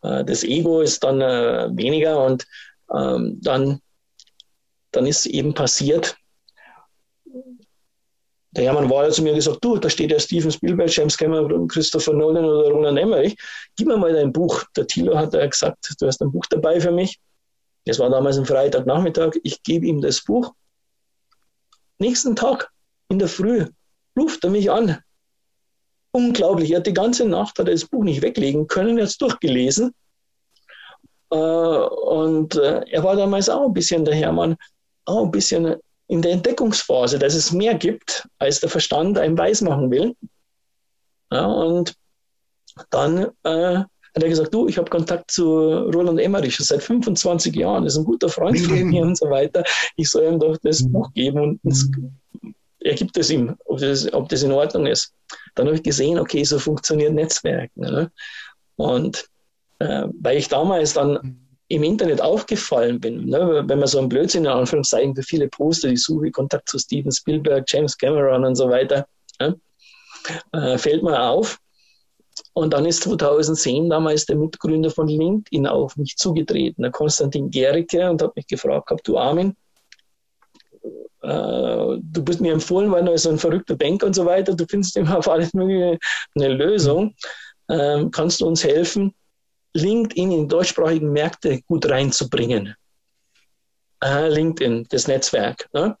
Das 0.00 0.44
Ego 0.44 0.80
ist 0.80 1.02
dann 1.02 1.20
äh, 1.20 1.68
weniger 1.72 2.24
und 2.24 2.46
ähm, 2.94 3.38
dann, 3.40 3.80
dann 4.92 5.06
ist 5.06 5.26
eben 5.26 5.54
passiert, 5.54 6.16
der 8.52 8.64
Hermann 8.64 8.90
hat 8.90 9.14
zu 9.14 9.22
mir 9.22 9.34
gesagt, 9.34 9.64
du, 9.64 9.78
da 9.78 9.88
steht 9.88 10.10
ja 10.10 10.18
Steven 10.18 10.50
Spielberg, 10.50 10.94
James 10.94 11.16
Cameron, 11.16 11.68
Christopher 11.68 12.12
Nolan 12.12 12.44
oder 12.44 12.70
Roland 12.70 12.98
Emmerich. 12.98 13.34
Gib 13.76 13.88
mir 13.88 13.96
mal 13.96 14.12
dein 14.12 14.30
Buch. 14.30 14.64
Der 14.76 14.86
Thilo 14.86 15.16
hat 15.16 15.32
ja 15.32 15.46
gesagt, 15.46 15.94
du 15.98 16.06
hast 16.06 16.20
ein 16.20 16.30
Buch 16.30 16.44
dabei 16.50 16.78
für 16.78 16.90
mich. 16.90 17.18
Das 17.86 17.98
war 17.98 18.10
damals 18.10 18.36
ein 18.36 18.44
Freitagnachmittag. 18.44 19.36
Ich 19.42 19.62
gebe 19.62 19.86
ihm 19.86 20.02
das 20.02 20.22
Buch. 20.22 20.52
Nächsten 21.98 22.36
Tag 22.36 22.70
in 23.08 23.18
der 23.18 23.28
Früh 23.28 23.66
ruft 24.18 24.44
er 24.44 24.50
mich 24.50 24.70
an. 24.70 24.98
Unglaublich. 26.10 26.70
Er 26.72 26.78
hat 26.78 26.86
die 26.86 26.92
ganze 26.92 27.24
Nacht 27.24 27.58
hat 27.58 27.68
er 27.68 27.72
das 27.72 27.86
Buch 27.86 28.04
nicht 28.04 28.20
weglegen 28.20 28.66
können. 28.66 28.98
Er 28.98 29.04
hat 29.04 29.10
es 29.10 29.16
durchgelesen. 29.16 29.94
Äh, 31.30 31.36
und 31.36 32.54
äh, 32.56 32.84
er 32.90 33.02
war 33.02 33.16
damals 33.16 33.48
auch 33.48 33.66
ein 33.66 33.72
bisschen 33.72 34.04
der 34.04 34.14
Hermann, 34.14 34.56
auch 35.06 35.24
ein 35.24 35.30
bisschen 35.30 35.76
in 36.12 36.20
der 36.20 36.32
Entdeckungsphase, 36.32 37.18
dass 37.18 37.32
es 37.34 37.52
mehr 37.52 37.74
gibt, 37.74 38.28
als 38.38 38.60
der 38.60 38.68
Verstand 38.68 39.16
einem 39.16 39.38
weismachen 39.38 39.90
will. 39.90 40.14
Ja, 41.30 41.46
und 41.46 41.94
dann 42.90 43.28
äh, 43.44 43.76
hat 43.76 44.22
er 44.22 44.28
gesagt, 44.28 44.52
du, 44.52 44.68
ich 44.68 44.76
habe 44.76 44.90
Kontakt 44.90 45.30
zu 45.30 45.44
Roland 45.48 46.20
Emmerich 46.20 46.54
schon 46.54 46.66
seit 46.66 46.82
25 46.82 47.56
Jahren, 47.56 47.86
ist 47.86 47.96
ein 47.96 48.04
guter 48.04 48.28
Freund 48.28 48.60
von 48.60 48.90
mir 48.90 49.02
und 49.04 49.16
so 49.16 49.30
weiter. 49.30 49.64
Ich 49.96 50.10
soll 50.10 50.24
ihm 50.24 50.38
doch 50.38 50.58
das 50.62 50.82
mhm. 50.82 50.92
Buch 50.92 51.10
geben 51.14 51.40
und 51.40 51.60
es, 51.64 51.90
er 52.80 52.94
gibt 52.94 53.16
es 53.16 53.30
ihm, 53.30 53.56
ob 53.64 53.78
das, 53.78 54.12
ob 54.12 54.28
das 54.28 54.42
in 54.42 54.52
Ordnung 54.52 54.84
ist. 54.84 55.14
Dann 55.54 55.64
habe 55.66 55.76
ich 55.76 55.82
gesehen, 55.82 56.18
okay, 56.18 56.44
so 56.44 56.58
funktioniert 56.58 57.14
Netzwerken. 57.14 57.80
Ne? 57.80 58.12
Und 58.76 59.24
äh, 59.78 60.08
weil 60.20 60.36
ich 60.36 60.48
damals 60.48 60.92
dann 60.92 61.12
mhm 61.22 61.41
im 61.72 61.84
Internet 61.84 62.20
aufgefallen 62.20 63.00
bin, 63.00 63.24
ne, 63.24 63.64
wenn 63.66 63.78
man 63.78 63.88
so 63.88 63.98
ein 63.98 64.08
Blödsinn 64.10 64.44
in 64.44 64.50
Anführungszeichen 64.50 65.14
für 65.16 65.22
viele 65.22 65.48
Poster, 65.48 65.88
die 65.88 65.96
Suche, 65.96 66.30
Kontakt 66.30 66.68
zu 66.68 66.78
Steven 66.78 67.10
Spielberg, 67.10 67.64
James 67.66 67.96
Cameron 67.96 68.44
und 68.44 68.56
so 68.56 68.68
weiter, 68.68 69.06
ne, 69.40 69.58
äh, 70.52 70.76
fällt 70.76 71.02
mir 71.02 71.18
auf. 71.18 71.58
Und 72.52 72.74
dann 72.74 72.84
ist 72.84 73.04
2010 73.04 73.88
damals 73.88 74.26
der 74.26 74.36
Mitgründer 74.36 74.90
von 74.90 75.08
LinkedIn 75.08 75.66
auf 75.66 75.96
mich 75.96 76.16
zugetreten, 76.18 76.82
der 76.82 76.90
Konstantin 76.90 77.50
Gericke, 77.50 78.10
und 78.10 78.20
hat 78.20 78.36
mich 78.36 78.46
gefragt, 78.46 78.92
ob 78.92 79.02
du 79.04 79.16
Armin, 79.16 79.56
äh, 81.22 81.28
du 81.30 82.22
bist 82.22 82.42
mir 82.42 82.52
empfohlen 82.52 82.90
worden 82.90 83.08
als 83.08 83.26
ein 83.26 83.38
verrückter 83.38 83.76
Banker 83.76 84.08
und 84.08 84.14
so 84.14 84.26
weiter, 84.26 84.54
du 84.54 84.66
findest 84.68 84.94
immer 84.98 85.16
auf 85.16 85.28
alles 85.28 85.54
mögliche 85.54 85.98
eine 86.34 86.48
Lösung, 86.48 87.14
ähm, 87.70 88.10
kannst 88.10 88.42
du 88.42 88.46
uns 88.46 88.62
helfen, 88.62 89.14
LinkedIn 89.74 90.32
in 90.32 90.48
deutschsprachigen 90.48 91.12
Märkte 91.12 91.62
gut 91.62 91.88
reinzubringen. 91.88 92.74
Äh, 94.02 94.28
LinkedIn, 94.28 94.86
das 94.90 95.08
Netzwerk. 95.08 95.68
Ne? 95.72 95.96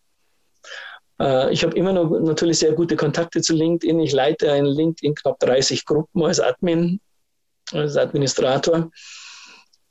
Äh, 1.20 1.52
ich 1.52 1.62
habe 1.62 1.76
immer 1.76 1.92
noch 1.92 2.10
natürlich 2.20 2.58
sehr 2.58 2.72
gute 2.72 2.96
Kontakte 2.96 3.40
zu 3.40 3.54
LinkedIn. 3.54 4.00
Ich 4.00 4.12
leite 4.12 4.46
in 4.48 4.66
LinkedIn 4.66 5.14
knapp 5.14 5.38
30 5.40 5.84
Gruppen 5.84 6.22
als 6.24 6.40
Admin, 6.40 7.00
als 7.72 7.96
Administrator 7.96 8.90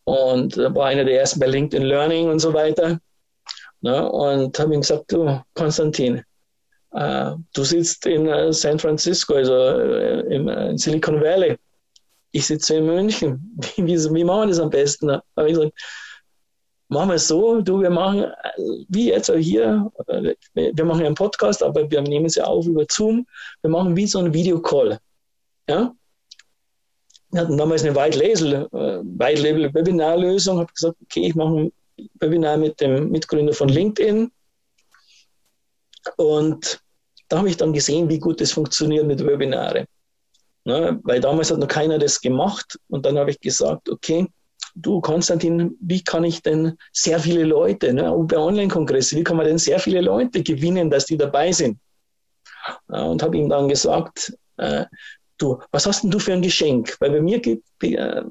und 0.03 0.57
war 0.57 0.87
einer 0.87 1.05
der 1.05 1.19
ersten 1.19 1.39
bei 1.39 1.47
LinkedIn 1.47 1.85
Learning 1.85 2.29
und 2.29 2.39
so 2.39 2.53
weiter. 2.53 2.99
Ne? 3.81 4.11
Und 4.11 4.59
habe 4.59 4.73
ihm 4.73 4.81
gesagt, 4.81 5.11
du 5.11 5.41
Konstantin, 5.53 6.23
äh, 6.91 7.31
du 7.53 7.63
sitzt 7.63 8.05
in 8.05 8.27
äh, 8.27 8.51
San 8.51 8.77
Francisco, 8.77 9.35
also 9.35 9.53
äh, 9.53 10.35
im, 10.35 10.47
äh, 10.47 10.77
Silicon 10.77 11.21
Valley 11.21 11.57
ich 12.31 12.47
sitze 12.47 12.75
in 12.75 12.85
München. 12.85 13.57
Wie, 13.75 13.85
wie, 13.85 13.97
wie 13.97 14.23
machen 14.23 14.41
wir 14.41 14.47
das 14.47 14.59
am 14.59 14.69
besten? 14.69 15.07
Da 15.07 15.23
habe 15.35 15.49
ich 15.49 15.55
gesagt, 15.55 15.73
machen 16.91 17.09
wir 17.09 17.15
es 17.15 17.27
so, 17.27 17.61
du, 17.61 17.81
wir 17.81 17.89
machen, 17.89 18.25
wie 18.89 19.09
jetzt 19.09 19.31
hier, 19.33 19.89
wir 20.53 20.85
machen 20.85 20.99
ja 20.99 21.05
einen 21.05 21.15
Podcast, 21.15 21.63
aber 21.63 21.89
wir 21.89 22.01
nehmen 22.01 22.25
es 22.25 22.35
ja 22.35 22.43
auf 22.43 22.67
über 22.67 22.85
Zoom, 22.89 23.25
wir 23.61 23.69
machen 23.71 23.95
wie 23.95 24.05
so 24.05 24.19
einen 24.19 24.33
Videocall. 24.33 24.99
Ja? 25.69 25.93
Wir 27.31 27.41
hatten 27.41 27.57
damals 27.57 27.85
eine 27.85 27.95
White 27.95 28.19
Label, 28.19 28.67
äh, 28.73 29.01
White 29.03 29.41
Label 29.41 29.73
Webinarlösung, 29.73 30.59
habe 30.59 30.73
gesagt, 30.73 30.97
okay, 31.01 31.27
ich 31.27 31.35
mache 31.35 31.61
ein 31.61 31.71
Webinar 32.19 32.57
mit 32.57 32.81
dem 32.81 33.09
Mitgründer 33.09 33.53
von 33.53 33.69
LinkedIn. 33.69 34.29
Und 36.17 36.81
da 37.29 37.37
habe 37.37 37.49
ich 37.49 37.55
dann 37.55 37.71
gesehen, 37.71 38.09
wie 38.09 38.19
gut 38.19 38.41
das 38.41 38.51
funktioniert 38.51 39.05
mit 39.05 39.25
Webinare. 39.25 39.85
Ne? 40.63 40.99
Weil 41.03 41.19
damals 41.19 41.51
hat 41.51 41.59
noch 41.59 41.67
keiner 41.67 41.97
das 41.97 42.21
gemacht. 42.21 42.79
Und 42.89 43.05
dann 43.05 43.17
habe 43.17 43.31
ich 43.31 43.39
gesagt, 43.39 43.89
okay, 43.89 44.27
du 44.75 45.01
Konstantin, 45.01 45.77
wie 45.81 46.03
kann 46.03 46.23
ich 46.23 46.41
denn 46.41 46.77
sehr 46.93 47.19
viele 47.19 47.43
Leute, 47.43 47.93
ne, 47.93 48.13
bei 48.27 48.37
Online-Kongressen, 48.37 49.19
wie 49.19 49.23
kann 49.23 49.37
man 49.37 49.45
denn 49.45 49.57
sehr 49.57 49.79
viele 49.79 50.01
Leute 50.01 50.43
gewinnen, 50.43 50.89
dass 50.89 51.05
die 51.05 51.17
dabei 51.17 51.51
sind? 51.51 51.77
Und 52.87 53.23
habe 53.23 53.37
ihm 53.37 53.49
dann 53.49 53.67
gesagt, 53.67 54.33
äh, 54.57 54.85
du, 55.37 55.59
was 55.71 55.85
hast 55.85 56.03
denn 56.03 56.11
du 56.11 56.19
für 56.19 56.33
ein 56.33 56.41
Geschenk? 56.41 56.95
Weil 56.99 57.11
bei 57.11 57.21
mir 57.21 57.39
gibt, 57.39 57.65
äh, 57.81 58.21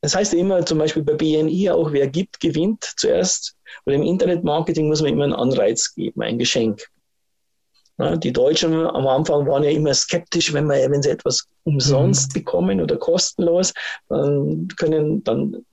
das 0.00 0.14
heißt 0.14 0.32
ja 0.32 0.38
immer 0.38 0.64
zum 0.64 0.78
Beispiel 0.78 1.02
bei 1.02 1.14
BNI 1.14 1.70
auch, 1.70 1.92
wer 1.92 2.06
gibt, 2.08 2.40
gewinnt 2.40 2.92
zuerst. 2.96 3.56
Und 3.84 3.92
im 3.92 4.02
Internetmarketing 4.02 4.88
muss 4.88 5.02
man 5.02 5.12
immer 5.12 5.24
einen 5.24 5.32
Anreiz 5.32 5.94
geben, 5.94 6.22
ein 6.22 6.38
Geschenk. 6.38 6.86
Die 7.98 8.32
Deutschen 8.32 8.74
am 8.74 9.06
Anfang 9.06 9.46
waren 9.46 9.62
ja 9.62 9.70
immer 9.70 9.94
skeptisch, 9.94 10.52
wenn, 10.52 10.66
man, 10.66 10.90
wenn 10.90 11.02
sie 11.02 11.10
etwas 11.10 11.46
umsonst 11.62 12.30
mhm. 12.30 12.40
bekommen 12.40 12.80
oder 12.80 12.96
kostenlos, 12.96 13.72
dann 14.08 14.66
können, 14.76 15.22
dann 15.22 15.64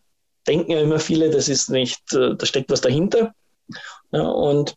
denken 0.47 0.71
ja 0.71 0.81
immer 0.81 0.99
viele, 0.99 1.31
das 1.31 1.49
ist 1.49 1.69
nicht, 1.69 2.13
äh, 2.13 2.35
da 2.35 2.45
steckt 2.45 2.69
was 2.69 2.81
dahinter. 2.81 3.33
Ja, 4.11 4.21
und 4.21 4.75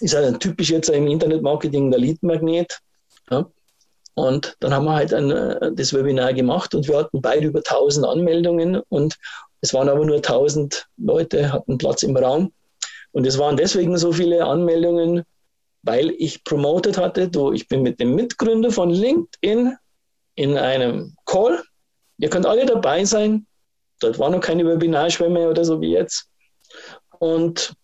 ist 0.00 0.14
ja 0.14 0.30
typisch 0.32 0.70
jetzt 0.70 0.90
im 0.90 1.06
Internetmarketing 1.06 1.90
der 1.90 2.00
Lead-Magnet. 2.00 2.78
Ja. 3.30 3.46
Und 4.14 4.56
dann 4.60 4.74
haben 4.74 4.84
wir 4.84 4.94
halt 4.94 5.14
ein, 5.14 5.30
äh, 5.30 5.72
das 5.72 5.94
Webinar 5.94 6.34
gemacht 6.34 6.74
und 6.74 6.86
wir 6.88 6.98
hatten 6.98 7.22
beide 7.22 7.46
über 7.46 7.60
1000 7.60 8.06
Anmeldungen 8.06 8.80
und 8.88 9.16
es 9.60 9.72
waren 9.74 9.88
aber 9.88 10.04
nur 10.04 10.16
1000 10.16 10.86
Leute, 10.98 11.52
hatten 11.52 11.78
Platz 11.78 12.02
im 12.02 12.16
Raum. 12.16 12.52
Und 13.12 13.26
es 13.26 13.38
waren 13.38 13.56
deswegen 13.56 13.96
so 13.96 14.12
viele 14.12 14.44
Anmeldungen, 14.44 15.24
weil 15.82 16.10
ich 16.18 16.44
promotet 16.44 16.98
hatte, 16.98 17.28
du, 17.28 17.52
ich 17.52 17.68
bin 17.68 17.82
mit 17.82 18.00
dem 18.00 18.14
Mitgründer 18.14 18.70
von 18.70 18.90
LinkedIn 18.90 19.76
in 20.34 20.58
einem 20.58 21.16
Call. 21.24 21.62
Ihr 22.18 22.30
könnt 22.30 22.46
alle 22.46 22.66
dabei 22.66 23.04
sein. 23.04 23.46
Dort 24.00 24.18
war 24.18 24.30
noch 24.30 24.40
keine 24.40 24.66
Webinarschwemme 24.66 25.48
oder 25.48 25.64
so 25.64 25.80
wie 25.80 25.92
jetzt. 25.92 26.28
Und 27.18 27.74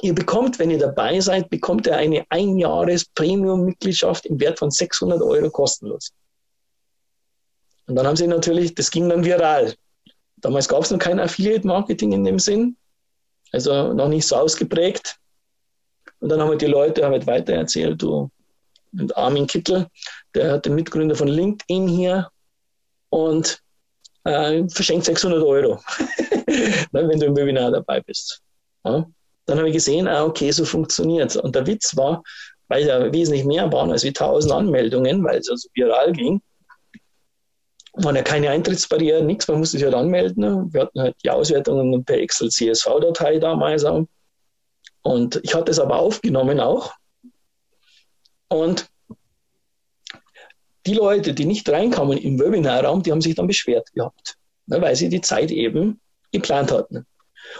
ihr 0.00 0.14
bekommt, 0.14 0.58
wenn 0.58 0.70
ihr 0.70 0.78
dabei 0.78 1.20
seid, 1.20 1.48
bekommt 1.50 1.86
ihr 1.86 1.96
eine 1.96 2.24
Einjahres-Premium-Mitgliedschaft 2.28 4.26
im 4.26 4.40
Wert 4.40 4.58
von 4.58 4.70
600 4.70 5.22
Euro 5.22 5.50
kostenlos. 5.50 6.12
Und 7.86 7.96
dann 7.96 8.06
haben 8.06 8.16
sie 8.16 8.26
natürlich, 8.26 8.74
das 8.74 8.90
ging 8.90 9.08
dann 9.08 9.24
viral. 9.24 9.74
Damals 10.36 10.68
gab 10.68 10.82
es 10.82 10.90
noch 10.90 10.98
kein 10.98 11.20
Affiliate-Marketing 11.20 12.12
in 12.12 12.24
dem 12.24 12.38
Sinn, 12.38 12.76
also 13.52 13.92
noch 13.92 14.08
nicht 14.08 14.26
so 14.26 14.36
ausgeprägt. 14.36 15.18
Und 16.22 16.28
dann 16.28 16.40
haben 16.40 16.50
wir 16.50 16.56
die 16.56 16.66
Leute 16.66 17.04
haben 17.04 17.12
halt 17.12 17.26
weitererzählt, 17.26 18.00
du, 18.00 18.30
und 18.92 19.16
Armin 19.16 19.48
Kittel, 19.48 19.88
der 20.36 20.52
hat 20.52 20.66
den 20.66 20.76
Mitgründer 20.76 21.16
von 21.16 21.26
LinkedIn 21.26 21.88
hier 21.88 22.28
und 23.10 23.60
äh, 24.22 24.62
verschenkt 24.68 25.04
600 25.04 25.42
Euro, 25.42 25.80
wenn 26.92 27.18
du 27.18 27.26
im 27.26 27.36
Webinar 27.36 27.72
dabei 27.72 28.00
bist. 28.02 28.40
Ja? 28.84 29.04
Dann 29.46 29.58
habe 29.58 29.68
ich 29.68 29.74
gesehen, 29.74 30.06
ah, 30.06 30.24
okay, 30.24 30.52
so 30.52 30.64
funktioniert 30.64 31.34
Und 31.34 31.56
der 31.56 31.66
Witz 31.66 31.96
war, 31.96 32.22
weil 32.68 32.86
ja 32.86 33.12
wesentlich 33.12 33.44
mehr 33.44 33.72
waren 33.72 33.90
als 33.90 34.04
wie 34.04 34.08
1000 34.08 34.52
Anmeldungen, 34.52 35.24
weil 35.24 35.40
es 35.40 35.48
ja 35.48 35.56
so 35.56 35.68
viral 35.74 36.12
ging, 36.12 36.40
waren 37.94 38.14
ja 38.14 38.22
keine 38.22 38.50
Eintrittsbarrieren, 38.50 39.26
nichts, 39.26 39.48
man 39.48 39.58
musste 39.58 39.76
sich 39.76 39.84
halt 39.84 39.96
anmelden. 39.96 40.72
Wir 40.72 40.82
hatten 40.82 41.00
halt 41.00 41.16
die 41.24 41.30
Auswertungen 41.30 42.04
per 42.04 42.18
Excel-CSV-Datei 42.18 43.40
damals 43.40 43.84
auch. 43.84 44.06
Und 45.02 45.40
ich 45.42 45.54
hatte 45.54 45.70
es 45.70 45.78
aber 45.78 45.98
aufgenommen 45.98 46.60
auch. 46.60 46.92
Und 48.48 48.88
die 50.86 50.94
Leute, 50.94 51.34
die 51.34 51.44
nicht 51.44 51.68
reinkamen 51.68 52.18
im 52.18 52.38
Webinarraum, 52.38 53.02
die 53.02 53.12
haben 53.12 53.20
sich 53.20 53.34
dann 53.34 53.46
beschwert 53.46 53.92
gehabt, 53.94 54.36
ne, 54.66 54.80
weil 54.80 54.96
sie 54.96 55.08
die 55.08 55.20
Zeit 55.20 55.50
eben 55.50 56.00
geplant 56.32 56.72
hatten. 56.72 57.06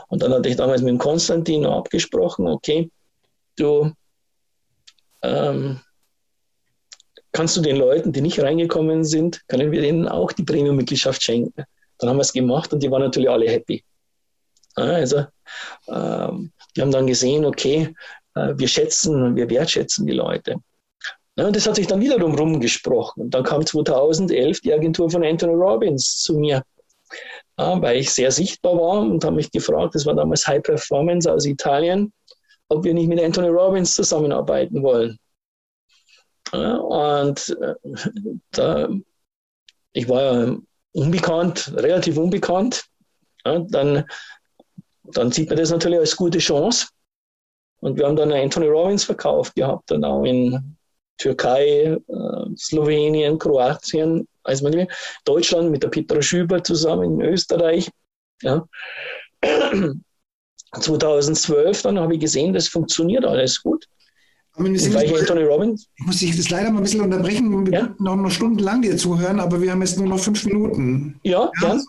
Und 0.09 0.23
dann 0.23 0.33
hatte 0.33 0.49
ich 0.49 0.57
damals 0.57 0.83
mit 0.83 0.99
Konstantin 0.99 1.67
abgesprochen, 1.67 2.47
okay, 2.47 2.91
du 3.57 3.93
ähm, 5.23 5.81
kannst 7.33 7.57
du 7.57 7.61
den 7.61 7.77
Leuten, 7.77 8.13
die 8.13 8.21
nicht 8.21 8.41
reingekommen 8.41 9.05
sind, 9.05 9.47
können 9.49 9.73
wir 9.73 9.83
ihnen 9.83 10.09
auch 10.09 10.33
die 10.33 10.45
Premium-Mitgliedschaft 10.45 11.23
schenken. 11.23 11.65
Dann 11.99 12.11
haben 12.11 12.17
wir 12.17 12.23
es 12.23 12.33
gemacht 12.33 12.73
und 12.73 12.83
die 12.83 12.91
waren 12.91 13.03
natürlich 13.03 13.31
alle 13.31 13.49
happy. 13.49 13.85
Also, 14.75 15.27
ähm, 15.89 16.53
die 16.77 16.83
haben 16.83 16.91
dann 16.91 17.07
gesehen, 17.07 17.45
okay, 17.45 17.95
äh, 18.35 18.55
wir 18.57 18.69
schätzen 18.69 19.23
und 19.23 19.37
wir 19.37 19.49
wertschätzen 19.49 20.07
die 20.07 20.15
Leute. 20.15 20.57
Ja, 21.37 21.47
und 21.47 21.57
das 21.57 21.67
hat 21.67 21.77
sich 21.77 21.87
dann 21.87 22.01
wiederum 22.01 22.35
rumgesprochen. 22.35 23.25
Und 23.25 23.31
dann 23.35 23.45
kam 23.45 23.65
2011 23.65 24.61
die 24.61 24.73
Agentur 24.73 25.11
von 25.11 25.25
Anthony 25.25 25.55
Robbins 25.55 26.19
zu 26.19 26.39
mir, 26.39 26.63
ja, 27.59 27.81
weil 27.81 27.99
ich 27.99 28.11
sehr 28.11 28.31
sichtbar 28.31 28.77
war 28.77 29.01
und 29.01 29.25
habe 29.25 29.37
mich 29.37 29.51
gefragt, 29.51 29.95
das 29.95 30.05
war 30.05 30.15
damals 30.15 30.47
High 30.47 30.63
Performance 30.63 31.33
aus 31.33 31.47
Italien, 31.47 32.13
ob 32.69 32.85
wir 32.85 32.95
nicht 32.95 33.09
mit 33.09 33.23
Anthony 33.23 33.49
Robbins 33.49 33.95
zusammenarbeiten 33.95 34.83
wollen. 34.83 35.19
Ja, 36.53 36.77
und 36.77 37.57
äh, 37.61 37.75
da, 38.51 38.89
ich 39.93 40.09
war 40.09 40.23
ja 40.23 40.57
unbekannt, 40.93 41.73
relativ 41.77 42.19
unbekannt. 42.19 42.85
Dann, 43.45 44.05
dann 45.05 45.33
sieht 45.33 45.49
man 45.49 45.59
das 45.59 45.71
natürlich 45.71 45.99
als 45.99 46.17
gute 46.17 46.39
Chance. 46.39 46.89
Und 47.81 47.97
wir 47.97 48.07
haben 48.07 48.17
dann 48.17 48.33
Anthony 48.33 48.69
Robbins 48.69 49.05
verkauft 49.05 49.55
gehabt, 49.55 49.91
dann 49.91 50.05
auch 50.05 50.25
in 50.25 50.77
Türkei, 51.19 51.97
äh, 51.97 52.57
Slowenien, 52.57 53.39
Kroatien, 53.39 54.27
also 54.45 54.71
Deutschland 55.25 55.71
mit 55.71 55.83
der 55.83 55.89
Petra 55.89 56.23
Schüber 56.23 56.63
zusammen 56.63 57.21
in 57.21 57.27
Österreich. 57.33 57.91
Ja. 58.43 58.67
2012 60.81 61.83
dann 61.83 61.99
habe 61.99 62.15
ich 62.15 62.21
gesehen, 62.21 62.53
das 62.55 62.69
funktioniert 62.69 63.25
alles 63.25 63.63
gut. 63.63 63.87
Ich, 64.59 64.87
ich, 64.87 65.27
Tony 65.27 65.45
Robbins? 65.45 65.89
ich 65.97 66.05
muss 66.05 66.19
dich 66.19 66.37
das 66.37 66.51
leider 66.51 66.71
mal 66.71 66.81
ein 66.81 66.83
bisschen 66.83 67.01
unterbrechen. 67.01 67.67
Wir 67.67 67.73
ja? 67.73 67.81
könnten 67.81 68.05
noch, 68.05 68.17
noch 68.17 68.31
stundenlang 68.31 68.83
dir 68.83 68.97
zuhören, 68.99 69.41
aber 69.41 69.63
wir 69.63 69.71
haben 69.71 69.81
jetzt 69.81 69.99
nur 69.99 70.07
noch 70.07 70.19
fünf 70.19 70.45
Minuten. 70.45 71.19
Ja, 71.23 71.51
ja. 71.63 71.71
Also, 71.71 71.87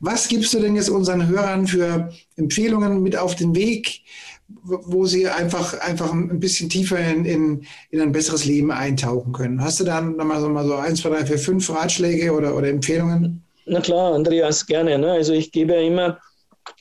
was 0.00 0.26
gibst 0.28 0.54
du 0.54 0.60
denn 0.60 0.76
jetzt 0.76 0.88
unseren 0.88 1.28
Hörern 1.28 1.66
für 1.66 2.10
Empfehlungen 2.36 3.02
mit 3.02 3.16
auf 3.16 3.34
den 3.34 3.54
Weg, 3.54 4.00
wo 4.48 5.04
sie 5.04 5.28
einfach, 5.28 5.78
einfach 5.80 6.10
ein 6.12 6.40
bisschen 6.40 6.70
tiefer 6.70 6.98
in, 6.98 7.26
in, 7.26 7.66
in 7.90 8.00
ein 8.00 8.12
besseres 8.12 8.46
Leben 8.46 8.72
eintauchen 8.72 9.34
können? 9.34 9.62
Hast 9.62 9.80
du 9.80 9.84
da 9.84 10.00
mal 10.00 10.40
so, 10.40 10.48
mal 10.48 10.64
so 10.64 10.76
eins, 10.76 11.02
zwei, 11.02 11.10
drei, 11.10 11.26
vier, 11.26 11.38
fünf 11.38 11.68
Ratschläge 11.68 12.32
oder, 12.32 12.56
oder 12.56 12.68
Empfehlungen? 12.68 13.42
Na 13.66 13.80
klar, 13.80 14.14
Andreas, 14.14 14.64
gerne. 14.66 14.98
Ne? 14.98 15.12
Also 15.12 15.34
ich 15.34 15.52
gebe 15.52 15.74
ja 15.74 15.80
immer, 15.80 16.18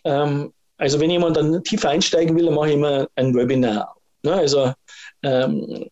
ähm, 0.05 0.53
also 0.77 0.97
wenn 1.01 1.09
jemand 1.09 1.35
dann 1.35 1.61
tiefer 1.65 1.89
einsteigen 1.89 2.37
will, 2.37 2.45
dann 2.45 2.55
mache 2.55 2.69
ich 2.69 2.75
immer 2.75 3.05
ein 3.15 3.35
Webinar. 3.35 3.95
Ne? 4.23 4.33
Also 4.33 4.73
ähm, 5.23 5.89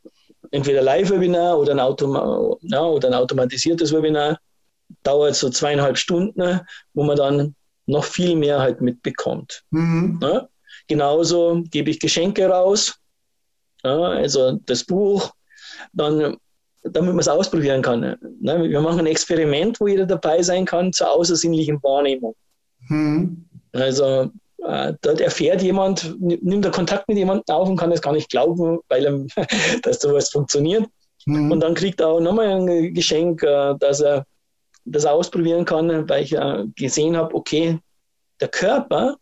entweder 0.51 0.81
Live-Webinar 0.81 1.57
oder, 1.57 1.73
ein 1.73 2.57
ja, 2.61 2.83
oder 2.83 3.07
ein 3.07 3.13
automatisiertes 3.13 3.93
Webinar. 3.93 4.39
Dauert 5.03 5.35
so 5.35 5.49
zweieinhalb 5.49 5.97
Stunden, 5.97 6.61
wo 6.93 7.03
man 7.03 7.17
dann 7.17 7.55
noch 7.87 8.03
viel 8.03 8.35
mehr 8.35 8.59
halt 8.59 8.81
mitbekommt. 8.81 9.63
Mhm. 9.71 10.19
Ja? 10.21 10.47
Genauso 10.87 11.63
gebe 11.69 11.89
ich 11.89 11.99
Geschenke 11.99 12.47
raus, 12.47 12.95
ja, 13.83 13.97
also 13.99 14.59
das 14.65 14.83
Buch, 14.83 15.31
dann, 15.93 16.37
damit 16.83 17.09
man 17.09 17.19
es 17.19 17.27
ausprobieren 17.27 17.81
kann. 17.81 17.99
Ne? 17.99 18.17
Wir 18.69 18.81
machen 18.81 18.99
ein 18.99 19.05
Experiment, 19.07 19.79
wo 19.79 19.87
jeder 19.87 20.05
dabei 20.05 20.41
sein 20.41 20.65
kann 20.65 20.93
zur 20.93 21.11
außersinnlichen 21.11 21.81
Wahrnehmung. 21.83 22.35
Mhm. 22.87 23.45
Also 23.73 24.31
dort 24.57 25.21
erfährt 25.21 25.61
jemand, 25.61 26.15
nimmt 26.19 26.65
er 26.65 26.71
Kontakt 26.71 27.07
mit 27.07 27.17
jemandem 27.17 27.55
auf 27.55 27.69
und 27.69 27.77
kann 27.77 27.91
es 27.91 28.01
gar 28.01 28.13
nicht 28.13 28.29
glauben, 28.29 28.79
weil 28.89 29.05
er, 29.05 29.45
dass 29.83 29.99
sowas 29.99 30.29
funktioniert. 30.29 30.85
Mhm. 31.25 31.51
Und 31.51 31.59
dann 31.59 31.75
kriegt 31.75 31.99
er 31.99 32.07
auch 32.07 32.19
nochmal 32.19 32.47
ein 32.47 32.93
Geschenk, 32.93 33.43
äh, 33.43 33.75
dass 33.79 33.99
er 33.99 34.25
das 34.85 35.05
ausprobieren 35.05 35.65
kann, 35.65 36.09
weil 36.09 36.23
ich 36.23 36.33
äh, 36.33 36.65
gesehen 36.75 37.17
habe, 37.17 37.35
okay, 37.35 37.79
der 38.39 38.47
Körper 38.47 39.17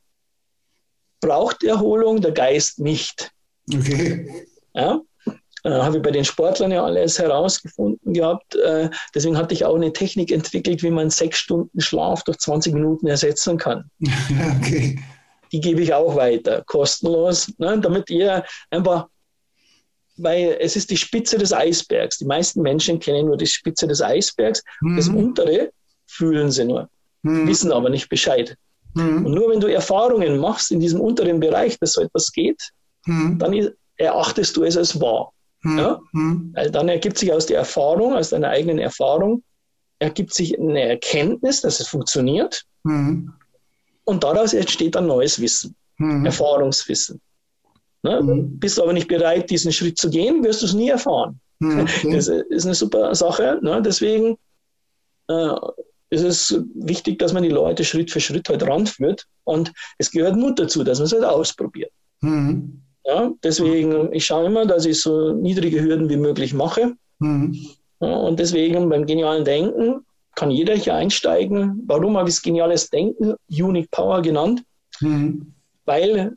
braucht 1.19 1.63
Erholung, 1.63 2.21
der 2.21 2.31
Geist 2.31 2.79
nicht. 2.79 3.31
Okay. 3.73 4.47
Ja? 4.75 5.01
Äh, 5.63 5.69
habe 5.69 5.97
ich 5.97 6.03
bei 6.03 6.11
den 6.11 6.25
Sportlern 6.25 6.71
ja 6.71 6.83
alles 6.83 7.17
herausgefunden 7.17 8.13
gehabt. 8.13 8.55
Äh, 8.55 8.91
deswegen 9.15 9.37
hatte 9.37 9.55
ich 9.55 9.65
auch 9.65 9.75
eine 9.75 9.91
Technik 9.91 10.31
entwickelt, 10.31 10.83
wie 10.83 10.91
man 10.91 11.09
sechs 11.09 11.39
Stunden 11.39 11.81
Schlaf 11.81 12.23
durch 12.23 12.37
20 12.37 12.73
Minuten 12.73 13.07
ersetzen 13.07 13.57
kann. 13.57 13.89
Okay 14.59 14.99
die 15.51 15.59
gebe 15.59 15.81
ich 15.81 15.93
auch 15.93 16.15
weiter, 16.15 16.63
kostenlos, 16.65 17.51
ne, 17.57 17.79
damit 17.79 18.09
ihr 18.09 18.43
einfach, 18.69 19.07
weil 20.17 20.57
es 20.59 20.75
ist 20.75 20.89
die 20.89 20.97
Spitze 20.97 21.37
des 21.37 21.53
Eisbergs. 21.53 22.17
Die 22.17 22.25
meisten 22.25 22.61
Menschen 22.61 22.99
kennen 22.99 23.25
nur 23.27 23.37
die 23.37 23.47
Spitze 23.47 23.87
des 23.87 24.01
Eisbergs. 24.01 24.63
Mhm. 24.81 24.95
Das 24.95 25.09
untere 25.09 25.71
fühlen 26.07 26.51
sie 26.51 26.65
nur, 26.65 26.89
mhm. 27.23 27.47
wissen 27.47 27.71
aber 27.71 27.89
nicht 27.89 28.09
Bescheid. 28.09 28.55
Mhm. 28.93 29.25
Und 29.25 29.33
nur 29.33 29.49
wenn 29.51 29.59
du 29.59 29.67
Erfahrungen 29.67 30.37
machst 30.37 30.71
in 30.71 30.79
diesem 30.79 31.01
unteren 31.01 31.39
Bereich, 31.39 31.77
dass 31.79 31.93
so 31.93 32.01
etwas 32.01 32.31
geht, 32.31 32.71
mhm. 33.05 33.37
dann 33.39 33.71
erachtest 33.97 34.55
du 34.55 34.63
es 34.63 34.77
als 34.77 34.99
wahr. 34.99 35.31
Mhm. 35.61 35.77
Ja? 35.77 36.01
Weil 36.53 36.71
dann 36.71 36.89
ergibt 36.89 37.17
sich 37.17 37.31
aus 37.33 37.45
der 37.45 37.57
Erfahrung, 37.57 38.13
aus 38.13 38.29
deiner 38.29 38.49
eigenen 38.49 38.79
Erfahrung, 38.79 39.43
ergibt 39.99 40.33
sich 40.33 40.57
eine 40.57 40.81
Erkenntnis, 40.81 41.61
dass 41.61 41.79
es 41.79 41.87
funktioniert. 41.87 42.63
Mhm. 42.83 43.33
Und 44.05 44.23
daraus 44.23 44.53
entsteht 44.53 44.95
dann 44.95 45.07
neues 45.07 45.39
Wissen, 45.41 45.75
mhm. 45.97 46.25
Erfahrungswissen. 46.25 47.19
Ne? 48.03 48.21
Mhm. 48.21 48.59
Bist 48.59 48.77
du 48.77 48.83
aber 48.83 48.93
nicht 48.93 49.07
bereit, 49.07 49.49
diesen 49.49 49.71
Schritt 49.71 49.97
zu 49.97 50.09
gehen, 50.09 50.43
wirst 50.43 50.61
du 50.61 50.67
es 50.67 50.73
nie 50.73 50.89
erfahren. 50.89 51.39
Mhm. 51.59 51.87
Das 52.11 52.27
ist 52.27 52.65
eine 52.65 52.75
super 52.75 53.13
Sache. 53.15 53.59
Ne? 53.61 53.81
Deswegen 53.81 54.37
äh, 55.27 55.55
ist 56.11 56.23
es 56.23 56.61
wichtig, 56.75 57.19
dass 57.19 57.33
man 57.33 57.43
die 57.43 57.49
Leute 57.49 57.83
Schritt 57.83 58.11
für 58.11 58.19
Schritt 58.19 58.47
halt 58.47 58.63
ranführt. 58.63 59.25
Und 59.43 59.73
es 59.97 60.11
gehört 60.11 60.35
Mut 60.35 60.59
dazu, 60.59 60.83
dass 60.83 60.99
man 60.99 61.07
es 61.07 61.13
halt 61.13 61.25
ausprobiert. 61.25 61.91
Mhm. 62.21 62.81
Ja, 63.05 63.31
deswegen, 63.43 64.11
ich 64.13 64.25
schaue 64.25 64.47
immer, 64.47 64.65
dass 64.65 64.85
ich 64.85 64.99
so 65.01 65.33
niedrige 65.33 65.81
Hürden 65.81 66.09
wie 66.09 66.17
möglich 66.17 66.53
mache. 66.53 66.93
Mhm. 67.19 67.55
Ja, 68.01 68.15
und 68.15 68.39
deswegen 68.39 68.89
beim 68.89 69.05
genialen 69.05 69.45
Denken 69.45 70.05
kann 70.35 70.51
jeder 70.51 70.75
hier 70.75 70.93
einsteigen. 70.95 71.81
Warum 71.87 72.17
habe 72.17 72.29
ich 72.29 72.35
es 72.35 72.41
geniales 72.41 72.89
Denken, 72.89 73.35
Unique 73.49 73.89
Power 73.89 74.21
genannt? 74.21 74.63
Mhm. 74.99 75.53
Weil, 75.85 76.35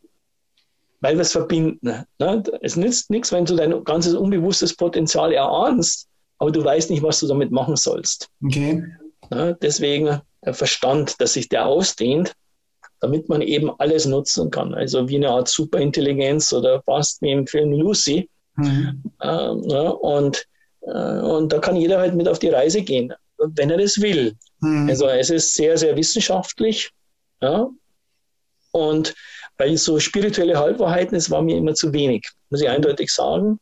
weil 1.01 1.17
wir 1.17 1.23
es 1.23 1.33
verbinden. 1.33 2.05
Ne? 2.19 2.43
Es 2.63 2.77
nützt 2.77 3.11
nichts, 3.11 3.33
wenn 3.33 3.45
du 3.45 3.57
dein 3.57 3.85
ganzes 3.85 4.15
unbewusstes 4.15 4.75
Potenzial 4.75 5.33
erahnst, 5.33 6.09
aber 6.39 6.53
du 6.53 6.65
weißt 6.65 6.91
nicht, 6.91 7.03
was 7.03 7.21
du 7.21 7.27
damit 7.27 7.51
machen 7.51 7.77
sollst. 7.77 8.29
Okay. 8.45 8.85
Ne? 9.31 9.59
Deswegen 9.61 10.21
der 10.45 10.55
Verstand, 10.55 11.21
dass 11.21 11.33
sich 11.33 11.49
der 11.49 11.67
ausdehnt, 11.67 12.35
damit 13.01 13.29
man 13.29 13.43
eben 13.43 13.71
alles 13.79 14.07
nutzen 14.07 14.51
kann. 14.51 14.75
Also 14.75 15.09
wie 15.09 15.17
eine 15.17 15.31
Art 15.31 15.49
Superintelligenz 15.49 16.53
oder 16.53 16.83
fast 16.83 17.21
wie 17.23 17.33
im 17.33 17.47
Film 17.47 17.73
Lucy. 17.73 18.29
Mhm. 18.57 19.03
Ähm, 19.23 19.61
ne? 19.61 19.95
und, 19.95 20.47
äh, 20.83 21.21
und 21.21 21.53
da 21.53 21.59
kann 21.59 21.77
jeder 21.77 21.99
halt 21.99 22.15
mit 22.15 22.29
auf 22.29 22.39
die 22.39 22.49
Reise 22.49 22.83
gehen 22.83 23.13
wenn 23.39 23.71
er 23.71 23.79
das 23.79 24.01
will. 24.01 24.37
Mhm. 24.61 24.89
Also 24.89 25.07
es 25.07 25.31
ist 25.31 25.55
sehr, 25.55 25.77
sehr 25.79 25.97
wissenschaftlich. 25.97 26.91
Ja? 27.41 27.69
Und 28.73 29.15
bei 29.57 29.75
so 29.77 29.99
spirituelle 29.99 30.59
Halbwahrheiten, 30.59 31.17
es 31.17 31.31
war 31.31 31.43
mir 31.43 31.57
immer 31.57 31.75
zu 31.75 31.93
wenig, 31.93 32.29
muss 32.51 32.61
ich 32.61 32.69
eindeutig 32.69 33.11
sagen. 33.11 33.59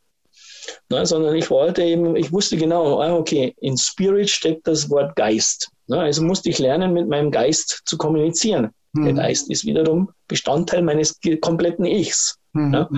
Na, 0.89 1.07
sondern 1.07 1.37
ich 1.37 1.49
wollte 1.49 1.83
eben, 1.83 2.17
ich 2.17 2.33
wusste 2.33 2.57
genau, 2.57 3.01
ah, 3.01 3.15
okay, 3.15 3.55
in 3.61 3.79
Spirit 3.79 4.29
steckt 4.29 4.67
das 4.67 4.91
Wort 4.91 5.15
Geist. 5.15 5.71
Na, 5.87 6.01
also 6.01 6.23
musste 6.23 6.51
ich 6.51 6.59
lernen, 6.59 6.93
mit 6.93 7.09
meinem 7.09 7.31
Geist 7.31 7.83
zu 7.85 7.97
kommunizieren. 7.97 8.71
Mhm. 8.93 9.05
Der 9.05 9.15
Geist 9.15 9.49
ist 9.49 9.65
wiederum 9.65 10.11
Bestandteil 10.27 10.83
meines 10.83 11.21
kompletten 11.41 11.85
Ichs. 11.85 12.39
Mhm. 12.53 12.75
Ja? 12.75 12.89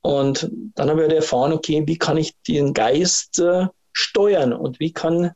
Und 0.00 0.50
dann 0.74 0.90
habe 0.90 1.02
ich 1.02 1.08
halt 1.08 1.16
erfahren, 1.16 1.52
okay, 1.52 1.82
wie 1.86 1.96
kann 1.96 2.16
ich 2.16 2.34
den 2.48 2.74
Geist 2.74 3.38
äh, 3.38 3.66
steuern 3.92 4.52
und 4.52 4.80
wie 4.80 4.92
kann 4.92 5.30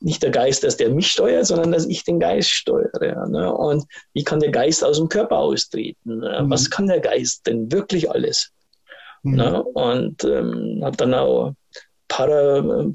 nicht 0.00 0.22
der 0.22 0.30
Geist, 0.30 0.64
dass 0.64 0.76
der 0.76 0.90
mich 0.90 1.10
steuert, 1.10 1.46
sondern 1.46 1.72
dass 1.72 1.86
ich 1.86 2.04
den 2.04 2.20
Geist 2.20 2.50
steuere. 2.50 3.28
Ne? 3.28 3.52
Und 3.52 3.84
wie 4.12 4.24
kann 4.24 4.40
der 4.40 4.50
Geist 4.50 4.84
aus 4.84 4.98
dem 4.98 5.08
Körper 5.08 5.38
austreten? 5.38 6.18
Ne? 6.18 6.42
Mhm. 6.42 6.50
Was 6.50 6.70
kann 6.70 6.86
der 6.86 7.00
Geist 7.00 7.46
denn 7.46 7.70
wirklich 7.72 8.10
alles? 8.10 8.50
Mhm. 9.22 9.34
Ne? 9.34 9.62
Und 9.62 10.24
ähm, 10.24 10.80
habe 10.82 10.96
dann 10.96 11.14
auch 11.14 11.54
Para, 12.06 12.86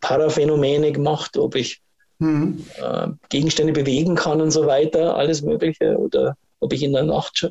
Paraphänomene 0.00 0.92
gemacht, 0.92 1.36
ob 1.36 1.54
ich 1.54 1.80
mhm. 2.18 2.64
äh, 2.80 3.08
Gegenstände 3.28 3.72
bewegen 3.72 4.14
kann 4.14 4.40
und 4.40 4.52
so 4.52 4.66
weiter, 4.66 5.16
alles 5.16 5.42
Mögliche, 5.42 5.96
oder 5.98 6.36
ob 6.60 6.72
ich 6.72 6.82
in 6.82 6.92
der 6.92 7.02
Nacht 7.02 7.50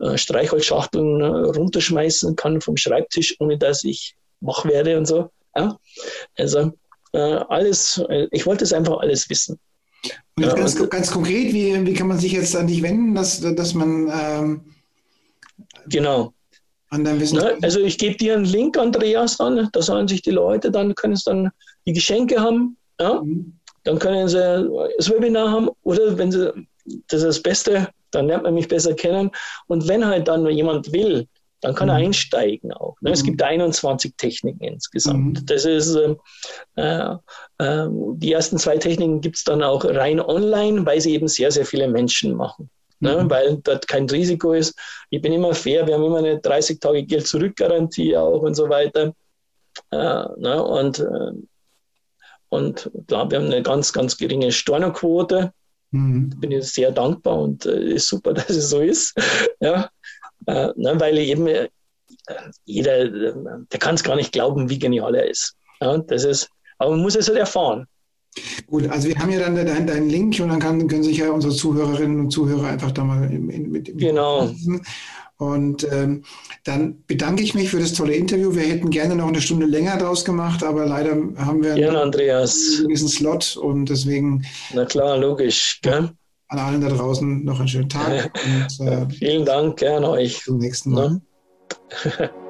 äh, 0.00 0.16
Streichholzschachteln 0.16 1.20
äh, 1.20 1.26
runterschmeißen 1.26 2.34
kann 2.36 2.60
vom 2.60 2.76
Schreibtisch, 2.76 3.36
ohne 3.40 3.58
dass 3.58 3.84
ich 3.84 4.16
wach 4.40 4.64
werde 4.64 4.98
und 4.98 5.06
so. 5.06 5.30
Ja? 5.54 5.78
Also 6.36 6.72
äh, 7.12 7.18
alles, 7.18 8.02
äh, 8.08 8.26
ich 8.30 8.46
wollte 8.46 8.64
es 8.64 8.72
einfach 8.72 8.98
alles 9.00 9.28
wissen. 9.28 9.58
Und 10.36 10.44
jetzt 10.44 10.56
ganz, 10.56 10.90
ganz 10.90 11.10
konkret, 11.10 11.52
wie, 11.52 11.86
wie 11.86 11.94
kann 11.94 12.08
man 12.08 12.18
sich 12.18 12.32
jetzt 12.32 12.56
an 12.56 12.66
dich 12.66 12.82
wenden, 12.82 13.14
dass, 13.14 13.40
dass 13.40 13.74
man 13.74 14.10
ähm, 14.12 14.60
genau 15.86 16.32
an 16.92 17.04
dein 17.04 17.20
Wissen. 17.20 17.38
Ne? 17.38 17.56
Also 17.62 17.80
ich 17.80 17.98
gebe 17.98 18.16
dir 18.16 18.34
einen 18.34 18.44
Link, 18.44 18.76
Andreas, 18.76 19.38
dann, 19.38 19.68
da 19.72 19.82
sollen 19.82 20.08
sich 20.08 20.22
die 20.22 20.30
Leute, 20.30 20.70
dann 20.70 20.94
können 20.94 21.16
sie 21.16 21.24
dann 21.24 21.50
die 21.86 21.92
Geschenke 21.92 22.40
haben, 22.40 22.76
ja? 23.00 23.22
Mhm. 23.22 23.54
dann 23.84 23.98
können 23.98 24.28
sie 24.28 24.36
das 24.96 25.10
Webinar 25.10 25.50
haben 25.50 25.70
oder 25.82 26.16
wenn 26.18 26.30
sie, 26.30 26.52
das 27.08 27.22
ist 27.22 27.26
das 27.26 27.42
Beste, 27.42 27.88
dann 28.10 28.26
lernt 28.26 28.42
man 28.42 28.54
mich 28.54 28.68
besser 28.68 28.94
kennen 28.94 29.30
und 29.68 29.88
wenn 29.88 30.04
halt 30.04 30.28
dann 30.28 30.46
jemand 30.48 30.92
will, 30.92 31.26
dann 31.62 31.74
kann 31.74 31.88
mhm. 31.88 31.94
er 31.94 31.96
einsteigen 31.96 32.72
auch. 32.72 33.00
Ne? 33.00 33.10
Mhm. 33.10 33.14
Es 33.14 33.22
gibt 33.22 33.42
21 33.42 34.14
Techniken 34.16 34.64
insgesamt. 34.64 35.40
Mhm. 35.40 35.46
Das 35.46 35.64
ist, 35.64 35.94
ähm, 35.94 36.18
äh, 36.74 37.14
äh, 37.58 37.88
die 38.16 38.32
ersten 38.32 38.58
zwei 38.58 38.76
Techniken 38.76 39.20
gibt 39.20 39.36
es 39.36 39.44
dann 39.44 39.62
auch 39.62 39.84
rein 39.84 40.20
online, 40.20 40.84
weil 40.84 41.00
sie 41.00 41.14
eben 41.14 41.28
sehr, 41.28 41.50
sehr 41.50 41.64
viele 41.64 41.88
Menschen 41.88 42.34
machen. 42.34 42.68
Ne? 42.98 43.22
Mhm. 43.22 43.30
Weil 43.30 43.56
dort 43.62 43.86
kein 43.86 44.10
Risiko 44.10 44.52
ist. 44.52 44.76
Ich 45.10 45.22
bin 45.22 45.32
immer 45.32 45.54
fair, 45.54 45.86
wir 45.86 45.94
haben 45.94 46.04
immer 46.04 46.18
eine 46.18 46.40
30 46.40 46.80
Tage 46.80 47.04
Geld 47.04 47.26
zurück-Garantie 47.26 48.16
auch 48.16 48.42
und 48.42 48.54
so 48.54 48.68
weiter. 48.68 49.14
Äh, 49.90 49.96
ne? 49.96 50.62
Und, 50.62 50.98
äh, 50.98 51.32
und 52.48 52.90
klar, 53.06 53.30
wir 53.30 53.38
haben 53.38 53.46
eine 53.46 53.62
ganz, 53.62 53.92
ganz 53.92 54.16
geringe 54.16 54.50
Stornoquote. 54.50 55.52
Mhm. 55.92 56.30
Bin 56.40 56.50
ich 56.50 56.72
sehr 56.72 56.90
dankbar 56.90 57.38
und 57.38 57.66
äh, 57.66 57.94
ist 57.94 58.08
super, 58.08 58.32
dass 58.34 58.50
es 58.50 58.68
so 58.70 58.80
ist. 58.80 59.14
ja. 59.60 59.88
Äh, 60.46 60.68
ne, 60.76 60.94
weil 60.98 61.18
eben 61.18 61.46
äh, 61.46 61.68
jeder, 62.64 63.08
der 63.08 63.78
kann 63.78 63.94
es 63.94 64.02
gar 64.02 64.16
nicht 64.16 64.32
glauben, 64.32 64.68
wie 64.68 64.78
genial 64.78 65.14
er 65.14 65.28
ist. 65.28 65.54
Ja, 65.80 65.98
das 65.98 66.24
ist, 66.24 66.48
aber 66.78 66.92
man 66.92 67.00
muss 67.00 67.16
es 67.16 67.28
halt 67.28 67.38
erfahren. 67.38 67.86
Gut, 68.66 68.88
also 68.88 69.08
wir 69.08 69.18
haben 69.18 69.30
ja 69.30 69.40
dann 69.40 69.54
deinen, 69.54 69.86
deinen 69.86 70.08
Link 70.08 70.40
und 70.40 70.48
dann 70.48 70.58
kann, 70.58 70.88
können 70.88 71.02
sich 71.02 71.18
ja 71.18 71.30
unsere 71.30 71.52
Zuhörerinnen 71.52 72.18
und 72.20 72.30
Zuhörer 72.30 72.68
einfach 72.68 72.90
da 72.92 73.04
mal 73.04 73.28
mit, 73.28 73.68
mit 73.68 73.98
genau. 73.98 74.50
Und 75.36 75.86
ähm, 75.90 76.22
dann 76.62 77.02
bedanke 77.06 77.42
ich 77.42 77.54
mich 77.54 77.70
für 77.70 77.80
das 77.80 77.94
tolle 77.94 78.14
Interview. 78.14 78.54
Wir 78.54 78.62
hätten 78.62 78.90
gerne 78.90 79.16
noch 79.16 79.26
eine 79.26 79.40
Stunde 79.40 79.66
länger 79.66 79.96
draus 79.98 80.24
gemacht, 80.24 80.62
aber 80.62 80.86
leider 80.86 81.16
haben 81.36 81.62
wir 81.62 82.00
Andreas. 82.00 82.76
einen 82.78 82.88
gewissen 82.88 83.08
Slot 83.08 83.56
und 83.56 83.86
deswegen. 83.86 84.46
Na 84.72 84.84
klar, 84.84 85.18
logisch. 85.18 85.80
Gell? 85.82 86.10
An 86.52 86.58
allen 86.58 86.80
da 86.80 86.88
draußen 86.88 87.44
noch 87.44 87.58
einen 87.58 87.68
schönen 87.68 87.88
Tag. 87.88 88.30
Und, 88.44 88.86
äh, 88.86 89.08
Vielen 89.10 89.44
Dank, 89.44 89.78
gerne 89.78 90.08
euch. 90.10 90.34
Bis 90.34 90.44
zum 90.44 90.58
nächsten 90.58 90.92
Mal. 90.92 91.20
Ja. 92.18 92.30